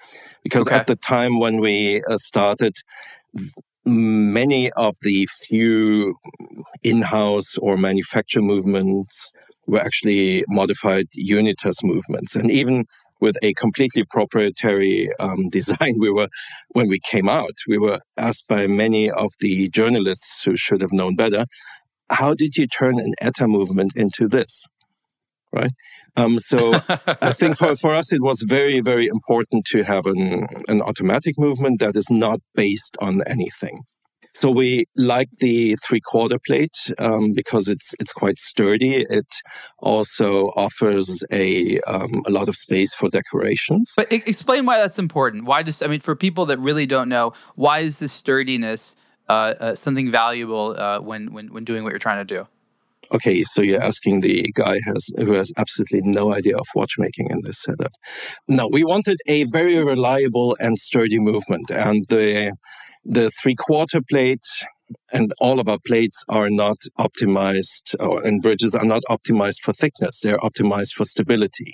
Because 0.42 0.66
okay. 0.66 0.76
at 0.76 0.86
the 0.86 0.96
time 0.96 1.38
when 1.38 1.60
we 1.60 2.02
uh, 2.04 2.18
started, 2.18 2.74
many 3.86 4.70
of 4.72 4.94
the 5.02 5.26
few 5.46 6.16
in 6.82 7.02
house 7.02 7.56
or 7.58 7.76
manufacture 7.76 8.42
movements 8.42 9.30
were 9.66 9.80
actually 9.80 10.44
modified 10.48 11.06
Unitas 11.14 11.82
movements. 11.82 12.36
And 12.36 12.50
even 12.50 12.84
with 13.20 13.36
a 13.42 13.54
completely 13.54 14.04
proprietary 14.04 15.10
um, 15.18 15.48
design. 15.50 15.96
We 15.98 16.10
were, 16.10 16.28
when 16.70 16.88
we 16.88 16.98
came 16.98 17.28
out, 17.28 17.54
we 17.68 17.78
were 17.78 18.00
asked 18.16 18.46
by 18.48 18.66
many 18.66 19.10
of 19.10 19.30
the 19.40 19.68
journalists 19.68 20.42
who 20.44 20.56
should 20.56 20.80
have 20.80 20.92
known 20.92 21.16
better, 21.16 21.44
how 22.10 22.34
did 22.34 22.56
you 22.56 22.66
turn 22.66 23.00
an 23.00 23.14
ETA 23.20 23.48
movement 23.48 23.92
into 23.96 24.28
this? 24.28 24.64
Right. 25.56 25.70
Um, 26.16 26.38
so 26.38 26.74
I 27.22 27.32
think 27.32 27.56
for, 27.56 27.74
for 27.82 27.94
us, 27.94 28.12
it 28.12 28.20
was 28.20 28.42
very, 28.46 28.80
very 28.80 29.06
important 29.06 29.64
to 29.66 29.82
have 29.84 30.04
an, 30.06 30.46
an 30.68 30.82
automatic 30.82 31.38
movement 31.38 31.80
that 31.80 31.96
is 31.96 32.10
not 32.10 32.40
based 32.54 32.96
on 33.00 33.22
anything. 33.26 33.80
So 34.34 34.50
we 34.50 34.84
like 34.98 35.28
the 35.38 35.76
three 35.76 36.00
quarter 36.00 36.38
plate 36.38 36.76
um, 36.98 37.32
because 37.32 37.68
it's 37.68 37.94
it's 37.98 38.12
quite 38.12 38.38
sturdy. 38.38 38.96
It 39.08 39.24
also 39.78 40.52
offers 40.56 41.24
a 41.32 41.80
um, 41.86 42.22
a 42.26 42.30
lot 42.30 42.50
of 42.50 42.54
space 42.54 42.92
for 42.92 43.08
decorations. 43.08 43.94
But 43.96 44.12
explain 44.12 44.66
why 44.66 44.76
that's 44.76 44.98
important. 44.98 45.46
Why 45.46 45.62
does 45.62 45.80
I 45.80 45.86
mean 45.86 46.00
for 46.00 46.14
people 46.14 46.44
that 46.46 46.58
really 46.58 46.84
don't 46.84 47.08
know 47.08 47.32
why 47.54 47.78
is 47.78 47.98
this 47.98 48.12
sturdiness 48.12 48.94
uh, 49.30 49.54
uh, 49.58 49.74
something 49.74 50.10
valuable 50.10 50.78
uh, 50.78 51.00
when 51.00 51.32
when 51.32 51.50
when 51.54 51.64
doing 51.64 51.82
what 51.82 51.90
you're 51.92 51.98
trying 51.98 52.26
to 52.26 52.34
do? 52.34 52.46
Okay, 53.12 53.44
so 53.44 53.62
you're 53.62 53.78
mm-hmm. 53.78 53.88
asking 53.88 54.20
the 54.20 54.50
guy 54.54 54.78
has 54.86 55.06
who 55.18 55.32
has 55.32 55.52
absolutely 55.56 56.02
no 56.02 56.34
idea 56.34 56.56
of 56.56 56.66
watchmaking 56.74 57.30
in 57.30 57.40
this 57.42 57.62
setup. 57.62 57.92
No, 58.48 58.68
we 58.70 58.84
wanted 58.84 59.18
a 59.26 59.44
very 59.44 59.82
reliable 59.82 60.56
and 60.60 60.78
sturdy 60.78 61.18
movement, 61.18 61.70
and 61.70 62.04
the 62.08 62.52
the 63.04 63.30
three 63.30 63.54
quarter 63.54 64.00
plate 64.08 64.44
and 65.12 65.32
all 65.40 65.58
of 65.58 65.68
our 65.68 65.78
plates 65.84 66.22
are 66.28 66.48
not 66.48 66.76
optimized 66.98 67.94
or, 67.98 68.22
and 68.22 68.40
bridges 68.40 68.74
are 68.74 68.84
not 68.84 69.02
optimized 69.10 69.60
for 69.62 69.72
thickness. 69.72 70.20
They're 70.20 70.38
optimized 70.38 70.92
for 70.92 71.04
stability. 71.04 71.72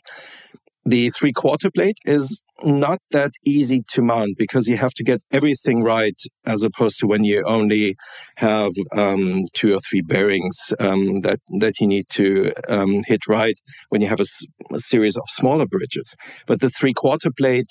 The 0.84 1.10
three 1.10 1.32
quarter 1.32 1.70
plate 1.70 1.98
is 2.06 2.40
not 2.64 2.98
that 3.10 3.32
easy 3.44 3.82
to 3.92 4.02
mount 4.02 4.36
because 4.38 4.66
you 4.66 4.76
have 4.76 4.92
to 4.94 5.04
get 5.04 5.20
everything 5.30 5.82
right 5.82 6.18
as 6.46 6.62
opposed 6.62 6.98
to 7.00 7.06
when 7.06 7.24
you 7.24 7.42
only 7.46 7.96
have 8.36 8.72
um, 8.96 9.42
two 9.54 9.74
or 9.74 9.80
three 9.80 10.02
bearings 10.02 10.56
um, 10.80 11.20
that, 11.22 11.40
that 11.60 11.74
you 11.80 11.86
need 11.86 12.04
to 12.10 12.52
um, 12.68 13.02
hit 13.06 13.26
right 13.28 13.56
when 13.88 14.00
you 14.00 14.08
have 14.08 14.20
a, 14.20 14.26
a 14.72 14.78
series 14.78 15.16
of 15.16 15.24
smaller 15.28 15.66
bridges. 15.66 16.14
But 16.46 16.60
the 16.60 16.70
three 16.70 16.94
quarter 16.94 17.30
plate, 17.36 17.70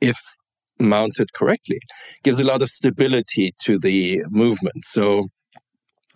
if 0.00 0.18
mounted 0.78 1.32
correctly, 1.32 1.80
gives 2.22 2.40
a 2.40 2.44
lot 2.44 2.62
of 2.62 2.68
stability 2.68 3.54
to 3.62 3.78
the 3.78 4.22
movement. 4.30 4.84
So 4.84 5.26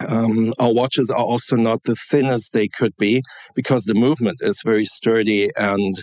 um, 0.01 0.53
our 0.59 0.73
watches 0.73 1.11
are 1.11 1.25
also 1.25 1.57
not 1.57 1.85
the 1.85 1.97
thinnest 2.11 2.53
they 2.53 2.69
could 2.69 2.93
be 2.99 3.23
because 3.55 3.85
the 3.85 3.95
movement 3.95 4.39
is 4.41 4.61
very 4.65 4.85
sturdy 4.85 5.51
and 5.57 5.95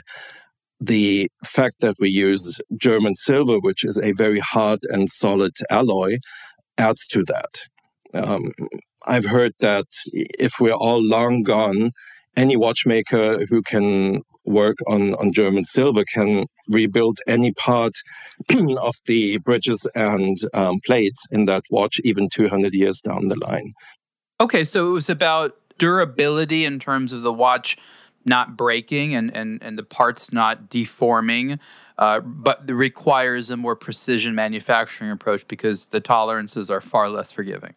the 0.85 1.29
fact 1.45 1.75
that 1.79 1.95
we 1.99 2.09
use 2.09 2.59
German 2.77 3.15
silver, 3.15 3.59
which 3.59 3.83
is 3.83 3.97
a 3.97 4.11
very 4.13 4.39
hard 4.39 4.79
and 4.89 5.09
solid 5.09 5.53
alloy, 5.69 6.17
adds 6.77 7.07
to 7.07 7.23
that. 7.25 7.61
Um, 8.13 8.51
I've 9.05 9.25
heard 9.25 9.53
that 9.59 9.85
if 10.11 10.53
we're 10.59 10.73
all 10.73 11.01
long 11.01 11.43
gone, 11.43 11.91
any 12.35 12.57
watchmaker 12.57 13.45
who 13.45 13.61
can 13.61 14.21
work 14.45 14.77
on, 14.87 15.13
on 15.15 15.31
German 15.31 15.63
silver 15.63 16.03
can 16.03 16.45
rebuild 16.67 17.19
any 17.27 17.53
part 17.53 17.93
of 18.49 18.95
the 19.05 19.37
bridges 19.37 19.87
and 19.95 20.37
um, 20.53 20.77
plates 20.85 21.25
in 21.31 21.45
that 21.45 21.63
watch 21.69 21.99
even 22.03 22.27
200 22.29 22.73
years 22.73 22.99
down 23.01 23.29
the 23.29 23.39
line. 23.39 23.73
Okay, 24.41 24.63
so 24.63 24.89
it 24.89 24.91
was 24.91 25.09
about 25.09 25.55
durability 25.77 26.65
in 26.65 26.79
terms 26.79 27.13
of 27.13 27.21
the 27.21 27.33
watch 27.33 27.77
not 28.25 28.57
breaking 28.57 29.15
and, 29.15 29.35
and, 29.35 29.61
and 29.61 29.77
the 29.77 29.83
parts 29.83 30.31
not 30.31 30.69
deforming, 30.69 31.59
uh, 31.97 32.19
but 32.21 32.69
requires 32.69 33.49
a 33.49 33.57
more 33.57 33.75
precision 33.75 34.35
manufacturing 34.35 35.11
approach 35.11 35.47
because 35.47 35.87
the 35.87 35.99
tolerances 35.99 36.69
are 36.69 36.81
far 36.81 37.09
less 37.09 37.31
forgiving. 37.31 37.73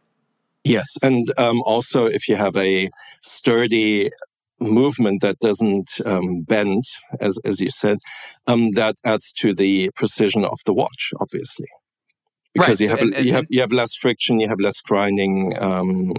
Yes, 0.64 0.86
and 1.02 1.32
um, 1.38 1.62
also 1.62 2.06
if 2.06 2.28
you 2.28 2.34
have 2.36 2.56
a 2.56 2.88
sturdy 3.22 4.10
movement 4.58 5.22
that 5.22 5.38
doesn't 5.38 6.00
um, 6.04 6.42
bend, 6.42 6.82
as 7.20 7.38
as 7.44 7.60
you 7.60 7.70
said, 7.70 7.98
um, 8.46 8.72
that 8.72 8.94
adds 9.04 9.32
to 9.38 9.54
the 9.54 9.90
precision 9.94 10.44
of 10.44 10.58
the 10.64 10.72
watch, 10.72 11.12
obviously, 11.20 11.68
because 12.52 12.80
right. 12.80 12.80
you 12.80 12.88
have 12.88 12.98
and, 13.00 13.14
and, 13.14 13.26
you 13.26 13.32
have 13.32 13.46
you 13.48 13.60
have 13.60 13.70
less 13.70 13.94
friction, 13.94 14.40
you 14.40 14.48
have 14.48 14.58
less 14.58 14.80
grinding 14.80 15.52
um, 15.60 16.12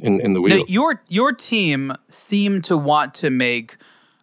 in 0.00 0.20
in 0.20 0.32
the 0.32 0.40
wheels. 0.40 0.60
Now, 0.60 0.64
your 0.68 1.02
your 1.08 1.32
team 1.32 1.92
seemed 2.08 2.64
to 2.64 2.76
want 2.76 3.14
to 3.14 3.30
make 3.30 3.76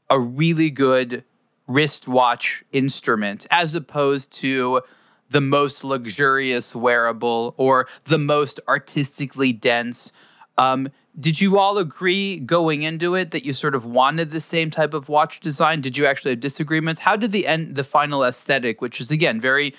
a 0.10 0.20
really 0.20 0.70
good 0.70 1.24
wristwatch 1.68 2.64
instrument, 2.72 3.46
as 3.52 3.76
opposed 3.76 4.32
to 4.32 4.82
the 5.30 5.42
most 5.42 5.84
luxurious 5.84 6.74
wearable 6.74 7.54
or 7.58 7.88
the 8.06 8.18
most 8.18 8.60
artistically 8.68 9.52
dense. 9.52 10.12
Um, 10.58 10.90
did 11.20 11.42
you 11.42 11.58
all 11.58 11.78
agree 11.78 12.38
going 12.38 12.84
into 12.84 13.16
it 13.16 13.32
that 13.32 13.44
you 13.44 13.54
sort 13.54 13.76
of 13.76 13.86
wanted 13.86 14.32
the 14.32 14.40
same 14.40 14.72
type 14.72 14.94
of 14.94 15.10
watch 15.10 15.40
design? 15.40 15.82
Did 15.82 15.98
you 15.98 16.06
actually 16.06 16.32
have 16.32 16.40
disagreements? 16.40 17.02
How 17.02 17.16
did 17.16 17.32
the 17.32 17.48
end, 17.48 17.76
the 17.76 17.84
final 17.84 18.24
aesthetic, 18.24 18.82
which 18.82 19.02
is 19.02 19.12
again 19.12 19.42
very, 19.42 19.74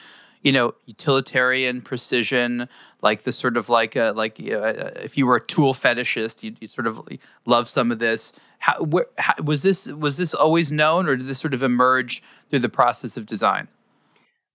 you 0.48 0.52
know, 0.52 0.72
utilitarian 0.86 1.82
precision, 1.82 2.70
like 3.02 3.24
the 3.24 3.32
sort 3.32 3.58
of 3.58 3.68
like 3.68 3.96
a, 3.96 4.14
like 4.16 4.40
uh, 4.40 4.92
if 4.96 5.18
you 5.18 5.26
were 5.26 5.36
a 5.36 5.42
tool 5.42 5.74
fetishist, 5.74 6.42
you'd, 6.42 6.56
you'd 6.58 6.70
sort 6.70 6.86
of 6.86 7.06
love 7.44 7.68
some 7.68 7.92
of 7.92 7.98
this. 7.98 8.32
How, 8.58 8.88
how, 9.18 9.34
was 9.44 9.62
this 9.62 9.88
was 9.88 10.16
this 10.16 10.32
always 10.32 10.72
known, 10.72 11.06
or 11.06 11.16
did 11.16 11.26
this 11.26 11.38
sort 11.38 11.52
of 11.52 11.62
emerge 11.62 12.22
through 12.48 12.60
the 12.60 12.70
process 12.70 13.18
of 13.18 13.26
design? 13.26 13.68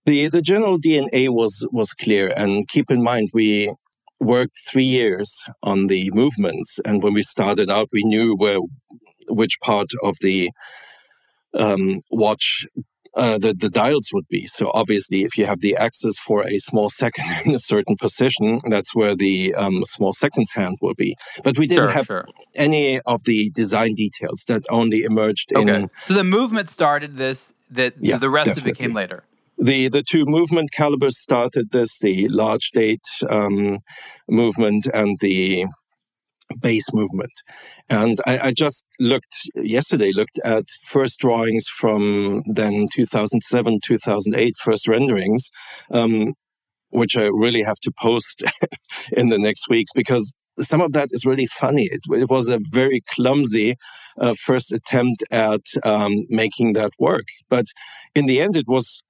The 0.04 0.28
the 0.30 0.42
general 0.42 0.80
DNA 0.80 1.28
was 1.28 1.64
was 1.70 1.92
clear, 1.92 2.32
and 2.36 2.66
keep 2.66 2.90
in 2.90 3.00
mind 3.00 3.30
we 3.32 3.72
worked 4.18 4.56
three 4.68 4.90
years 5.00 5.44
on 5.62 5.86
the 5.86 6.10
movements, 6.12 6.80
and 6.84 7.04
when 7.04 7.14
we 7.14 7.22
started 7.22 7.70
out, 7.70 7.86
we 7.92 8.02
knew 8.02 8.34
where 8.34 8.58
which 9.28 9.60
part 9.60 9.90
of 10.02 10.16
the 10.22 10.50
um, 11.56 12.00
watch 12.10 12.66
uh, 13.16 13.38
the, 13.38 13.54
the 13.54 13.68
dials 13.68 14.08
would 14.12 14.26
be. 14.28 14.46
So 14.46 14.70
obviously, 14.74 15.22
if 15.22 15.36
you 15.38 15.46
have 15.46 15.60
the 15.60 15.76
axis 15.76 16.18
for 16.18 16.46
a 16.46 16.58
small 16.58 16.90
second 16.90 17.24
in 17.44 17.54
a 17.54 17.58
certain 17.58 17.96
position, 17.96 18.60
that's 18.68 18.94
where 18.94 19.14
the 19.14 19.54
um, 19.54 19.84
small 19.84 20.12
seconds 20.12 20.52
hand 20.52 20.78
will 20.80 20.94
be. 20.94 21.16
But 21.42 21.58
we 21.58 21.66
didn't 21.66 21.84
sure, 21.84 21.92
have 21.92 22.06
sure. 22.06 22.24
any 22.54 23.00
of 23.00 23.24
the 23.24 23.50
design 23.50 23.94
details 23.94 24.44
that 24.48 24.64
only 24.70 25.02
emerged 25.02 25.52
okay. 25.54 25.82
in. 25.82 25.88
So 26.02 26.14
the 26.14 26.24
movement 26.24 26.70
started 26.70 27.16
this. 27.16 27.52
That 27.70 27.94
yeah, 27.98 28.18
the 28.18 28.30
rest 28.30 28.48
definitely. 28.48 28.70
of 28.70 28.76
it 28.76 28.78
came 28.78 28.94
later. 28.94 29.24
The 29.58 29.88
the 29.88 30.02
two 30.02 30.24
movement 30.26 30.70
calibers 30.72 31.18
started 31.18 31.70
this, 31.70 31.98
the 31.98 32.26
large 32.28 32.70
date 32.72 33.06
um, 33.28 33.78
movement 34.28 34.86
and 34.92 35.16
the 35.20 35.66
base 36.60 36.92
movement. 36.92 37.32
And 37.88 38.20
I, 38.26 38.48
I, 38.48 38.52
just 38.52 38.84
looked 39.00 39.36
yesterday, 39.54 40.12
looked 40.12 40.38
at 40.44 40.64
first 40.84 41.18
drawings 41.18 41.66
from 41.68 42.42
then 42.46 42.86
2007, 42.94 43.80
2008, 43.82 44.54
first 44.62 44.88
renderings, 44.88 45.50
um, 45.90 46.34
which 46.90 47.16
I 47.16 47.26
really 47.26 47.62
have 47.62 47.78
to 47.82 47.92
post 47.98 48.42
in 49.12 49.28
the 49.28 49.38
next 49.38 49.68
weeks 49.68 49.90
because 49.94 50.32
some 50.60 50.80
of 50.80 50.92
that 50.92 51.08
is 51.10 51.24
really 51.24 51.46
funny. 51.46 51.88
It, 51.90 52.00
it 52.10 52.30
was 52.30 52.48
a 52.48 52.60
very 52.70 53.02
clumsy 53.14 53.76
uh, 54.18 54.34
first 54.34 54.72
attempt 54.72 55.24
at 55.30 55.62
um, 55.82 56.24
making 56.28 56.74
that 56.74 56.90
work. 56.98 57.26
But 57.48 57.66
in 58.14 58.26
the 58.26 58.40
end, 58.40 58.56
it 58.56 58.66
was 58.68 59.02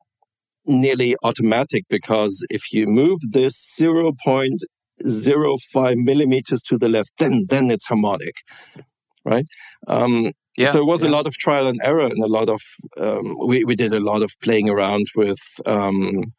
nearly 0.67 1.15
automatic 1.23 1.85
because 1.91 2.45
if 2.49 2.73
you 2.73 2.87
move 2.87 3.19
this 3.31 3.57
0.05 5.03 5.97
millimeters 5.97 6.63
to 6.63 6.79
the 6.79 6.89
left, 6.89 7.11
then 7.19 7.45
then 7.49 7.71
it's 7.71 7.87
harmonic, 7.87 8.37
right? 9.25 9.47
Um, 9.89 10.33
yeah, 10.57 10.71
so 10.71 10.81
it 10.81 10.87
was 10.87 11.03
yeah. 11.03 11.11
a 11.11 11.13
lot 11.13 11.27
of 11.27 11.35
trial 11.35 11.67
and 11.67 11.81
error 11.83 12.07
and 12.07 12.23
a 12.23 12.27
lot 12.27 12.49
of 12.49 12.61
um, 12.99 13.37
we 13.47 13.65
we 13.65 13.75
did 13.75 13.93
a 13.93 14.01
lot 14.01 14.23
of 14.23 14.31
playing 14.43 14.69
around 14.69 15.07
with 15.17 15.41
um, 15.67 16.33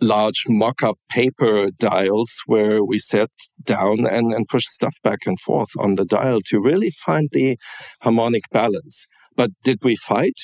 large 0.00 0.42
mock-up 0.48 0.98
paper 1.08 1.68
dials 1.78 2.30
where 2.46 2.84
we 2.84 2.98
sat 2.98 3.30
down 3.62 4.06
and, 4.06 4.32
and 4.32 4.48
pushed 4.48 4.68
stuff 4.68 4.94
back 5.02 5.20
and 5.26 5.38
forth 5.40 5.70
on 5.78 5.94
the 5.94 6.04
dial 6.04 6.40
to 6.46 6.58
really 6.60 6.90
find 6.90 7.28
the 7.32 7.56
harmonic 8.02 8.42
balance. 8.50 9.06
But 9.36 9.50
did 9.64 9.78
we 9.82 9.96
fight? 9.96 10.38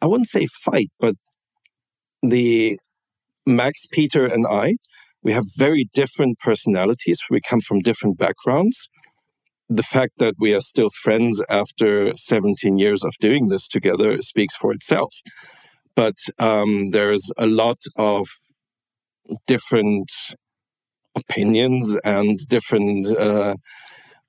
I 0.00 0.06
wouldn't 0.06 0.28
say 0.28 0.46
fight, 0.46 0.90
but 0.98 1.16
the 2.22 2.78
Max, 3.46 3.86
Peter, 3.90 4.26
and 4.26 4.46
I, 4.46 4.74
we 5.22 5.32
have 5.32 5.44
very 5.56 5.88
different 5.92 6.38
personalities. 6.38 7.20
We 7.30 7.40
come 7.40 7.60
from 7.60 7.80
different 7.80 8.18
backgrounds. 8.18 8.88
The 9.68 9.82
fact 9.82 10.14
that 10.18 10.34
we 10.38 10.54
are 10.54 10.60
still 10.60 10.88
friends 10.90 11.42
after 11.50 12.16
17 12.16 12.78
years 12.78 13.04
of 13.04 13.14
doing 13.20 13.48
this 13.48 13.68
together 13.68 14.22
speaks 14.22 14.56
for 14.56 14.72
itself. 14.72 15.14
But 15.94 16.16
um, 16.38 16.90
there's 16.90 17.30
a 17.36 17.46
lot 17.46 17.78
of 17.96 18.28
different 19.46 20.10
opinions 21.16 21.96
and 22.04 22.38
different 22.48 23.06
uh, 23.16 23.56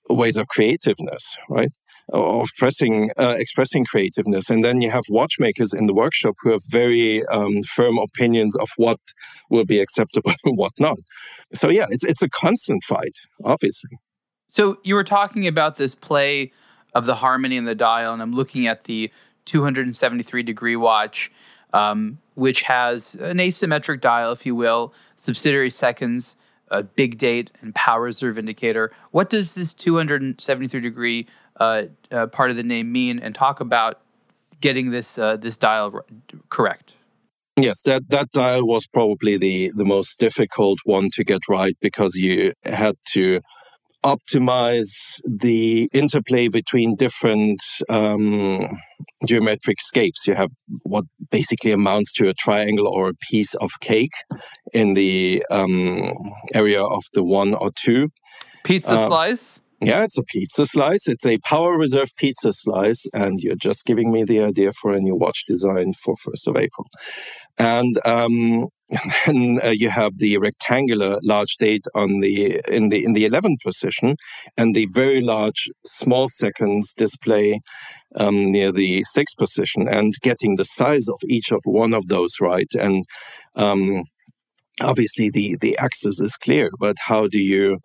ways 0.09 0.37
of 0.37 0.47
creativeness, 0.47 1.35
right? 1.49 1.71
Of 2.11 2.49
pressing, 2.57 3.11
uh, 3.17 3.35
expressing 3.37 3.85
creativeness, 3.85 4.49
and 4.49 4.63
then 4.63 4.81
you 4.81 4.89
have 4.89 5.03
watchmakers 5.09 5.73
in 5.73 5.85
the 5.85 5.93
workshop 5.93 6.35
who 6.41 6.51
have 6.51 6.61
very 6.67 7.25
um, 7.27 7.61
firm 7.63 7.97
opinions 7.97 8.55
of 8.55 8.69
what 8.77 8.99
will 9.49 9.65
be 9.65 9.79
acceptable 9.79 10.33
and 10.43 10.57
what 10.57 10.71
not. 10.79 10.97
So 11.53 11.69
yeah, 11.69 11.85
it's 11.89 12.03
it's 12.03 12.23
a 12.23 12.29
constant 12.29 12.83
fight, 12.83 13.17
obviously. 13.43 13.99
So 14.47 14.79
you 14.83 14.95
were 14.95 15.03
talking 15.03 15.45
about 15.45 15.77
this 15.77 15.93
play 15.93 16.51
of 16.95 17.05
the 17.05 17.15
harmony 17.15 17.57
and 17.57 17.67
the 17.67 17.75
dial, 17.75 18.13
and 18.13 18.21
I'm 18.21 18.33
looking 18.33 18.65
at 18.65 18.85
the 18.85 19.11
273 19.45 20.43
degree 20.43 20.75
watch, 20.75 21.31
um, 21.73 22.17
which 22.35 22.63
has 22.63 23.15
an 23.15 23.37
asymmetric 23.37 24.01
dial, 24.01 24.31
if 24.31 24.45
you 24.45 24.55
will, 24.55 24.93
subsidiary 25.15 25.69
seconds, 25.69 26.35
a 26.71 26.83
big 26.83 27.17
date, 27.17 27.51
and 27.61 27.73
power 27.75 28.03
reserve 28.03 28.37
indicator. 28.37 28.91
What 29.11 29.29
does 29.29 29.53
this 29.53 29.73
273 29.73 30.79
degree 30.79 31.27
uh, 31.59 31.83
uh, 32.11 32.27
part 32.27 32.51
of 32.51 32.57
the 32.57 32.63
name 32.63 32.91
mean? 32.91 33.19
And 33.19 33.35
talk 33.35 33.59
about 33.59 34.01
getting 34.61 34.91
this 34.91 35.17
uh, 35.17 35.37
this 35.37 35.57
dial 35.57 36.05
correct. 36.49 36.95
Yes, 37.61 37.81
that, 37.81 38.09
that 38.09 38.31
dial 38.31 38.65
was 38.65 38.87
probably 38.87 39.37
the, 39.37 39.73
the 39.75 39.83
most 39.83 40.17
difficult 40.17 40.79
one 40.85 41.09
to 41.15 41.25
get 41.25 41.41
right 41.49 41.75
because 41.81 42.15
you 42.15 42.53
had 42.63 42.95
to 43.11 43.41
optimize 44.03 45.19
the 45.25 45.89
interplay 45.93 46.47
between 46.47 46.95
different 46.95 47.61
um, 47.89 48.79
geometric 49.25 49.81
scapes. 49.81 50.25
You 50.25 50.35
have 50.35 50.49
what 50.83 51.05
basically 51.31 51.71
amounts 51.71 52.13
to 52.13 52.29
a 52.29 52.33
triangle 52.33 52.87
or 52.87 53.09
a 53.09 53.13
piece 53.29 53.55
of 53.55 53.71
cake 53.81 54.13
in 54.73 54.93
the 54.93 55.43
um, 55.51 56.11
area 56.53 56.81
of 56.83 57.03
the 57.13 57.23
one 57.23 57.53
or 57.53 57.71
two. 57.75 58.09
Pizza 58.63 58.91
uh, 58.91 59.07
slice? 59.07 59.59
Yeah, 59.81 60.03
it's 60.03 60.17
a 60.17 60.23
pizza 60.23 60.65
slice. 60.65 61.07
It's 61.07 61.25
a 61.25 61.37
power 61.37 61.77
reserve 61.77 62.09
pizza 62.17 62.51
slice, 62.51 63.05
and 63.13 63.39
you're 63.39 63.55
just 63.55 63.85
giving 63.85 64.11
me 64.11 64.25
the 64.25 64.41
idea 64.41 64.73
for 64.73 64.91
a 64.91 64.99
new 64.99 65.15
watch 65.15 65.45
design 65.47 65.93
for 65.93 66.15
1st 66.15 66.47
of 66.47 66.57
April. 66.57 66.85
And 67.57 67.95
um, 68.05 68.67
then 69.25 69.59
uh, 69.63 69.69
you 69.69 69.89
have 69.89 70.11
the 70.17 70.37
rectangular 70.37 71.19
large 71.23 71.55
date 71.59 71.85
on 71.95 72.19
the 72.19 72.59
in 72.67 72.89
the 72.89 73.05
in 73.05 73.13
the 73.13 73.29
11th 73.29 73.61
position, 73.63 74.17
and 74.57 74.75
the 74.75 74.87
very 74.93 75.21
large 75.21 75.69
small 75.85 76.27
seconds 76.27 76.93
display 76.93 77.61
um, 78.17 78.51
near 78.51 78.73
the 78.73 79.03
sixth 79.05 79.37
position, 79.37 79.87
and 79.87 80.13
getting 80.21 80.57
the 80.57 80.65
size 80.65 81.07
of 81.07 81.19
each 81.29 81.51
of 81.53 81.61
one 81.63 81.93
of 81.93 82.07
those 82.09 82.35
right 82.41 82.73
and 82.77 83.05
um, 83.55 84.03
obviously 84.81 85.29
the 85.29 85.57
the 85.61 85.77
axis 85.77 86.19
is 86.19 86.35
clear, 86.35 86.69
but 86.79 86.97
how 87.07 87.27
do 87.27 87.39
you 87.39 87.79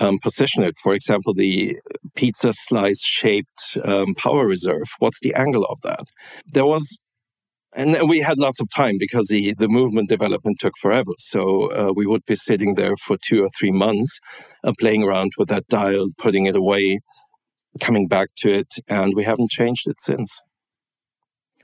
um, 0.00 0.18
position 0.18 0.62
it. 0.64 0.76
For 0.82 0.92
example, 0.94 1.34
the 1.34 1.78
pizza 2.16 2.52
slice 2.52 3.00
shaped 3.00 3.78
um, 3.84 4.14
power 4.14 4.46
reserve. 4.46 4.86
What's 4.98 5.20
the 5.20 5.34
angle 5.34 5.64
of 5.64 5.80
that? 5.82 6.04
There 6.46 6.66
was, 6.66 6.98
and 7.76 8.08
we 8.08 8.20
had 8.20 8.38
lots 8.38 8.60
of 8.60 8.68
time 8.74 8.96
because 8.98 9.28
the, 9.28 9.54
the 9.58 9.68
movement 9.68 10.08
development 10.08 10.58
took 10.58 10.74
forever. 10.80 11.12
So 11.18 11.70
uh, 11.72 11.92
we 11.94 12.06
would 12.06 12.24
be 12.26 12.34
sitting 12.34 12.74
there 12.74 12.96
for 12.96 13.16
two 13.22 13.44
or 13.44 13.48
three 13.58 13.70
months, 13.70 14.18
uh, 14.64 14.72
playing 14.80 15.04
around 15.04 15.32
with 15.38 15.48
that 15.48 15.68
dial, 15.68 16.06
putting 16.18 16.46
it 16.46 16.56
away, 16.56 16.98
coming 17.78 18.08
back 18.08 18.28
to 18.38 18.50
it, 18.50 18.74
and 18.88 19.14
we 19.14 19.22
haven't 19.22 19.50
changed 19.50 19.86
it 19.86 20.00
since. 20.00 20.36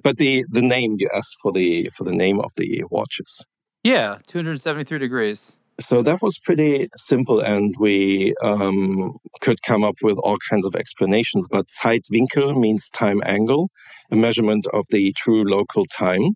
But 0.05 0.19
the, 0.19 0.45
the 0.51 0.63
name 0.63 0.97
you 0.99 1.09
asked 1.13 1.37
for 1.43 1.53
the 1.53 1.91
for 1.93 2.05
the 2.05 2.13
name 2.13 2.39
of 2.39 2.53
the 2.57 2.85
watches. 2.91 3.43
Yeah, 3.83 4.19
273 4.27 4.99
degrees 4.99 5.57
so 5.81 6.01
that 6.03 6.23
was 6.23 6.39
pretty 6.39 6.89
simple, 6.97 7.41
and 7.41 7.75
we 7.79 8.35
um, 8.43 9.17
could 9.43 9.61
come 9.63 9.85
up 9.85 9.97
with 10.03 10.17
all 10.19 10.39
kinds 10.49 10.65
of 10.65 10.75
explanations. 10.75 11.47
But 11.51 11.67
Zeitwinkel 11.69 12.59
means 12.59 12.89
time 12.91 13.21
angle, 13.27 13.69
a 14.11 14.17
measurement 14.17 14.67
of 14.73 14.85
the 14.91 15.13
true 15.17 15.45
local 15.45 15.85
time. 15.85 16.31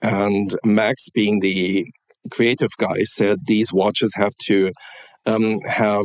And 0.00 0.54
Max, 0.64 1.08
being 1.12 1.40
the 1.40 1.86
creative 2.30 2.70
guy, 2.78 3.04
said 3.04 3.38
these 3.46 3.70
watches 3.70 4.12
have 4.16 4.32
to 4.46 4.72
um, 5.26 5.60
have 5.68 6.04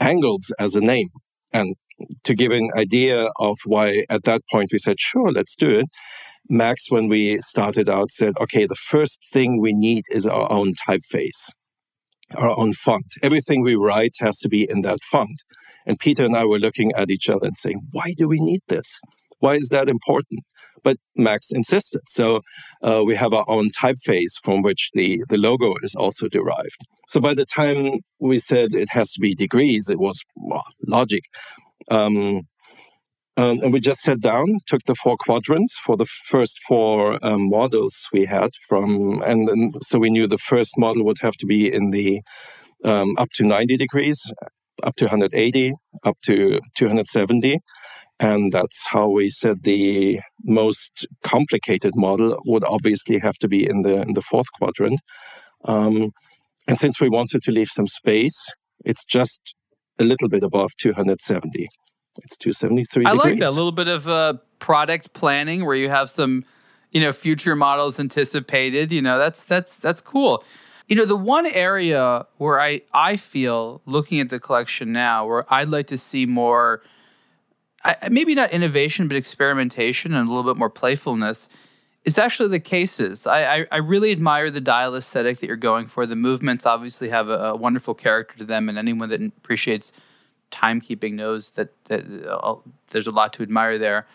angles 0.00 0.50
as 0.58 0.74
a 0.74 0.80
name. 0.80 1.08
And 1.52 1.74
to 2.24 2.34
give 2.34 2.52
an 2.52 2.70
idea 2.74 3.28
of 3.38 3.56
why 3.66 4.04
at 4.08 4.24
that 4.24 4.40
point 4.50 4.70
we 4.72 4.78
said, 4.78 4.96
sure, 4.98 5.30
let's 5.30 5.54
do 5.56 5.68
it. 5.68 5.86
Max, 6.48 6.90
when 6.90 7.08
we 7.08 7.38
started 7.38 7.88
out, 7.88 8.10
said, 8.10 8.32
okay, 8.40 8.66
the 8.66 8.74
first 8.74 9.18
thing 9.32 9.60
we 9.60 9.72
need 9.74 10.04
is 10.10 10.26
our 10.26 10.50
own 10.50 10.72
typeface 10.88 11.50
our 12.36 12.58
own 12.58 12.72
font. 12.72 13.06
Everything 13.22 13.62
we 13.62 13.74
write 13.74 14.14
has 14.20 14.38
to 14.38 14.48
be 14.48 14.68
in 14.68 14.82
that 14.82 15.02
font. 15.10 15.42
And 15.86 15.98
Peter 15.98 16.24
and 16.24 16.36
I 16.36 16.44
were 16.44 16.58
looking 16.58 16.92
at 16.96 17.10
each 17.10 17.28
other 17.28 17.46
and 17.46 17.56
saying, 17.56 17.80
why 17.90 18.14
do 18.16 18.28
we 18.28 18.38
need 18.40 18.60
this? 18.68 18.98
Why 19.40 19.54
is 19.54 19.68
that 19.70 19.88
important? 19.88 20.40
But 20.84 20.98
Max 21.16 21.50
insisted. 21.50 22.02
So 22.06 22.40
uh, 22.82 23.02
we 23.04 23.14
have 23.16 23.32
our 23.34 23.44
own 23.48 23.70
typeface 23.70 24.34
from 24.42 24.62
which 24.62 24.90
the, 24.94 25.22
the 25.28 25.38
logo 25.38 25.74
is 25.82 25.94
also 25.94 26.28
derived. 26.28 26.76
So 27.08 27.20
by 27.20 27.34
the 27.34 27.46
time 27.46 28.00
we 28.20 28.38
said 28.38 28.74
it 28.74 28.88
has 28.90 29.12
to 29.12 29.20
be 29.20 29.34
degrees, 29.34 29.90
it 29.90 29.98
was 29.98 30.20
well, 30.36 30.64
logic. 30.86 31.24
Um, 31.90 32.42
um, 33.36 33.60
and 33.62 33.72
we 33.72 33.80
just 33.80 34.00
sat 34.00 34.20
down, 34.20 34.46
took 34.66 34.82
the 34.86 34.94
four 34.94 35.16
quadrants 35.18 35.76
for 35.84 35.96
the 35.96 36.06
first 36.26 36.58
four 36.68 37.18
um, 37.24 37.48
models 37.48 38.06
we 38.12 38.26
had 38.26 38.50
from, 38.68 39.22
and, 39.22 39.72
so 39.82 39.98
we 39.98 40.10
knew 40.10 40.26
the 40.26 40.36
first 40.36 40.74
model 40.76 41.04
would 41.04 41.18
have 41.22 41.36
to 41.36 41.46
be 41.46 41.72
in 41.72 41.90
the 41.90 42.20
um, 42.84 43.14
up 43.16 43.30
to 43.34 43.44
90 43.44 43.76
degrees, 43.76 44.20
up 44.82 44.96
to 44.96 45.04
180, 45.04 45.72
up 46.04 46.16
to 46.24 46.60
270. 46.76 47.58
And 48.20 48.52
that's 48.52 48.86
how 48.88 49.08
we 49.08 49.30
said 49.30 49.62
the 49.62 50.20
most 50.44 51.06
complicated 51.24 51.94
model 51.96 52.38
would 52.46 52.64
obviously 52.64 53.18
have 53.18 53.36
to 53.38 53.48
be 53.48 53.68
in 53.68 53.82
the 53.82 54.02
in 54.02 54.12
the 54.14 54.20
fourth 54.20 54.46
quadrant. 54.60 55.00
Um, 55.64 56.10
and 56.68 56.78
since 56.78 57.00
we 57.00 57.08
wanted 57.08 57.42
to 57.42 57.50
leave 57.50 57.68
some 57.68 57.86
space, 57.86 58.38
it's 58.84 59.04
just 59.04 59.54
a 59.98 60.04
little 60.04 60.28
bit 60.28 60.44
above 60.44 60.70
270. 60.78 61.66
It's 62.18 62.36
273 62.36 63.06
I 63.06 63.12
like 63.12 63.38
that. 63.38 63.48
A 63.48 63.50
little 63.50 63.72
bit 63.72 63.88
of 63.88 64.08
uh, 64.08 64.34
product 64.58 65.12
planning 65.12 65.64
where 65.64 65.74
you 65.76 65.88
have 65.88 66.10
some, 66.10 66.44
you 66.90 67.00
know, 67.00 67.12
future 67.12 67.56
models 67.56 67.98
anticipated. 67.98 68.92
You 68.92 69.02
know, 69.02 69.18
that's 69.18 69.44
that's 69.44 69.76
that's 69.76 70.00
cool. 70.00 70.44
You 70.88 70.96
know, 70.96 71.04
the 71.04 71.16
one 71.16 71.46
area 71.46 72.26
where 72.36 72.60
I 72.60 72.82
I 72.92 73.16
feel 73.16 73.80
looking 73.86 74.20
at 74.20 74.30
the 74.30 74.38
collection 74.38 74.92
now 74.92 75.26
where 75.26 75.44
I'd 75.52 75.68
like 75.68 75.86
to 75.88 75.98
see 75.98 76.26
more 76.26 76.82
I, 77.84 78.08
maybe 78.10 78.34
not 78.34 78.52
innovation 78.52 79.08
but 79.08 79.16
experimentation 79.16 80.12
and 80.14 80.28
a 80.28 80.32
little 80.32 80.50
bit 80.50 80.58
more 80.58 80.70
playfulness 80.70 81.48
is 82.04 82.18
actually 82.18 82.48
the 82.48 82.60
cases. 82.60 83.26
I, 83.26 83.44
I, 83.44 83.66
I, 83.70 83.76
really 83.76 84.10
admire 84.10 84.50
the 84.50 84.60
dial 84.60 84.96
aesthetic 84.96 85.38
that 85.38 85.46
you're 85.46 85.56
going 85.56 85.86
for. 85.86 86.04
The 86.04 86.16
movements 86.16 86.66
obviously 86.66 87.08
have 87.10 87.28
a, 87.28 87.50
a 87.50 87.56
wonderful 87.56 87.94
character 87.94 88.36
to 88.38 88.44
them, 88.44 88.68
and 88.68 88.76
anyone 88.76 89.08
that 89.10 89.22
appreciates 89.22 89.92
timekeeping 90.52 91.14
knows 91.14 91.52
that, 91.52 91.70
that 91.86 92.04
uh, 92.28 92.54
there's 92.90 93.06
a 93.06 93.10
lot 93.10 93.32
to 93.34 93.42
admire 93.42 93.78
there. 93.78 94.06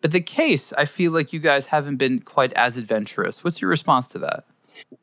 But 0.00 0.10
the 0.10 0.20
case, 0.20 0.72
I 0.76 0.84
feel 0.84 1.12
like 1.12 1.32
you 1.32 1.40
guys 1.40 1.66
haven't 1.66 1.96
been 1.96 2.20
quite 2.20 2.52
as 2.54 2.76
adventurous. 2.76 3.42
What's 3.42 3.62
your 3.62 3.70
response 3.70 4.08
to 4.08 4.18
that? 4.18 4.44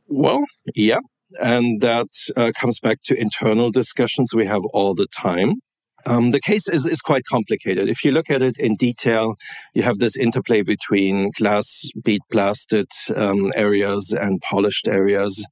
Well, 0.08 0.44
yeah. 0.76 1.00
And 1.40 1.82
that 1.82 2.10
uh, 2.36 2.52
comes 2.56 2.80
back 2.80 3.02
to 3.06 3.20
internal 3.20 3.72
discussions 3.72 4.34
we 4.34 4.46
have 4.46 4.64
all 4.74 4.94
the 4.94 5.08
time. 5.08 5.62
Um, 6.06 6.32
the 6.32 6.40
case 6.40 6.68
is, 6.68 6.86
is 6.86 7.02
quite 7.02 7.24
complicated. 7.30 7.90
If 7.90 8.04
you 8.04 8.12
look 8.12 8.30
at 8.30 8.42
it 8.42 8.58
in 8.58 8.76
detail, 8.76 9.36
you 9.74 9.84
have 9.84 10.00
this 10.00 10.18
interplay 10.18 10.62
between 10.62 11.30
glass 11.38 11.82
bead 12.04 12.22
blasted 12.30 12.88
um, 13.16 13.52
areas 13.56 14.14
and 14.18 14.42
polished 14.42 14.88
areas. 14.88 15.46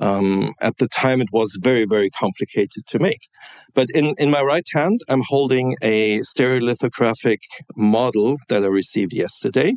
Um, 0.00 0.52
at 0.60 0.78
the 0.78 0.88
time, 0.88 1.20
it 1.20 1.28
was 1.32 1.56
very, 1.60 1.84
very 1.84 2.10
complicated 2.10 2.86
to 2.88 2.98
make. 2.98 3.28
But 3.74 3.88
in, 3.94 4.14
in 4.18 4.30
my 4.30 4.42
right 4.42 4.66
hand, 4.72 5.00
I'm 5.08 5.22
holding 5.22 5.76
a 5.82 6.20
stereolithographic 6.20 7.38
model 7.76 8.36
that 8.48 8.64
I 8.64 8.68
received 8.68 9.12
yesterday 9.12 9.74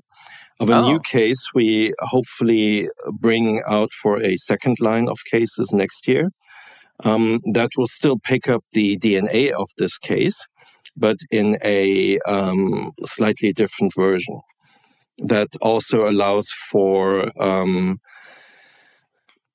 of 0.60 0.70
a 0.70 0.78
oh. 0.78 0.88
new 0.88 1.00
case 1.00 1.38
we 1.54 1.94
hopefully 2.00 2.90
bring 3.20 3.62
out 3.68 3.92
for 3.92 4.22
a 4.22 4.38
second 4.38 4.78
line 4.80 5.08
of 5.08 5.18
cases 5.32 5.72
next 5.72 6.08
year. 6.08 6.32
Um, 7.04 7.40
that 7.54 7.70
will 7.78 7.88
still 7.88 8.18
pick 8.18 8.50
up 8.50 8.64
the 8.72 8.98
DNA 8.98 9.52
of 9.52 9.70
this 9.78 9.98
case, 9.98 10.40
but 10.96 11.18
in 11.30 11.58
a 11.64 12.18
um, 12.28 12.92
slightly 13.06 13.54
different 13.54 13.94
version. 13.96 14.40
That 15.20 15.50
also 15.62 16.08
allows 16.08 16.50
for 16.70 17.32
um, 17.42 18.00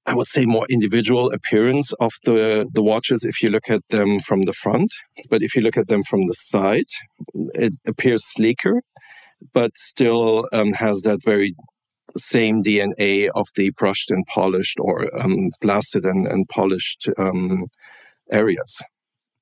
I 0.04 0.14
would 0.14 0.26
say 0.26 0.44
more 0.44 0.66
individual 0.68 1.30
appearance 1.30 1.92
of 2.00 2.10
the, 2.24 2.68
the 2.74 2.82
watches 2.82 3.24
if 3.24 3.40
you 3.40 3.50
look 3.50 3.70
at 3.70 3.82
them 3.90 4.18
from 4.18 4.42
the 4.42 4.52
front. 4.52 4.90
But 5.30 5.42
if 5.42 5.54
you 5.54 5.62
look 5.62 5.76
at 5.76 5.86
them 5.88 6.02
from 6.02 6.26
the 6.26 6.34
side, 6.34 6.90
it 7.54 7.74
appears 7.86 8.24
sleeker, 8.24 8.82
but 9.52 9.76
still 9.76 10.48
um, 10.52 10.72
has 10.72 11.02
that 11.02 11.20
very 11.24 11.54
same 12.16 12.62
DNA 12.62 13.28
of 13.34 13.46
the 13.56 13.70
brushed 13.70 14.10
and 14.10 14.24
polished 14.26 14.78
or 14.80 15.08
um, 15.20 15.50
blasted 15.60 16.04
and, 16.04 16.26
and 16.26 16.46
polished 16.48 17.08
um, 17.18 17.66
areas. 18.30 18.80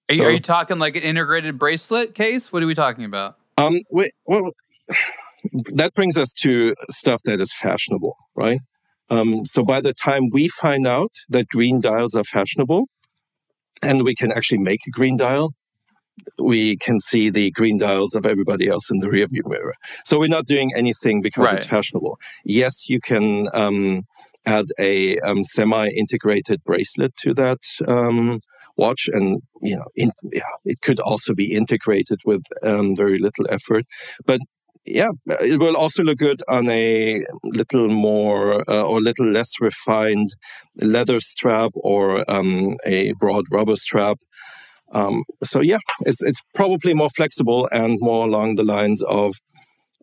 Are 0.08 0.14
you, 0.14 0.22
so, 0.22 0.28
are 0.28 0.32
you, 0.32 0.40
talking 0.40 0.78
like 0.78 0.96
an 0.96 1.02
integrated 1.02 1.58
bracelet 1.58 2.14
case? 2.14 2.52
What 2.52 2.62
are 2.62 2.66
we 2.66 2.74
talking 2.74 3.04
about? 3.04 3.36
Um, 3.56 3.80
wait, 3.90 4.12
well, 4.26 4.50
that 5.74 5.94
brings 5.94 6.18
us 6.18 6.32
to 6.40 6.74
stuff 6.90 7.22
that 7.24 7.40
is 7.40 7.52
fashionable, 7.52 8.16
right? 8.34 8.60
Um, 9.08 9.44
so 9.44 9.64
by 9.64 9.80
the 9.80 9.92
time 9.92 10.28
we 10.32 10.48
find 10.48 10.86
out 10.86 11.12
that 11.28 11.48
green 11.48 11.80
dials 11.80 12.14
are 12.14 12.24
fashionable 12.24 12.86
and 13.82 14.04
we 14.04 14.14
can 14.14 14.30
actually 14.32 14.58
make 14.58 14.80
a 14.86 14.90
green 14.90 15.16
dial, 15.16 15.50
we 16.38 16.76
can 16.76 17.00
see 17.00 17.30
the 17.30 17.50
green 17.52 17.78
dials 17.78 18.14
of 18.14 18.26
everybody 18.26 18.68
else 18.68 18.90
in 18.90 18.98
the 18.98 19.08
rearview 19.08 19.46
mirror. 19.46 19.74
So 20.04 20.18
we're 20.18 20.28
not 20.28 20.46
doing 20.46 20.72
anything 20.74 21.22
because 21.22 21.44
right. 21.44 21.56
it's 21.56 21.66
fashionable. 21.66 22.18
Yes, 22.44 22.88
you 22.88 23.00
can 23.00 23.48
um, 23.52 24.02
add 24.46 24.66
a 24.78 25.18
um, 25.20 25.44
semi-integrated 25.44 26.62
bracelet 26.64 27.14
to 27.16 27.34
that 27.34 27.58
um, 27.86 28.40
watch, 28.76 29.08
and 29.12 29.42
you 29.62 29.76
know, 29.76 29.86
in, 29.96 30.10
yeah, 30.32 30.42
it 30.64 30.80
could 30.80 31.00
also 31.00 31.34
be 31.34 31.54
integrated 31.54 32.20
with 32.24 32.42
um, 32.62 32.96
very 32.96 33.18
little 33.18 33.46
effort. 33.50 33.84
But 34.24 34.40
yeah, 34.84 35.10
it 35.26 35.60
will 35.60 35.76
also 35.76 36.02
look 36.02 36.18
good 36.18 36.42
on 36.48 36.68
a 36.68 37.22
little 37.44 37.88
more 37.88 38.68
uh, 38.68 38.82
or 38.82 39.00
little 39.00 39.26
less 39.26 39.52
refined 39.60 40.30
leather 40.76 41.20
strap 41.20 41.70
or 41.74 42.28
um, 42.30 42.76
a 42.84 43.12
broad 43.12 43.44
rubber 43.50 43.76
strap. 43.76 44.18
Um, 44.92 45.24
so 45.44 45.60
yeah, 45.60 45.78
it's 46.00 46.22
it's 46.22 46.40
probably 46.54 46.94
more 46.94 47.08
flexible 47.10 47.68
and 47.70 47.98
more 48.00 48.26
along 48.26 48.56
the 48.56 48.64
lines 48.64 49.02
of 49.04 49.34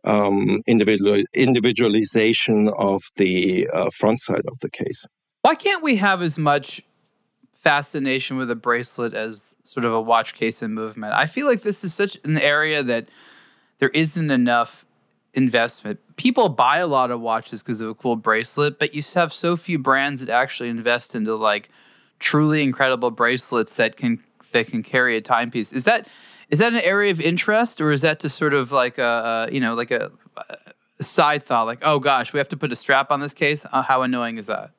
um, 0.03 0.61
individual 0.67 1.21
individualization 1.33 2.69
of 2.77 3.01
the 3.17 3.67
uh, 3.73 3.89
front 3.89 4.21
side 4.21 4.45
of 4.47 4.59
the 4.61 4.69
case. 4.69 5.05
Why 5.41 5.55
can't 5.55 5.83
we 5.83 5.97
have 5.97 6.21
as 6.21 6.37
much 6.37 6.81
fascination 7.53 8.37
with 8.37 8.49
a 8.49 8.55
bracelet 8.55 9.13
as 9.13 9.53
sort 9.63 9.85
of 9.85 9.93
a 9.93 10.01
watch 10.01 10.33
case 10.35 10.61
and 10.61 10.73
movement? 10.73 11.13
I 11.13 11.25
feel 11.25 11.47
like 11.47 11.63
this 11.63 11.83
is 11.83 11.93
such 11.93 12.17
an 12.23 12.37
area 12.37 12.83
that 12.83 13.09
there 13.79 13.89
isn't 13.89 14.31
enough 14.31 14.85
investment. 15.33 15.99
People 16.15 16.49
buy 16.49 16.77
a 16.77 16.87
lot 16.87 17.11
of 17.11 17.21
watches 17.21 17.61
because 17.61 17.81
of 17.81 17.89
a 17.89 17.93
cool 17.93 18.15
bracelet, 18.15 18.79
but 18.79 18.95
you 18.95 19.03
have 19.13 19.33
so 19.33 19.55
few 19.57 19.77
brands 19.77 20.21
that 20.21 20.29
actually 20.29 20.69
invest 20.69 21.13
into 21.13 21.35
like 21.35 21.69
truly 22.19 22.63
incredible 22.63 23.11
bracelets 23.11 23.75
that 23.75 23.97
can 23.97 24.19
that 24.51 24.67
can 24.67 24.83
carry 24.83 25.17
a 25.17 25.21
timepiece. 25.21 25.73
Is 25.73 25.83
that 25.85 26.07
is 26.49 26.59
that 26.59 26.73
an 26.73 26.79
area 26.79 27.11
of 27.11 27.19
interest, 27.19 27.81
or 27.81 27.91
is 27.91 28.01
that 28.01 28.19
just 28.19 28.37
sort 28.37 28.53
of 28.53 28.71
like 28.71 28.97
a, 28.97 29.49
you 29.51 29.59
know 29.59 29.73
like 29.75 29.91
a, 29.91 30.11
a, 30.37 31.03
side 31.03 31.45
thought, 31.45 31.67
like 31.67 31.79
oh 31.81 31.99
gosh, 31.99 32.33
we 32.33 32.39
have 32.39 32.49
to 32.49 32.57
put 32.57 32.71
a 32.71 32.75
strap 32.75 33.11
on 33.11 33.19
this 33.19 33.33
case? 33.33 33.65
Uh, 33.71 33.81
how 33.81 34.01
annoying 34.01 34.37
is 34.37 34.47
that? 34.47 34.71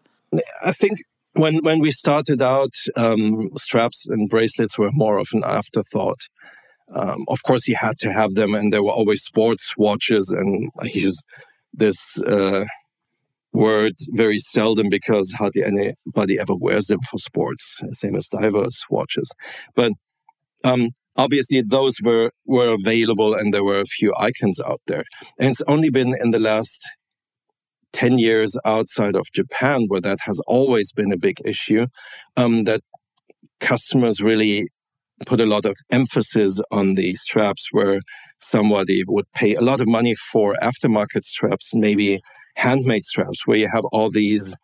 I 0.64 0.72
think 0.72 0.98
when 1.34 1.58
when 1.58 1.80
we 1.80 1.90
started 1.90 2.42
out, 2.42 2.74
um, 2.96 3.50
straps 3.56 4.06
and 4.08 4.28
bracelets 4.28 4.78
were 4.78 4.90
more 4.92 5.18
of 5.18 5.28
an 5.32 5.42
afterthought. 5.44 6.20
Um, 6.94 7.24
of 7.28 7.42
course, 7.42 7.68
you 7.68 7.76
had 7.78 7.98
to 7.98 8.12
have 8.12 8.32
them, 8.32 8.54
and 8.54 8.72
there 8.72 8.82
were 8.82 8.92
always 8.92 9.22
sports 9.22 9.72
watches. 9.76 10.30
And 10.30 10.70
I 10.80 10.86
use 10.92 11.18
this 11.72 12.20
uh, 12.22 12.64
word 13.52 13.94
very 14.10 14.38
seldom 14.38 14.88
because 14.88 15.32
hardly 15.32 15.64
anybody 15.64 16.38
ever 16.38 16.54
wears 16.54 16.86
them 16.86 17.00
for 17.10 17.18
sports, 17.18 17.78
same 17.92 18.16
as 18.16 18.28
divers 18.28 18.82
watches. 18.90 19.30
But 19.74 19.92
um, 20.64 20.90
obviously, 21.16 21.62
those 21.62 21.96
were 22.02 22.30
were 22.46 22.74
available, 22.74 23.34
and 23.34 23.52
there 23.52 23.64
were 23.64 23.80
a 23.80 23.84
few 23.86 24.12
icons 24.18 24.60
out 24.60 24.80
there. 24.86 25.04
And 25.38 25.50
it's 25.50 25.62
only 25.68 25.90
been 25.90 26.14
in 26.20 26.30
the 26.30 26.38
last 26.38 26.80
10 27.92 28.18
years 28.18 28.56
outside 28.64 29.16
of 29.16 29.26
Japan, 29.32 29.86
where 29.88 30.00
that 30.00 30.18
has 30.22 30.40
always 30.46 30.92
been 30.92 31.12
a 31.12 31.18
big 31.18 31.38
issue, 31.44 31.86
um, 32.36 32.64
that 32.64 32.80
customers 33.60 34.20
really 34.20 34.66
put 35.26 35.40
a 35.40 35.46
lot 35.46 35.66
of 35.66 35.76
emphasis 35.90 36.60
on 36.70 36.94
the 36.94 37.14
straps 37.14 37.68
where 37.72 38.00
somebody 38.40 39.02
would 39.06 39.24
pay 39.34 39.54
a 39.54 39.60
lot 39.60 39.80
of 39.80 39.88
money 39.88 40.14
for 40.14 40.54
aftermarket 40.62 41.24
straps, 41.24 41.70
maybe 41.74 42.20
handmade 42.58 43.04
straps, 43.04 43.46
where 43.46 43.56
you 43.56 43.68
have 43.68 43.84
all 43.92 44.10
these 44.10 44.54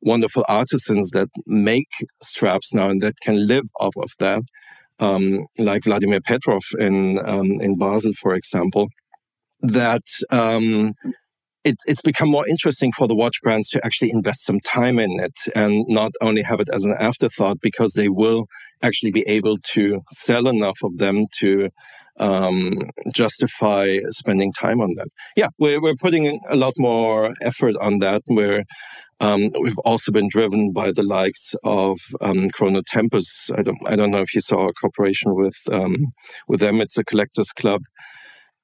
wonderful 0.00 0.44
artisans 0.48 1.10
that 1.10 1.28
make 1.46 1.88
straps 2.22 2.74
now 2.74 2.88
and 2.88 3.00
that 3.02 3.14
can 3.22 3.46
live 3.46 3.68
off 3.78 3.94
of 3.96 4.10
that, 4.18 4.42
um, 4.98 5.46
like 5.58 5.84
Vladimir 5.84 6.20
Petrov 6.20 6.62
in 6.78 7.18
um, 7.24 7.50
in 7.60 7.78
Basel, 7.78 8.12
for 8.14 8.34
example. 8.34 8.88
That 9.60 10.02
um, 10.30 10.94
it, 11.64 11.76
it's 11.86 12.02
become 12.02 12.30
more 12.30 12.48
interesting 12.48 12.90
for 12.92 13.06
the 13.06 13.14
watch 13.14 13.40
brands 13.42 13.68
to 13.70 13.80
actually 13.84 14.10
invest 14.10 14.44
some 14.44 14.58
time 14.60 14.98
in 14.98 15.20
it 15.20 15.38
and 15.54 15.84
not 15.88 16.10
only 16.20 16.42
have 16.42 16.60
it 16.60 16.68
as 16.72 16.84
an 16.84 16.96
afterthought 16.98 17.58
because 17.60 17.92
they 17.92 18.08
will 18.08 18.46
actually 18.82 19.12
be 19.12 19.22
able 19.28 19.58
to 19.74 20.00
sell 20.10 20.48
enough 20.48 20.78
of 20.82 20.98
them 20.98 21.22
to 21.38 21.70
um, 22.18 22.90
justify 23.14 23.98
spending 24.08 24.52
time 24.52 24.80
on 24.80 24.94
that. 24.96 25.08
Yeah, 25.36 25.48
we're, 25.58 25.80
we're 25.80 25.96
putting 25.96 26.40
a 26.48 26.56
lot 26.56 26.74
more 26.78 27.34
effort 27.42 27.74
on 27.80 27.98
that. 28.00 28.22
Where 28.26 28.64
um, 29.20 29.50
we've 29.60 29.78
also 29.84 30.12
been 30.12 30.28
driven 30.30 30.72
by 30.72 30.92
the 30.92 31.02
likes 31.02 31.54
of 31.64 31.98
um, 32.20 32.50
Chrono 32.50 32.82
Tempus. 32.86 33.50
I 33.56 33.62
don't, 33.62 33.78
I 33.86 33.96
don't 33.96 34.10
know 34.10 34.20
if 34.20 34.34
you 34.34 34.40
saw 34.40 34.68
a 34.68 34.72
cooperation 34.72 35.34
with 35.34 35.56
um, 35.70 35.96
with 36.48 36.60
them. 36.60 36.80
It's 36.80 36.98
a 36.98 37.04
collectors 37.04 37.50
club 37.52 37.82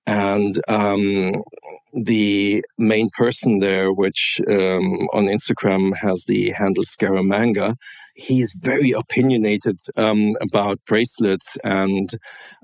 and 0.08 0.58
um, 0.68 1.42
the 1.92 2.64
main 2.78 3.10
person 3.12 3.58
there, 3.58 3.92
which 3.92 4.40
um, 4.48 5.06
on 5.12 5.26
Instagram 5.26 5.94
has 5.96 6.24
the 6.26 6.50
handle 6.52 6.84
Scaramanga, 6.84 7.74
he 8.14 8.40
is 8.40 8.54
very 8.58 8.92
opinionated 8.92 9.78
um, 9.96 10.34
about 10.40 10.78
bracelets 10.86 11.58
and 11.62 12.08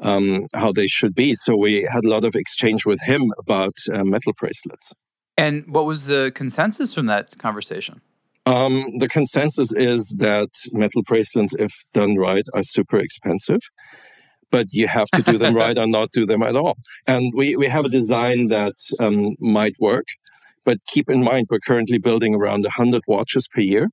um, 0.01 0.47
how 0.55 0.73
they 0.73 0.87
should 0.87 1.15
be. 1.15 1.35
So 1.35 1.55
we 1.55 1.87
had 1.93 2.07
a 2.07 2.09
lot 2.09 2.25
of 2.25 2.35
exchange 2.35 2.87
with 2.87 3.03
him 3.03 3.31
about 3.39 3.75
uh, 3.93 4.05
metal 4.05 4.33
bracelets. 4.41 4.95
And 5.37 5.65
what 5.67 5.85
was 5.85 6.07
the 6.07 6.33
consensus 6.35 6.95
from 6.95 7.07
that 7.07 7.37
conversation? 7.37 8.01
Um, 8.47 8.99
the 8.99 9.09
consensus 9.09 9.71
is 9.73 10.15
that 10.19 10.49
metal 10.73 11.03
bracelets, 11.03 11.55
if 11.59 11.73
done 11.93 12.17
right, 12.17 12.47
are 12.55 12.63
super 12.63 12.99
expensive 12.99 13.61
but 14.51 14.67
you 14.73 14.87
have 14.89 15.09
to 15.15 15.23
do 15.23 15.39
them 15.39 15.55
right 15.63 15.77
or 15.79 15.87
not 15.87 16.11
do 16.13 16.27
them 16.27 16.43
at 16.43 16.57
all. 16.57 16.77
And 17.07 17.33
we, 17.35 17.57
we 17.57 17.67
have 17.67 17.85
a 17.85 17.89
design 17.89 18.49
that 18.49 18.75
um, 19.01 19.37
might 19.39 19.77
work, 19.81 20.07
but 20.65 20.79
keep 20.87 21.11
in 21.11 21.23
mind 21.23 21.47
we're 21.51 21.59
currently 21.61 21.99
building 21.99 22.35
around 22.35 22.63
100 22.63 23.03
watches 23.07 23.49
per 23.49 23.61
year. 23.61 23.89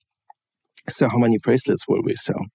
So, 0.90 1.08
how 1.10 1.20
many 1.20 1.38
bracelets 1.38 1.88
will 1.88 2.02
we 2.02 2.16
sell? 2.16 2.46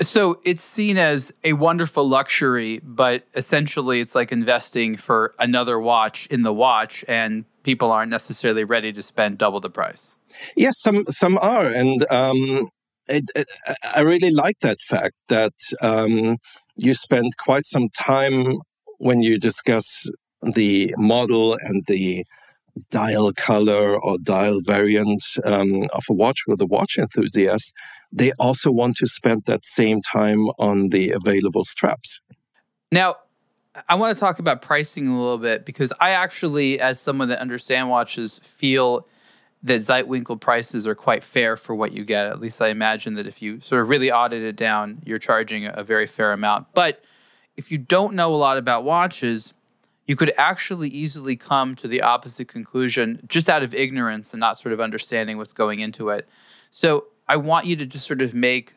So 0.00 0.40
it's 0.42 0.62
seen 0.62 0.96
as 0.96 1.32
a 1.44 1.52
wonderful 1.52 2.08
luxury, 2.08 2.80
but 2.82 3.24
essentially 3.34 4.00
it's 4.00 4.14
like 4.14 4.32
investing 4.32 4.96
for 4.96 5.34
another 5.38 5.78
watch 5.78 6.26
in 6.26 6.42
the 6.42 6.52
watch, 6.52 7.04
and 7.06 7.44
people 7.62 7.92
aren't 7.92 8.10
necessarily 8.10 8.64
ready 8.64 8.92
to 8.92 9.02
spend 9.02 9.36
double 9.36 9.60
the 9.60 9.68
price. 9.68 10.14
Yes, 10.56 10.80
some 10.80 11.04
some 11.10 11.36
are, 11.38 11.66
and 11.66 12.10
um, 12.10 12.70
it, 13.06 13.24
it, 13.36 13.46
I 13.84 14.00
really 14.00 14.30
like 14.30 14.60
that 14.60 14.80
fact 14.80 15.14
that 15.28 15.52
um, 15.82 16.38
you 16.76 16.94
spend 16.94 17.36
quite 17.38 17.66
some 17.66 17.88
time 17.90 18.56
when 18.98 19.22
you 19.22 19.38
discuss 19.38 20.06
the 20.54 20.94
model 20.96 21.56
and 21.60 21.84
the 21.86 22.24
dial 22.90 23.32
color 23.32 24.00
or 24.02 24.18
dial 24.18 24.60
variant 24.64 25.22
um, 25.44 25.84
of 25.92 26.04
a 26.08 26.12
watch 26.12 26.40
with 26.46 26.60
a 26.60 26.66
watch 26.66 26.96
enthusiast, 26.98 27.72
they 28.10 28.32
also 28.38 28.70
want 28.70 28.96
to 28.96 29.06
spend 29.06 29.42
that 29.46 29.64
same 29.64 30.00
time 30.02 30.46
on 30.58 30.88
the 30.88 31.10
available 31.10 31.64
straps. 31.64 32.18
Now, 32.90 33.16
I 33.88 33.94
want 33.94 34.14
to 34.14 34.20
talk 34.20 34.38
about 34.38 34.60
pricing 34.60 35.08
a 35.08 35.18
little 35.18 35.38
bit 35.38 35.64
because 35.64 35.92
I 36.00 36.10
actually, 36.10 36.78
as 36.78 37.00
someone 37.00 37.28
that 37.28 37.38
understands 37.38 37.88
watches, 37.88 38.40
feel 38.44 39.06
that 39.64 39.80
Zeitwinkel 39.80 40.40
prices 40.40 40.86
are 40.86 40.94
quite 40.94 41.22
fair 41.22 41.56
for 41.56 41.74
what 41.74 41.92
you 41.92 42.04
get. 42.04 42.26
At 42.26 42.40
least 42.40 42.60
I 42.60 42.68
imagine 42.68 43.14
that 43.14 43.26
if 43.26 43.40
you 43.40 43.60
sort 43.60 43.80
of 43.80 43.88
really 43.88 44.10
audit 44.10 44.42
it 44.42 44.56
down, 44.56 45.00
you're 45.04 45.18
charging 45.18 45.66
a 45.66 45.84
very 45.84 46.06
fair 46.06 46.32
amount. 46.32 46.66
But 46.74 47.02
if 47.56 47.70
you 47.70 47.78
don't 47.78 48.14
know 48.14 48.34
a 48.34 48.36
lot 48.36 48.58
about 48.58 48.84
watches, 48.84 49.54
you 50.06 50.16
could 50.16 50.32
actually 50.36 50.88
easily 50.88 51.36
come 51.36 51.76
to 51.76 51.86
the 51.86 52.02
opposite 52.02 52.48
conclusion 52.48 53.20
just 53.28 53.48
out 53.48 53.62
of 53.62 53.74
ignorance 53.74 54.32
and 54.32 54.40
not 54.40 54.58
sort 54.58 54.72
of 54.72 54.80
understanding 54.80 55.38
what's 55.38 55.52
going 55.52 55.80
into 55.80 56.08
it. 56.08 56.28
So 56.70 57.04
I 57.28 57.36
want 57.36 57.66
you 57.66 57.76
to 57.76 57.86
just 57.86 58.06
sort 58.06 58.22
of 58.22 58.34
make 58.34 58.74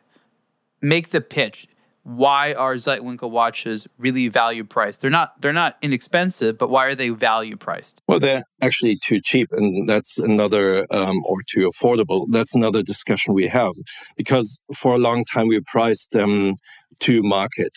make 0.81 1.09
the 1.09 1.21
pitch. 1.21 1.67
Why 2.05 2.53
are 2.53 2.75
Zeitwinkel 2.75 3.31
watches 3.31 3.87
really 3.97 4.27
value 4.27 4.63
priced? 4.63 5.01
They're 5.01 5.09
not 5.09 5.41
they're 5.41 5.51
not 5.51 5.75
inexpensive, 5.81 6.55
but 6.55 6.69
why 6.69 6.85
are 6.85 6.93
they 6.93 7.09
value 7.09 7.57
priced? 7.57 8.03
Well, 8.07 8.19
they're 8.19 8.43
actually 8.61 8.99
too 9.03 9.19
cheap, 9.23 9.47
and 9.51 9.89
that's 9.89 10.19
another 10.19 10.85
um, 10.91 11.19
or 11.25 11.37
too 11.51 11.67
affordable. 11.67 12.27
That's 12.29 12.53
another 12.53 12.83
discussion 12.83 13.33
we 13.33 13.47
have 13.47 13.73
because 14.15 14.59
for 14.75 14.93
a 14.93 14.99
long 14.99 15.23
time 15.33 15.47
we 15.47 15.59
priced 15.65 16.11
them 16.11 16.53
to 16.99 17.23
market. 17.23 17.73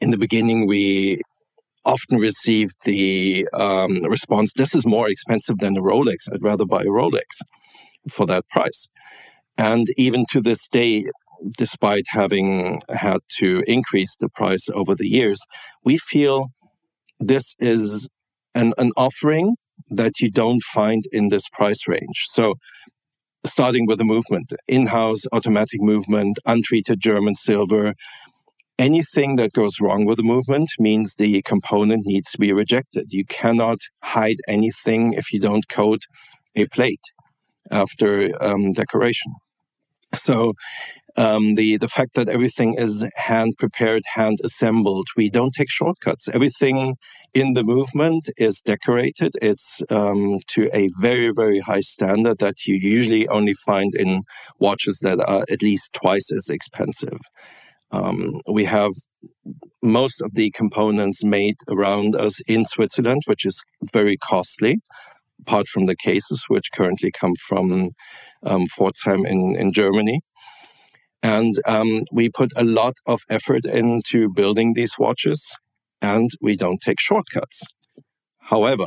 In 0.00 0.10
the 0.10 0.16
beginning, 0.16 0.66
we 0.66 1.20
often 1.84 2.18
received 2.18 2.76
the 2.86 3.46
um, 3.52 4.02
response, 4.04 4.54
"This 4.56 4.74
is 4.74 4.86
more 4.86 5.10
expensive 5.10 5.58
than 5.58 5.76
a 5.76 5.82
Rolex. 5.82 6.32
I'd 6.32 6.42
rather 6.42 6.64
buy 6.64 6.80
a 6.80 6.86
Rolex 6.86 7.26
for 8.10 8.24
that 8.24 8.48
price." 8.48 8.86
And 9.58 9.86
even 9.98 10.24
to 10.30 10.40
this 10.40 10.66
day, 10.68 11.04
despite 11.56 12.04
having 12.10 12.80
had 12.90 13.18
to 13.38 13.62
increase 13.66 14.16
the 14.16 14.28
price 14.28 14.68
over 14.74 14.94
the 14.94 15.08
years, 15.08 15.38
we 15.84 15.98
feel 15.98 16.48
this 17.18 17.54
is 17.58 18.08
an, 18.54 18.72
an 18.78 18.90
offering 18.96 19.56
that 19.90 20.20
you 20.20 20.30
don't 20.30 20.62
find 20.62 21.04
in 21.12 21.28
this 21.28 21.48
price 21.52 21.86
range. 21.88 22.24
So, 22.28 22.54
starting 23.46 23.86
with 23.86 23.98
the 23.98 24.04
movement, 24.04 24.52
in 24.68 24.86
house 24.86 25.22
automatic 25.32 25.80
movement, 25.80 26.38
untreated 26.44 27.00
German 27.00 27.34
silver, 27.34 27.94
anything 28.78 29.36
that 29.36 29.52
goes 29.52 29.80
wrong 29.80 30.04
with 30.04 30.18
the 30.18 30.22
movement 30.22 30.70
means 30.78 31.14
the 31.14 31.42
component 31.42 32.06
needs 32.06 32.30
to 32.30 32.38
be 32.38 32.52
rejected. 32.52 33.06
You 33.10 33.24
cannot 33.26 33.78
hide 34.02 34.38
anything 34.48 35.14
if 35.14 35.32
you 35.32 35.40
don't 35.40 35.68
coat 35.68 36.02
a 36.54 36.66
plate 36.66 37.04
after 37.70 38.30
um, 38.42 38.72
decoration. 38.72 39.32
So 40.14 40.54
um, 41.16 41.54
the 41.54 41.76
the 41.76 41.88
fact 41.88 42.14
that 42.14 42.28
everything 42.28 42.74
is 42.74 43.04
hand 43.16 43.54
prepared, 43.58 44.02
hand 44.14 44.38
assembled, 44.44 45.08
we 45.16 45.30
don't 45.30 45.54
take 45.54 45.70
shortcuts. 45.70 46.28
Everything 46.28 46.96
in 47.34 47.54
the 47.54 47.64
movement 47.64 48.28
is 48.36 48.60
decorated. 48.60 49.32
It's 49.42 49.82
um, 49.90 50.38
to 50.48 50.68
a 50.72 50.88
very 51.00 51.30
very 51.34 51.60
high 51.60 51.80
standard 51.80 52.38
that 52.38 52.66
you 52.66 52.76
usually 52.76 53.28
only 53.28 53.54
find 53.54 53.92
in 53.94 54.22
watches 54.58 55.00
that 55.02 55.20
are 55.20 55.44
at 55.50 55.62
least 55.62 55.92
twice 55.92 56.30
as 56.32 56.48
expensive. 56.48 57.18
Um, 57.92 58.40
we 58.50 58.64
have 58.64 58.92
most 59.82 60.22
of 60.22 60.34
the 60.34 60.50
components 60.52 61.24
made 61.24 61.56
around 61.68 62.14
us 62.14 62.40
in 62.46 62.64
Switzerland, 62.64 63.22
which 63.26 63.44
is 63.44 63.60
very 63.92 64.16
costly 64.16 64.78
apart 65.40 65.66
from 65.66 65.86
the 65.86 65.96
cases 65.96 66.44
which 66.48 66.72
currently 66.74 67.10
come 67.10 67.34
from 67.48 67.88
um, 68.42 68.64
Pforzheim 68.66 69.26
in, 69.26 69.56
in 69.56 69.72
Germany. 69.72 70.20
And 71.22 71.54
um, 71.66 72.02
we 72.12 72.30
put 72.30 72.50
a 72.56 72.64
lot 72.64 72.94
of 73.06 73.20
effort 73.28 73.64
into 73.66 74.30
building 74.30 74.72
these 74.72 74.94
watches, 74.98 75.54
and 76.00 76.30
we 76.40 76.56
don't 76.56 76.80
take 76.80 76.98
shortcuts. 76.98 77.60
However, 78.38 78.86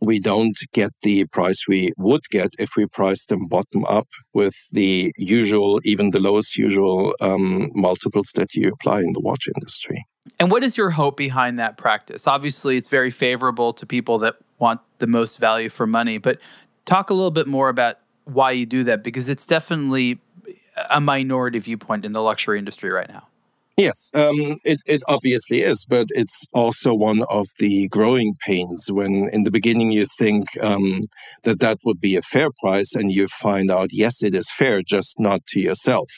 we 0.00 0.18
don't 0.18 0.56
get 0.72 0.90
the 1.02 1.26
price 1.26 1.66
we 1.68 1.92
would 1.96 2.22
get 2.30 2.50
if 2.58 2.70
we 2.76 2.86
priced 2.86 3.28
them 3.28 3.46
bottom 3.46 3.84
up 3.86 4.06
with 4.32 4.54
the 4.70 5.12
usual, 5.16 5.80
even 5.84 6.10
the 6.10 6.20
lowest 6.20 6.56
usual 6.56 7.14
um, 7.20 7.70
multiples 7.74 8.30
that 8.34 8.54
you 8.54 8.68
apply 8.68 9.00
in 9.00 9.12
the 9.12 9.20
watch 9.20 9.48
industry. 9.54 10.04
And 10.38 10.50
what 10.50 10.62
is 10.62 10.76
your 10.76 10.90
hope 10.90 11.16
behind 11.16 11.58
that 11.58 11.76
practice? 11.76 12.26
Obviously, 12.26 12.76
it's 12.76 12.88
very 12.88 13.10
favorable 13.10 13.72
to 13.72 13.86
people 13.86 14.18
that 14.20 14.36
want 14.58 14.80
the 14.98 15.06
most 15.06 15.38
value 15.38 15.68
for 15.68 15.86
money, 15.86 16.18
but 16.18 16.38
talk 16.84 17.10
a 17.10 17.14
little 17.14 17.30
bit 17.30 17.46
more 17.46 17.68
about 17.68 17.98
why 18.28 18.50
you 18.50 18.66
do 18.66 18.84
that 18.84 19.02
because 19.02 19.28
it's 19.28 19.46
definitely 19.46 20.20
a 20.90 21.00
minority 21.00 21.58
viewpoint 21.58 22.04
in 22.04 22.12
the 22.12 22.22
luxury 22.22 22.58
industry 22.58 22.90
right 22.90 23.08
now. 23.08 23.26
Yes, 23.76 24.10
um, 24.14 24.58
it, 24.64 24.80
it 24.86 25.02
obviously 25.06 25.62
is, 25.62 25.84
but 25.88 26.08
it's 26.10 26.44
also 26.52 26.92
one 26.92 27.22
of 27.30 27.46
the 27.60 27.86
growing 27.88 28.34
pains 28.44 28.86
when 28.90 29.28
in 29.32 29.44
the 29.44 29.52
beginning 29.52 29.92
you 29.92 30.04
think 30.18 30.48
um, 30.60 31.02
that 31.44 31.60
that 31.60 31.78
would 31.84 32.00
be 32.00 32.16
a 32.16 32.22
fair 32.22 32.48
price 32.60 32.96
and 32.96 33.12
you 33.12 33.28
find 33.28 33.70
out, 33.70 33.90
yes, 33.92 34.20
it 34.24 34.34
is 34.34 34.50
fair, 34.50 34.82
just 34.82 35.20
not 35.20 35.46
to 35.48 35.60
yourself. 35.60 36.08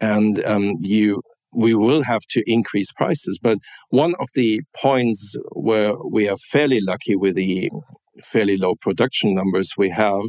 And 0.00 0.42
um, 0.46 0.72
you 0.80 1.20
we 1.54 1.74
will 1.74 2.02
have 2.02 2.22
to 2.30 2.42
increase 2.46 2.90
prices. 2.92 3.38
But 3.40 3.58
one 3.90 4.14
of 4.18 4.28
the 4.34 4.62
points 4.74 5.36
where 5.52 5.92
we 6.10 6.26
are 6.26 6.38
fairly 6.50 6.80
lucky 6.80 7.14
with 7.14 7.34
the 7.34 7.70
fairly 8.24 8.56
low 8.56 8.74
production 8.76 9.34
numbers 9.34 9.72
we 9.76 9.90
have 9.90 10.24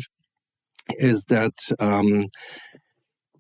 is 0.90 1.26
that 1.26 1.54
um, 1.80 2.28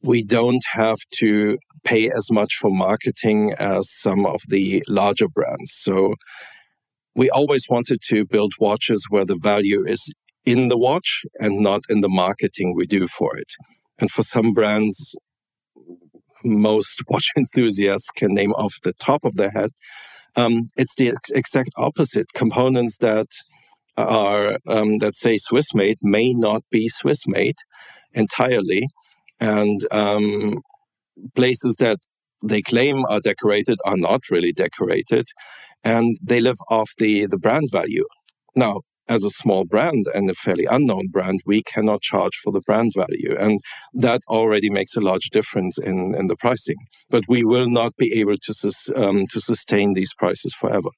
we 0.02 0.24
don't 0.24 0.64
have 0.74 0.98
to 1.20 1.58
pay 1.84 2.10
as 2.10 2.28
much 2.32 2.56
for 2.60 2.70
marketing 2.70 3.54
as 3.58 3.90
some 3.90 4.26
of 4.26 4.42
the 4.50 4.84
larger 4.88 5.28
brands. 5.28 5.72
So 5.74 6.16
we 7.16 7.30
always 7.30 7.66
wanted 7.70 8.00
to 8.10 8.26
build 8.26 8.54
watches 8.60 9.06
where 9.10 9.26
the 9.26 9.40
value 9.42 9.84
is 9.86 10.12
in 10.46 10.68
the 10.68 10.78
watch 10.78 11.22
and 11.40 11.60
not 11.60 11.82
in 11.90 12.02
the 12.02 12.10
marketing 12.10 12.74
we 12.76 12.86
do 12.86 13.08
for 13.08 13.38
it. 13.38 13.52
And 14.00 14.12
for 14.12 14.24
some 14.24 14.52
brands, 14.52 15.16
most 16.44 17.02
watch 17.08 17.30
enthusiasts 17.38 18.10
can 18.16 18.34
name 18.34 18.52
off 18.54 18.74
the 18.84 18.94
top 18.94 19.24
of 19.24 19.36
their 19.36 19.52
head. 19.52 19.72
Um, 20.36 20.68
it's 20.76 20.96
the 20.96 21.10
ex- 21.10 21.30
exact 21.30 21.70
opposite. 21.78 22.26
Components 22.34 22.98
that 22.98 23.28
are 23.98 24.58
um, 24.68 24.96
that 24.96 25.16
say 25.16 25.38
Swiss 25.38 25.74
made 25.74 25.98
may 26.02 26.34
not 26.34 26.64
be 26.72 26.90
Swiss 26.90 27.28
made 27.28 27.56
entirely, 28.14 28.88
and 29.40 29.86
um, 29.92 30.62
places 31.36 31.76
that 31.80 32.00
they 32.46 32.62
claim 32.62 33.04
are 33.10 33.20
decorated 33.20 33.78
are 33.86 33.98
not 33.98 34.22
really 34.32 34.52
decorated, 34.52 35.26
and 35.84 36.18
they 36.22 36.40
live 36.40 36.58
off 36.70 36.92
the 36.98 37.28
the 37.28 37.38
brand 37.38 37.70
value. 37.72 38.06
Now, 38.56 38.82
as 39.08 39.24
a 39.24 39.30
small 39.30 39.66
brand 39.66 40.06
and 40.14 40.30
a 40.30 40.34
fairly 40.34 40.66
unknown 40.66 41.08
brand, 41.12 41.42
we 41.46 41.62
cannot 41.64 42.02
charge 42.02 42.36
for 42.42 42.52
the 42.52 42.62
brand 42.62 42.94
value. 42.96 43.36
And 43.38 43.60
that 43.94 44.22
already 44.28 44.70
makes 44.70 44.96
a 44.96 45.02
large 45.02 45.30
difference 45.32 45.78
in, 45.78 46.16
in 46.16 46.28
the 46.28 46.38
pricing. 46.38 46.78
But 47.10 47.26
we 47.28 47.44
will 47.44 47.70
not 47.70 47.96
be 47.98 48.14
able 48.20 48.38
to, 48.38 48.54
sus, 48.54 48.90
um, 48.96 49.26
to 49.28 49.42
sustain 49.42 49.94
these 49.94 50.14
prices 50.18 50.54
forever, 50.54 50.90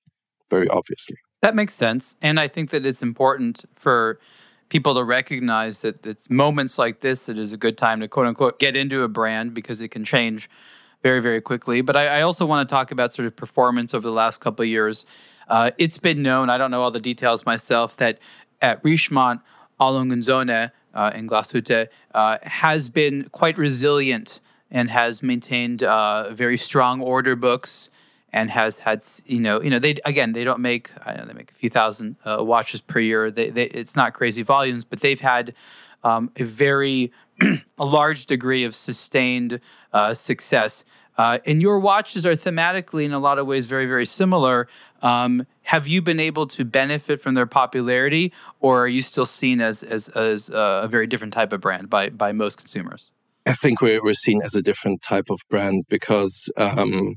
very 0.50 0.68
obviously. 0.68 1.18
That 1.46 1.54
makes 1.54 1.76
sense. 1.76 2.16
And 2.24 2.40
I 2.40 2.48
think 2.48 2.72
that 2.72 2.88
it's 2.88 3.04
important 3.04 3.66
for 3.76 4.20
people 4.70 4.96
to 4.96 5.04
recognize 5.04 5.84
that 5.84 6.04
it's 6.04 6.28
moments 6.28 6.80
like 6.80 7.02
this 7.02 7.28
that 7.28 7.38
is 7.38 7.54
a 7.54 7.58
good 7.58 7.78
time 7.78 8.00
to 8.00 8.08
quote 8.08 8.26
unquote 8.26 8.58
get 8.58 8.76
into 8.76 9.04
a 9.04 9.08
brand 9.08 9.54
because 9.54 9.80
it 9.80 9.90
can 9.90 10.04
change 10.04 10.50
very, 11.04 11.20
very 11.20 11.42
quickly. 11.42 11.82
But 11.82 11.96
I, 11.96 12.08
I 12.08 12.22
also 12.24 12.48
want 12.48 12.68
to 12.68 12.74
talk 12.74 12.90
about 12.90 13.14
sort 13.14 13.28
of 13.28 13.36
performance 13.36 13.94
over 13.94 14.10
the 14.10 14.16
last 14.16 14.42
couple 14.42 14.64
of 14.64 14.70
years. 14.70 15.06
Uh, 15.48 15.70
it's 15.78 16.00
been 16.00 16.24
known, 16.24 16.50
I 16.50 16.58
don't 16.58 16.72
know 16.72 16.82
all 16.82 16.90
the 16.90 17.00
details 17.00 17.46
myself, 17.46 17.96
that 17.98 18.18
at 18.60 18.82
Richemont, 18.82 19.42
A. 19.80 19.92
Lange 19.92 20.24
& 20.24 20.24
Söhne 20.24 20.72
uh, 20.96 21.12
in 21.14 21.30
Glashütte 21.30 21.90
uh, 22.16 22.40
has 22.42 22.90
been 22.90 23.30
quite 23.30 23.56
resilient 23.56 24.40
and 24.72 24.90
has 24.90 25.22
maintained 25.22 25.84
uh, 25.84 26.34
very 26.34 26.58
strong 26.58 27.04
order 27.04 27.36
books 27.36 27.92
and 28.36 28.52
has 28.52 28.80
had 28.80 29.04
you 29.26 29.40
know 29.40 29.62
you 29.62 29.70
know 29.70 29.80
they 29.80 29.96
again 30.06 30.34
they 30.34 30.44
don't 30.44 30.60
make 30.60 30.92
I 31.06 31.16
know 31.16 31.26
they 31.26 31.34
make 31.34 31.52
a 31.52 31.56
few 31.56 31.70
thousand 31.70 32.18
uh, 32.26 32.44
watches 32.44 32.82
per 32.82 33.00
year 33.00 33.32
they, 33.32 33.50
they, 33.50 33.64
it's 33.68 33.96
not 33.96 34.14
crazy 34.14 34.44
volumes 34.44 34.84
but 34.84 35.00
they've 35.00 35.22
had 35.22 35.56
um, 36.04 36.30
a 36.36 36.44
very 36.44 37.12
a 37.78 37.86
large 37.86 38.26
degree 38.28 38.64
of 38.66 38.76
sustained 38.76 39.60
uh, 39.94 40.14
success 40.14 40.84
uh, 41.18 41.40
and 41.46 41.62
your 41.62 41.80
watches 41.80 42.26
are 42.26 42.36
thematically, 42.36 43.06
in 43.06 43.14
a 43.14 43.20
lot 43.20 43.40
of 43.40 43.48
ways, 43.48 43.68
very, 43.68 43.86
very 43.86 44.06
similar. 44.06 44.68
Um, 45.02 45.48
have 45.64 45.88
you 45.88 46.02
been 46.02 46.20
able 46.20 46.46
to 46.48 46.66
benefit 46.66 47.22
from 47.22 47.36
their 47.36 47.46
popularity, 47.46 48.34
or 48.60 48.84
are 48.84 48.88
you 48.90 49.02
still 49.02 49.26
seen 49.26 49.62
as 49.62 49.82
as, 49.82 50.10
as 50.10 50.50
uh, 50.50 50.82
a 50.84 50.90
very 50.90 51.08
different 51.08 51.32
type 51.32 51.54
of 51.54 51.62
brand 51.62 51.90
by 51.90 52.10
by 52.10 52.34
most 52.34 52.58
consumers? 52.58 53.12
I 53.46 53.54
think 53.54 53.82
we're 53.82 54.04
we're 54.04 54.14
seen 54.14 54.42
as 54.42 54.56
a 54.56 54.62
different 54.62 55.02
type 55.04 55.30
of 55.30 55.40
brand 55.50 55.86
because 55.88 56.52
um, 56.58 57.16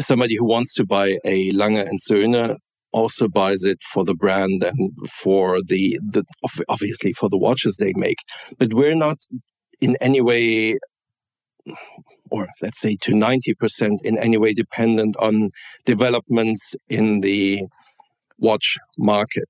somebody 0.00 0.36
who 0.36 0.44
wants 0.44 0.74
to 0.74 0.84
buy 0.84 1.18
a 1.24 1.50
Lange 1.52 1.78
and 1.78 1.98
Söhne 2.00 2.56
also 2.92 3.28
buys 3.28 3.64
it 3.64 3.82
for 3.82 4.04
the 4.04 4.14
brand 4.14 4.62
and 4.62 4.90
for 5.08 5.60
the 5.62 5.98
the 6.02 6.24
obviously 6.68 7.12
for 7.12 7.28
the 7.28 7.38
watches 7.38 7.76
they 7.76 7.92
make. 7.96 8.18
But 8.58 8.74
we're 8.74 8.94
not 8.96 9.18
in 9.80 9.96
any 10.00 10.20
way 10.20 10.78
or 12.30 12.48
let's 12.62 12.80
say 12.80 12.96
to 13.02 13.12
90% 13.12 13.98
in 14.02 14.18
any 14.18 14.36
way 14.36 14.52
dependent 14.52 15.16
on 15.16 15.50
developments 15.84 16.74
in 16.88 17.20
the 17.20 17.64
watch 18.38 18.76
market. 18.96 19.48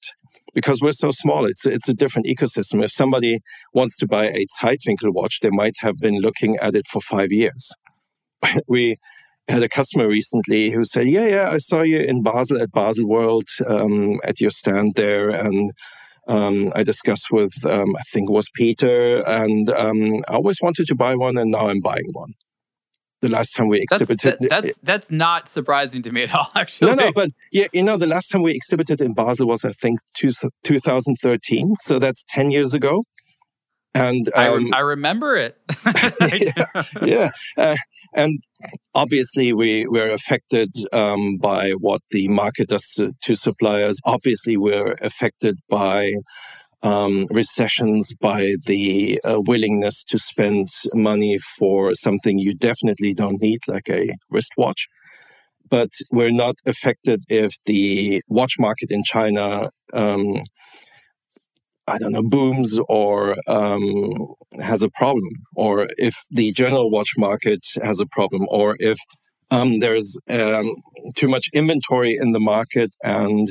Because 0.54 0.80
we're 0.80 0.92
so 0.92 1.10
small 1.10 1.46
it's 1.46 1.66
it's 1.66 1.88
a 1.88 1.94
different 1.94 2.26
ecosystem. 2.26 2.82
If 2.82 2.90
somebody 2.90 3.40
wants 3.72 3.96
to 3.98 4.06
buy 4.06 4.26
a 4.26 4.46
Zeitwinkel 4.60 5.12
watch 5.12 5.40
they 5.40 5.50
might 5.50 5.76
have 5.80 5.96
been 5.98 6.18
looking 6.18 6.56
at 6.56 6.74
it 6.74 6.86
for 6.86 7.00
5 7.00 7.32
years. 7.32 7.72
We 8.68 8.96
had 9.48 9.62
a 9.62 9.68
customer 9.68 10.06
recently 10.06 10.70
who 10.70 10.84
said, 10.84 11.08
"Yeah, 11.08 11.26
yeah, 11.26 11.50
I 11.50 11.58
saw 11.58 11.82
you 11.82 12.00
in 12.00 12.22
Basel 12.22 12.60
at 12.60 12.70
Baselworld 12.70 13.48
um, 13.66 14.20
at 14.24 14.40
your 14.40 14.50
stand 14.50 14.92
there, 14.94 15.30
and 15.30 15.72
um, 16.28 16.72
I 16.74 16.82
discussed 16.82 17.28
with 17.30 17.52
um, 17.64 17.96
I 17.96 18.02
think 18.12 18.28
it 18.28 18.32
was 18.32 18.48
Peter, 18.54 19.26
and 19.26 19.70
um, 19.70 20.22
I 20.28 20.34
always 20.34 20.58
wanted 20.62 20.86
to 20.88 20.94
buy 20.94 21.14
one, 21.14 21.36
and 21.36 21.50
now 21.50 21.68
I'm 21.68 21.80
buying 21.80 22.10
one." 22.12 22.32
The 23.20 23.28
last 23.28 23.50
time 23.56 23.66
we 23.66 23.80
exhibited, 23.80 24.36
that's, 24.38 24.48
that, 24.48 24.62
that's 24.62 24.78
that's 24.82 25.10
not 25.10 25.48
surprising 25.48 26.02
to 26.02 26.12
me 26.12 26.24
at 26.24 26.34
all. 26.34 26.50
Actually, 26.54 26.94
no, 26.94 27.06
no, 27.06 27.12
but 27.12 27.30
yeah, 27.50 27.66
you 27.72 27.82
know, 27.82 27.96
the 27.96 28.06
last 28.06 28.28
time 28.28 28.42
we 28.42 28.52
exhibited 28.52 29.00
in 29.00 29.12
Basel 29.14 29.46
was 29.48 29.64
I 29.64 29.72
think 29.72 29.98
two, 30.14 30.30
2013, 30.64 31.74
so 31.80 31.98
that's 31.98 32.24
ten 32.28 32.50
years 32.50 32.74
ago. 32.74 33.04
And 33.94 34.28
um, 34.28 34.32
I, 34.36 34.46
re- 34.46 34.70
I, 34.74 34.80
remember 34.80 35.36
it. 35.36 35.56
yeah, 36.56 36.82
yeah. 37.02 37.30
Uh, 37.56 37.76
and 38.14 38.38
obviously 38.94 39.52
we 39.52 39.86
we're 39.86 40.10
affected 40.10 40.70
um, 40.92 41.36
by 41.38 41.72
what 41.72 42.02
the 42.10 42.28
market 42.28 42.68
does 42.68 42.86
to, 42.96 43.12
to 43.22 43.34
suppliers. 43.34 43.98
Obviously, 44.04 44.56
we're 44.56 44.96
affected 45.00 45.58
by 45.68 46.12
um, 46.82 47.24
recessions, 47.32 48.12
by 48.20 48.54
the 48.66 49.20
uh, 49.24 49.40
willingness 49.46 50.04
to 50.04 50.18
spend 50.18 50.68
money 50.94 51.38
for 51.58 51.94
something 51.94 52.38
you 52.38 52.54
definitely 52.54 53.14
don't 53.14 53.40
need, 53.42 53.60
like 53.66 53.88
a 53.88 54.10
wristwatch. 54.30 54.86
But 55.68 55.90
we're 56.10 56.30
not 56.30 56.54
affected 56.66 57.24
if 57.28 57.52
the 57.66 58.22
watch 58.28 58.54
market 58.58 58.90
in 58.90 59.02
China 59.04 59.70
um, 59.92 60.42
I 61.88 61.98
don't 61.98 62.12
know, 62.12 62.22
booms 62.22 62.78
or 62.88 63.36
um, 63.46 64.34
has 64.60 64.82
a 64.82 64.90
problem, 64.90 65.28
or 65.56 65.88
if 65.96 66.14
the 66.30 66.52
general 66.52 66.90
watch 66.90 67.14
market 67.16 67.60
has 67.82 68.00
a 68.00 68.06
problem, 68.06 68.46
or 68.50 68.76
if 68.78 68.98
um, 69.50 69.80
there's 69.80 70.18
um, 70.28 70.74
too 71.16 71.28
much 71.28 71.48
inventory 71.52 72.16
in 72.20 72.32
the 72.32 72.40
market 72.40 72.90
and 73.02 73.48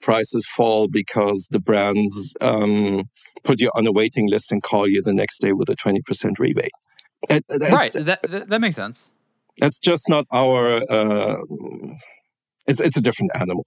prices 0.00 0.46
fall 0.46 0.88
because 0.88 1.48
the 1.50 1.58
brands 1.58 2.34
um, 2.40 3.04
put 3.42 3.60
you 3.60 3.70
on 3.74 3.86
a 3.86 3.92
waiting 3.92 4.28
list 4.28 4.52
and 4.52 4.62
call 4.62 4.88
you 4.88 5.02
the 5.02 5.12
next 5.12 5.40
day 5.40 5.52
with 5.52 5.68
a 5.68 5.76
20% 5.76 6.38
rebate. 6.38 6.70
It, 7.28 7.44
right, 7.70 7.92
that, 7.92 8.22
that 8.22 8.60
makes 8.60 8.76
sense. 8.76 9.10
That's 9.58 9.78
just 9.78 10.08
not 10.08 10.24
our, 10.32 10.82
uh, 10.88 11.36
it's, 12.66 12.80
it's 12.80 12.96
a 12.96 13.02
different 13.02 13.32
animal. 13.34 13.66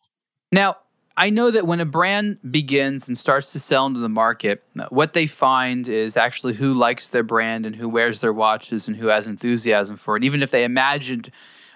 Now, 0.51 0.77
I 1.15 1.29
know 1.29 1.51
that 1.51 1.67
when 1.67 1.79
a 1.79 1.85
brand 1.85 2.39
begins 2.49 3.07
and 3.07 3.15
starts 3.15 3.51
to 3.53 3.59
sell 3.59 3.85
into 3.85 3.99
the 3.99 4.09
market, 4.09 4.63
what 4.89 5.13
they 5.13 5.27
find 5.27 5.87
is 5.87 6.17
actually 6.17 6.55
who 6.55 6.73
likes 6.73 7.09
their 7.09 7.21
brand 7.21 7.67
and 7.67 7.75
who 7.75 7.87
wears 7.87 8.19
their 8.19 8.33
watches 8.33 8.87
and 8.87 8.97
who 8.97 9.07
has 9.07 9.27
enthusiasm 9.27 9.95
for 9.95 10.17
it. 10.17 10.23
Even 10.23 10.41
if 10.41 10.49
they 10.49 10.63
imagined 10.63 11.29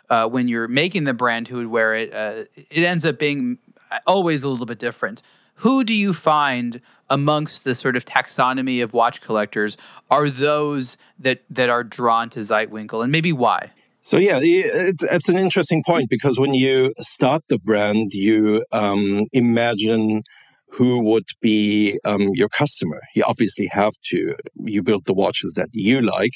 uh, 0.10 0.28
when 0.28 0.48
you're 0.48 0.68
making 0.68 1.04
the 1.04 1.14
brand 1.14 1.48
who 1.48 1.58
would 1.58 1.68
wear 1.68 1.96
it, 1.96 2.12
uh, 2.14 2.46
it 2.56 2.84
ends 2.84 3.06
up 3.06 3.20
being 3.20 3.60
always 4.08 4.44
a 4.44 4.50
little 4.50 4.66
bit 4.66 4.80
different. 4.80 5.22
Who 5.56 5.84
do 5.84 5.94
you 5.94 6.14
find 6.14 6.82
amongst 7.10 7.64
the 7.64 7.76
sort 7.76 7.96
of 7.96 8.06
taxonomy 8.06 8.84
of 8.84 8.94
watch 8.94 9.22
collectors 9.22 9.78
are 10.10 10.30
those 10.30 10.98
that 11.20 11.44
that 11.50 11.70
are 11.70 11.84
drawn 11.84 12.30
to 12.32 12.40
Zeitwinkel, 12.40 13.04
and 13.04 13.12
maybe 13.12 13.34
why? 13.34 13.72
So 14.08 14.16
yeah, 14.20 14.39
it's, 14.41 15.03
it's, 15.03 15.28
an 15.28 15.36
interesting 15.36 15.84
point 15.86 16.10
because 16.10 16.39
when 16.39 16.53
you 16.53 16.93
start 17.01 17.41
the 17.49 17.60
brand, 17.60 18.14
you 18.14 18.64
um, 18.72 19.26
imagine 19.34 20.22
who 20.70 21.03
would 21.03 21.28
be 21.41 21.99
um, 22.05 22.30
your 22.34 22.47
customer. 22.47 23.01
You 23.16 23.26
obviously 23.28 23.68
have 23.74 23.91
to. 24.05 24.34
You 24.64 24.82
build 24.82 25.03
the 25.03 25.14
watches 25.14 25.51
that 25.58 25.68
you 25.74 25.99
like, 25.99 26.32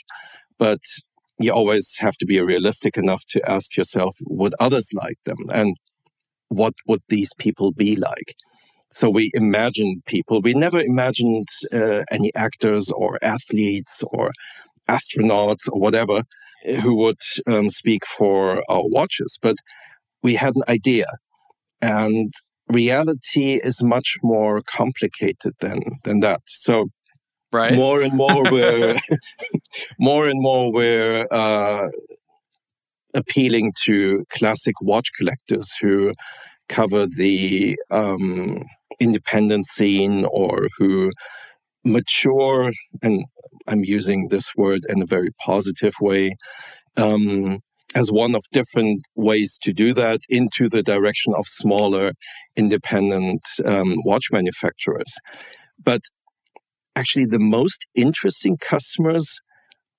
but 0.59 0.81
you 1.39 1.53
always 1.53 1.95
have 1.99 2.17
to 2.17 2.25
be 2.25 2.41
realistic 2.41 2.97
enough 2.97 3.23
to 3.29 3.49
ask 3.49 3.77
yourself, 3.77 4.17
would 4.25 4.53
others 4.59 4.89
like 4.93 5.19
them, 5.23 5.37
and 5.53 5.73
what 6.49 6.73
would 6.87 7.03
these 7.07 7.29
people 7.39 7.71
be 7.71 7.95
like? 7.95 8.35
So 8.91 9.09
we 9.09 9.31
imagined 9.33 10.03
people. 10.07 10.41
We 10.41 10.55
never 10.55 10.81
imagined 10.81 11.47
uh, 11.71 12.03
any 12.11 12.35
actors 12.35 12.91
or 12.91 13.17
athletes 13.21 14.03
or 14.11 14.31
astronauts 14.89 15.69
or 15.71 15.79
whatever 15.79 16.23
who 16.81 16.95
would 16.95 17.19
um, 17.47 17.69
speak 17.69 18.05
for 18.05 18.63
our 18.69 18.83
watches, 18.85 19.37
but 19.41 19.57
we 20.23 20.35
had 20.35 20.55
an 20.55 20.63
idea. 20.67 21.05
And 21.81 22.33
reality 22.69 23.55
is 23.55 23.83
much 23.83 24.17
more 24.21 24.61
complicated 24.65 25.53
than, 25.59 25.81
than 26.03 26.19
that. 26.21 26.41
So 26.47 26.85
right. 27.51 27.73
more 27.73 28.01
and 28.01 28.13
more 28.13 28.43
we're 28.51 28.95
more 29.99 30.27
and 30.27 30.41
more 30.41 30.71
we're 30.71 31.27
uh, 31.31 31.89
appealing 33.13 33.73
to 33.85 34.23
classic 34.29 34.75
watch 34.81 35.09
collectors 35.17 35.71
who 35.81 36.13
cover 36.69 37.05
the 37.05 37.77
um, 37.89 38.63
independent 38.99 39.65
scene 39.65 40.25
or 40.31 40.69
who 40.77 41.11
mature 41.83 42.71
and 43.01 43.25
I'm 43.67 43.83
using 43.83 44.27
this 44.29 44.55
word 44.55 44.81
in 44.89 45.01
a 45.01 45.05
very 45.05 45.31
positive 45.39 45.93
way, 46.01 46.35
um, 46.97 47.59
as 47.93 48.09
one 48.09 48.35
of 48.35 48.41
different 48.51 49.01
ways 49.15 49.57
to 49.63 49.73
do 49.73 49.93
that 49.93 50.21
into 50.29 50.69
the 50.69 50.83
direction 50.83 51.33
of 51.35 51.45
smaller 51.47 52.13
independent 52.55 53.41
um, 53.65 53.95
watch 54.05 54.25
manufacturers. 54.31 55.13
But 55.83 56.01
actually, 56.95 57.25
the 57.25 57.39
most 57.39 57.85
interesting 57.95 58.57
customers 58.57 59.35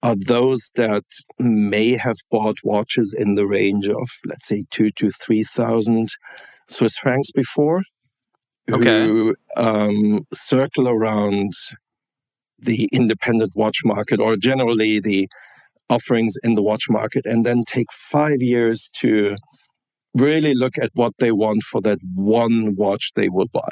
are 0.02 0.16
those 0.16 0.70
that 0.74 1.04
may 1.38 1.96
have 1.96 2.16
bought 2.30 2.56
watches 2.64 3.14
in 3.16 3.36
the 3.36 3.46
range 3.46 3.86
of, 3.88 4.08
let's 4.26 4.48
say, 4.48 4.64
two 4.70 4.90
to 4.96 5.10
3,000 5.10 6.08
Swiss 6.68 6.96
francs 6.96 7.30
before. 7.30 7.82
Okay. 8.70 9.06
Who 9.06 9.34
um, 9.56 10.24
circle 10.32 10.88
around 10.88 11.52
the 12.58 12.88
independent 12.92 13.52
watch 13.56 13.78
market 13.84 14.20
or 14.20 14.36
generally 14.36 15.00
the 15.00 15.28
offerings 15.90 16.36
in 16.42 16.54
the 16.54 16.62
watch 16.62 16.88
market 16.88 17.26
and 17.26 17.44
then 17.44 17.64
take 17.66 17.92
five 17.92 18.40
years 18.40 18.88
to 19.00 19.36
really 20.14 20.54
look 20.54 20.78
at 20.78 20.90
what 20.94 21.12
they 21.18 21.32
want 21.32 21.62
for 21.62 21.80
that 21.80 21.98
one 22.14 22.74
watch 22.76 23.12
they 23.14 23.28
will 23.28 23.48
buy, 23.48 23.68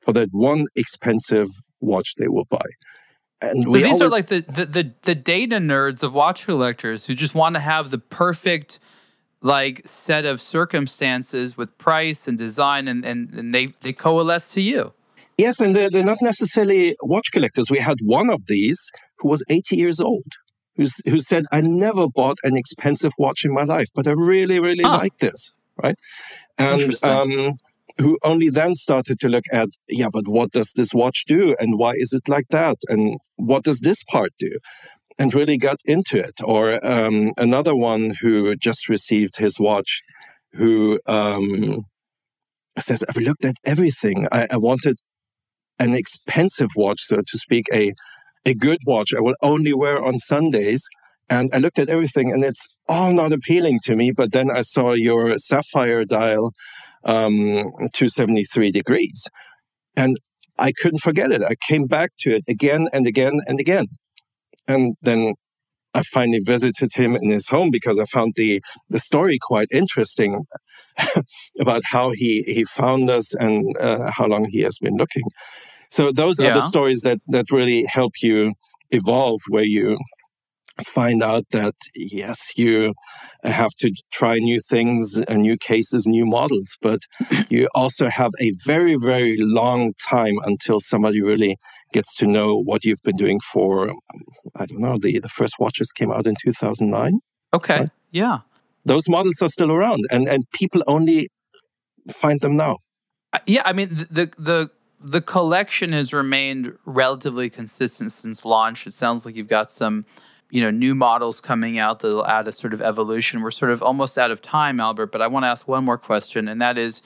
for 0.00 0.12
that 0.12 0.28
one 0.32 0.66
expensive 0.74 1.48
watch 1.80 2.14
they 2.16 2.28
will 2.28 2.46
buy. 2.46 2.66
And 3.40 3.64
so 3.64 3.72
these 3.72 3.84
always, 3.84 4.00
are 4.00 4.08
like 4.08 4.28
the, 4.28 4.40
the, 4.40 4.66
the, 4.66 4.92
the 5.02 5.14
data 5.14 5.56
nerds 5.56 6.02
of 6.02 6.14
watch 6.14 6.46
collectors 6.46 7.06
who 7.06 7.14
just 7.14 7.34
want 7.34 7.56
to 7.56 7.60
have 7.60 7.90
the 7.90 7.98
perfect 7.98 8.78
like 9.44 9.82
set 9.84 10.24
of 10.24 10.40
circumstances 10.40 11.56
with 11.56 11.76
price 11.76 12.26
and 12.26 12.38
design 12.38 12.88
and, 12.88 13.04
and, 13.04 13.32
and 13.34 13.54
they, 13.54 13.66
they 13.82 13.92
coalesce 13.92 14.52
to 14.54 14.62
you. 14.62 14.92
Yes, 15.36 15.60
and 15.60 15.76
they're, 15.76 15.90
they're 15.90 16.02
not 16.02 16.22
necessarily 16.22 16.96
watch 17.02 17.30
collectors. 17.30 17.70
We 17.70 17.78
had 17.78 17.98
one 18.02 18.30
of 18.30 18.46
these 18.46 18.80
who 19.18 19.28
was 19.28 19.44
80 19.50 19.76
years 19.76 20.00
old, 20.00 20.24
who's, 20.76 20.94
who 21.04 21.20
said, 21.20 21.44
I 21.52 21.60
never 21.60 22.08
bought 22.08 22.38
an 22.42 22.56
expensive 22.56 23.12
watch 23.18 23.44
in 23.44 23.52
my 23.52 23.64
life, 23.64 23.88
but 23.94 24.06
I 24.06 24.12
really, 24.12 24.60
really 24.60 24.82
huh. 24.82 24.96
like 24.96 25.18
this, 25.18 25.50
right? 25.82 25.96
And 26.56 26.94
um, 27.04 27.58
who 27.98 28.18
only 28.24 28.48
then 28.48 28.74
started 28.74 29.20
to 29.20 29.28
look 29.28 29.44
at, 29.52 29.68
yeah, 29.88 30.08
but 30.10 30.26
what 30.26 30.52
does 30.52 30.72
this 30.74 30.94
watch 30.94 31.24
do? 31.26 31.54
And 31.60 31.78
why 31.78 31.92
is 31.96 32.14
it 32.14 32.28
like 32.28 32.48
that? 32.48 32.76
And 32.88 33.18
what 33.36 33.62
does 33.62 33.80
this 33.80 34.02
part 34.04 34.30
do? 34.38 34.52
And 35.18 35.32
really 35.32 35.58
got 35.58 35.78
into 35.84 36.18
it. 36.18 36.40
Or 36.42 36.84
um, 36.84 37.32
another 37.36 37.76
one 37.76 38.14
who 38.20 38.56
just 38.56 38.88
received 38.88 39.36
his 39.36 39.60
watch, 39.60 40.02
who 40.54 40.98
um, 41.06 41.84
says, 42.78 43.04
I've 43.08 43.16
looked 43.16 43.44
at 43.44 43.54
everything. 43.64 44.26
I, 44.32 44.48
I 44.50 44.56
wanted 44.56 44.96
an 45.78 45.94
expensive 45.94 46.70
watch, 46.76 47.00
so 47.02 47.16
to 47.16 47.38
speak, 47.38 47.66
a 47.72 47.92
a 48.46 48.54
good 48.54 48.78
watch 48.86 49.10
I 49.16 49.20
will 49.20 49.36
only 49.42 49.72
wear 49.72 50.02
on 50.02 50.18
Sundays. 50.18 50.86
And 51.30 51.48
I 51.54 51.58
looked 51.58 51.78
at 51.78 51.88
everything 51.88 52.30
and 52.30 52.44
it's 52.44 52.76
all 52.88 53.12
not 53.12 53.32
appealing 53.32 53.80
to 53.84 53.96
me. 53.96 54.12
But 54.14 54.32
then 54.32 54.50
I 54.50 54.60
saw 54.60 54.92
your 54.92 55.38
sapphire 55.38 56.04
dial, 56.04 56.52
um, 57.04 57.70
273 57.92 58.70
degrees. 58.70 59.26
And 59.96 60.18
I 60.58 60.72
couldn't 60.72 61.00
forget 61.00 61.32
it. 61.32 61.42
I 61.42 61.54
came 61.66 61.86
back 61.86 62.10
to 62.20 62.34
it 62.34 62.44
again 62.48 62.88
and 62.92 63.06
again 63.06 63.40
and 63.46 63.58
again. 63.58 63.86
And 64.66 64.94
then 65.02 65.34
I 65.94 66.02
finally 66.02 66.40
visited 66.44 66.90
him 66.94 67.14
in 67.14 67.30
his 67.30 67.48
home 67.48 67.70
because 67.70 67.98
I 67.98 68.04
found 68.06 68.32
the, 68.36 68.60
the 68.90 68.98
story 68.98 69.38
quite 69.40 69.68
interesting 69.72 70.44
about 71.60 71.82
how 71.84 72.10
he, 72.10 72.42
he 72.46 72.64
found 72.64 73.10
us 73.10 73.34
and 73.34 73.76
uh, 73.78 74.10
how 74.10 74.26
long 74.26 74.46
he 74.50 74.60
has 74.62 74.78
been 74.80 74.96
looking. 74.96 75.22
So 75.90 76.10
those 76.10 76.40
yeah. 76.40 76.50
are 76.50 76.54
the 76.54 76.60
stories 76.60 77.02
that, 77.02 77.18
that 77.28 77.52
really 77.52 77.84
help 77.84 78.14
you 78.20 78.52
evolve, 78.90 79.40
where 79.48 79.64
you 79.64 79.96
find 80.82 81.22
out 81.22 81.44
that 81.52 81.74
yes, 81.94 82.50
you 82.56 82.92
have 83.44 83.70
to 83.78 83.92
try 84.12 84.38
new 84.38 84.60
things, 84.60 85.20
new 85.28 85.56
cases, 85.56 86.06
new 86.06 86.26
models, 86.26 86.76
but 86.82 87.00
you 87.48 87.68
also 87.74 88.08
have 88.08 88.32
a 88.40 88.52
very, 88.64 88.96
very 89.00 89.36
long 89.38 89.92
time 90.10 90.38
until 90.44 90.80
somebody 90.80 91.22
really 91.22 91.56
gets 91.92 92.14
to 92.16 92.26
know 92.26 92.56
what 92.56 92.84
you've 92.84 93.02
been 93.04 93.16
doing 93.16 93.38
for, 93.40 93.92
I 94.56 94.66
don't 94.66 94.80
know, 94.80 94.96
the, 95.00 95.20
the 95.20 95.28
first 95.28 95.54
watches 95.60 95.92
came 95.92 96.10
out 96.10 96.26
in 96.26 96.34
2009. 96.42 97.20
Okay. 97.52 97.80
Right? 97.80 97.90
Yeah. 98.10 98.38
those 98.84 99.08
models 99.08 99.40
are 99.42 99.48
still 99.48 99.72
around, 99.72 100.04
and 100.10 100.28
and 100.28 100.42
people 100.52 100.82
only 100.86 101.28
find 102.10 102.40
them 102.40 102.56
now. 102.56 102.78
Uh, 103.32 103.38
yeah, 103.46 103.62
I 103.64 103.72
mean 103.72 104.06
the 104.10 104.30
the 104.38 104.70
the 105.00 105.20
collection 105.20 105.92
has 105.92 106.12
remained 106.12 106.76
relatively 106.84 107.50
consistent 107.50 108.12
since 108.12 108.44
launch. 108.44 108.86
It 108.86 108.94
sounds 108.94 109.26
like 109.26 109.36
you've 109.36 109.48
got 109.48 109.70
some, 109.72 110.04
you 110.54 110.60
know, 110.60 110.70
new 110.70 110.94
models 110.94 111.40
coming 111.40 111.80
out 111.80 111.98
that'll 111.98 112.24
add 112.24 112.46
a 112.46 112.52
sort 112.52 112.72
of 112.72 112.80
evolution. 112.80 113.42
We're 113.42 113.50
sort 113.50 113.72
of 113.72 113.82
almost 113.82 114.16
out 114.16 114.30
of 114.30 114.40
time, 114.40 114.78
Albert, 114.78 115.06
but 115.10 115.20
I 115.20 115.26
want 115.26 115.42
to 115.42 115.48
ask 115.48 115.66
one 115.66 115.84
more 115.84 115.98
question, 115.98 116.46
and 116.46 116.62
that 116.62 116.78
is 116.78 117.02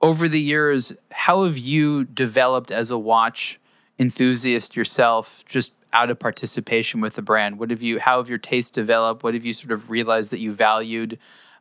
over 0.00 0.30
the 0.30 0.40
years, 0.40 0.94
how 1.12 1.44
have 1.44 1.58
you 1.58 2.04
developed 2.04 2.70
as 2.70 2.90
a 2.90 2.96
watch 2.96 3.60
enthusiast 3.98 4.76
yourself, 4.76 5.44
just 5.46 5.74
out 5.92 6.08
of 6.08 6.18
participation 6.18 7.02
with 7.02 7.16
the 7.16 7.22
brand? 7.22 7.58
What 7.58 7.68
have 7.68 7.82
you 7.82 8.00
how 8.00 8.16
have 8.16 8.30
your 8.30 8.38
tastes 8.38 8.70
developed? 8.70 9.22
What 9.22 9.34
have 9.34 9.44
you 9.44 9.52
sort 9.52 9.72
of 9.72 9.90
realized 9.90 10.30
that 10.30 10.38
you 10.38 10.54
valued? 10.54 11.18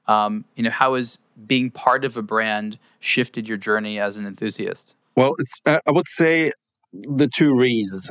Um, 0.07 0.45
you 0.55 0.63
know, 0.63 0.69
how 0.69 0.95
has 0.95 1.17
being 1.45 1.69
part 1.69 2.05
of 2.05 2.15
a 2.15 2.21
brand 2.21 2.79
shifted 3.01 3.45
your 3.45 3.57
journey 3.57 3.99
as 3.99 4.15
an 4.15 4.25
enthusiast? 4.25 4.93
Well, 5.17 5.33
it's 5.37 5.53
uh, 5.65 5.79
I 5.85 5.91
would 5.91 6.07
say 6.07 6.53
the 6.93 7.27
two 7.27 7.53
re's 7.57 8.09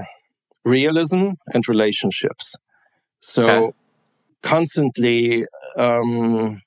realism 0.62 1.30
and 1.55 1.66
relationships. 1.66 2.55
So 3.22 3.44
okay. 3.44 3.76
constantly 4.42 5.46
um, 5.76 6.60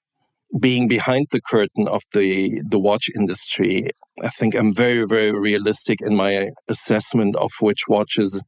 being 0.60 0.88
behind 0.88 1.28
the 1.32 1.42
curtain 1.42 1.88
of 1.88 2.02
the 2.14 2.62
the 2.68 2.80
watch 2.80 3.10
industry, 3.14 3.90
I 4.24 4.30
think 4.30 4.56
I'm 4.56 4.74
very 4.74 5.06
very 5.06 5.32
realistic 5.32 6.00
in 6.02 6.16
my 6.16 6.52
assessment 6.70 7.36
of 7.36 7.52
which 7.60 7.82
watches 7.90 8.42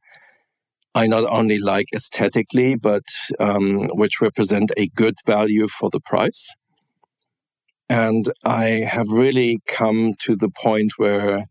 I 0.94 1.06
not 1.06 1.30
only 1.30 1.58
like 1.58 1.88
aesthetically, 1.94 2.76
but 2.76 3.04
um, 3.38 3.88
which 3.88 4.22
represent 4.22 4.70
a 4.76 4.88
good 4.88 5.16
value 5.26 5.66
for 5.68 5.90
the 5.90 6.00
price. 6.00 6.48
And 7.90 8.26
I 8.44 8.86
have 8.90 9.08
really 9.10 9.58
come 9.66 10.14
to 10.20 10.34
the 10.34 10.48
point 10.48 10.92
where 10.96 11.44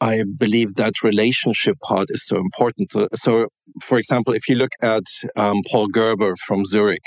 I 0.00 0.24
believe 0.24 0.74
that 0.74 1.02
relationship 1.02 1.78
part 1.80 2.08
is 2.10 2.26
so 2.26 2.36
important. 2.36 2.92
So, 3.14 3.46
for 3.82 3.98
example, 3.98 4.34
if 4.34 4.48
you 4.48 4.56
look 4.56 4.72
at 4.82 5.04
um, 5.36 5.62
Paul 5.70 5.86
Gerber 5.88 6.34
from 6.46 6.66
Zurich, 6.66 7.02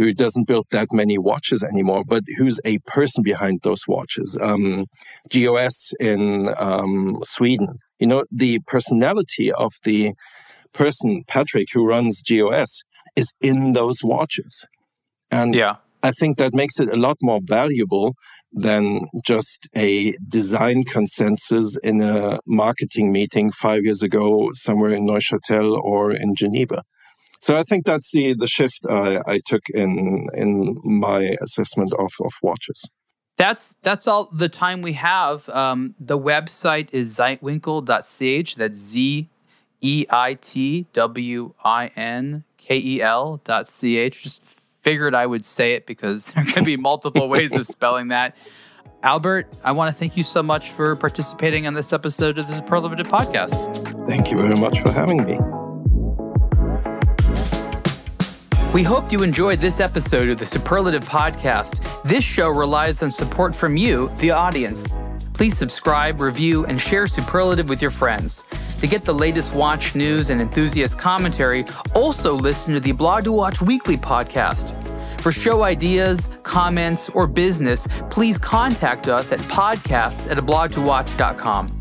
who 0.00 0.14
doesn't 0.14 0.46
build 0.46 0.64
that 0.70 0.88
many 0.92 1.18
watches 1.18 1.62
anymore, 1.62 2.04
but 2.06 2.22
who's 2.38 2.58
a 2.64 2.78
person 2.86 3.22
behind 3.22 3.60
those 3.62 3.82
watches. 3.86 4.36
Um, 4.40 4.86
GOS 5.28 5.92
in 6.00 6.54
um, 6.56 7.18
Sweden, 7.22 7.76
you 7.98 8.06
know, 8.06 8.24
the 8.30 8.60
personality 8.66 9.52
of 9.52 9.72
the 9.84 10.12
person, 10.72 11.22
Patrick, 11.28 11.68
who 11.74 11.86
runs 11.86 12.22
GOS, 12.22 12.82
is 13.14 13.30
in 13.42 13.74
those 13.74 13.98
watches. 14.02 14.64
And 15.30 15.54
yeah. 15.54 15.76
I 16.02 16.12
think 16.12 16.38
that 16.38 16.54
makes 16.54 16.80
it 16.80 16.88
a 16.88 16.96
lot 16.96 17.18
more 17.22 17.40
valuable 17.42 18.14
than 18.52 19.06
just 19.24 19.68
a 19.76 20.12
design 20.28 20.84
consensus 20.84 21.76
in 21.82 22.00
a 22.00 22.40
marketing 22.46 23.12
meeting 23.12 23.50
five 23.50 23.84
years 23.84 24.02
ago 24.02 24.50
somewhere 24.54 24.92
in 24.92 25.06
Neuchâtel 25.06 25.78
or 25.78 26.12
in 26.12 26.34
Geneva. 26.34 26.82
So 27.40 27.56
I 27.56 27.62
think 27.62 27.86
that's 27.86 28.10
the, 28.12 28.34
the 28.34 28.46
shift 28.46 28.80
I, 28.88 29.20
I 29.26 29.38
took 29.46 29.62
in 29.72 30.26
in 30.34 30.76
my 30.84 31.36
assessment 31.40 31.92
of, 31.98 32.10
of 32.20 32.32
watches. 32.42 32.84
That's 33.36 33.74
that's 33.80 34.06
all 34.06 34.28
the 34.30 34.50
time 34.50 34.82
we 34.82 34.92
have. 34.94 35.48
Um, 35.48 35.94
the 35.98 36.18
website 36.18 36.90
is 36.92 37.16
zeitwinkel.ch. 37.16 38.54
That's 38.56 38.78
Z 38.78 39.28
E 39.80 40.06
I 40.10 40.34
T 40.34 40.86
W 40.92 41.54
I 41.64 41.86
N 41.96 42.44
K 42.58 42.76
E 42.78 43.00
L 43.00 43.40
dot 43.44 43.66
C 43.66 43.96
H. 43.96 44.22
Just 44.22 44.42
figured 44.82 45.14
I 45.14 45.26
would 45.26 45.44
say 45.44 45.74
it 45.74 45.86
because 45.86 46.26
there 46.32 46.44
could 46.44 46.64
be 46.64 46.76
multiple 46.76 47.28
ways 47.28 47.52
of 47.52 47.66
spelling 47.66 48.08
that. 48.08 48.36
Albert, 49.02 49.52
I 49.64 49.72
want 49.72 49.90
to 49.92 49.98
thank 49.98 50.16
you 50.16 50.22
so 50.22 50.42
much 50.42 50.70
for 50.70 50.94
participating 50.94 51.66
on 51.66 51.74
this 51.74 51.92
episode 51.92 52.38
of 52.38 52.46
the 52.48 52.56
Superlative 52.56 53.06
Podcast. 53.06 54.06
Thank 54.06 54.30
you 54.30 54.36
very 54.36 54.56
much 54.56 54.80
for 54.80 54.90
having 54.92 55.24
me. 55.24 55.38
We 58.74 58.82
hope 58.84 59.10
you 59.10 59.22
enjoyed 59.22 59.58
this 59.58 59.80
episode 59.80 60.28
of 60.28 60.38
the 60.38 60.46
Superlative 60.46 61.04
Podcast. 61.04 61.82
This 62.04 62.22
show 62.22 62.50
relies 62.50 63.02
on 63.02 63.10
support 63.10 63.54
from 63.54 63.76
you, 63.76 64.10
the 64.18 64.30
audience. 64.30 64.86
Please 65.32 65.56
subscribe, 65.56 66.20
review, 66.20 66.66
and 66.66 66.80
share 66.80 67.06
Superlative 67.06 67.68
with 67.68 67.80
your 67.82 67.90
friends. 67.90 68.44
To 68.80 68.86
get 68.86 69.04
the 69.04 69.12
latest 69.12 69.54
watch 69.54 69.94
news 69.94 70.30
and 70.30 70.40
enthusiast 70.40 70.98
commentary, 70.98 71.66
also 71.94 72.34
listen 72.34 72.72
to 72.72 72.80
the 72.80 72.92
Blog 72.92 73.24
to 73.24 73.32
Watch 73.32 73.60
Weekly 73.60 73.98
podcast. 73.98 74.70
For 75.20 75.30
show 75.30 75.64
ideas, 75.64 76.30
comments, 76.44 77.10
or 77.10 77.26
business, 77.26 77.86
please 78.08 78.38
contact 78.38 79.06
us 79.06 79.32
at 79.32 79.38
podcasts 79.40 80.30
at 80.30 80.38
blogtowatch.com. 80.38 81.79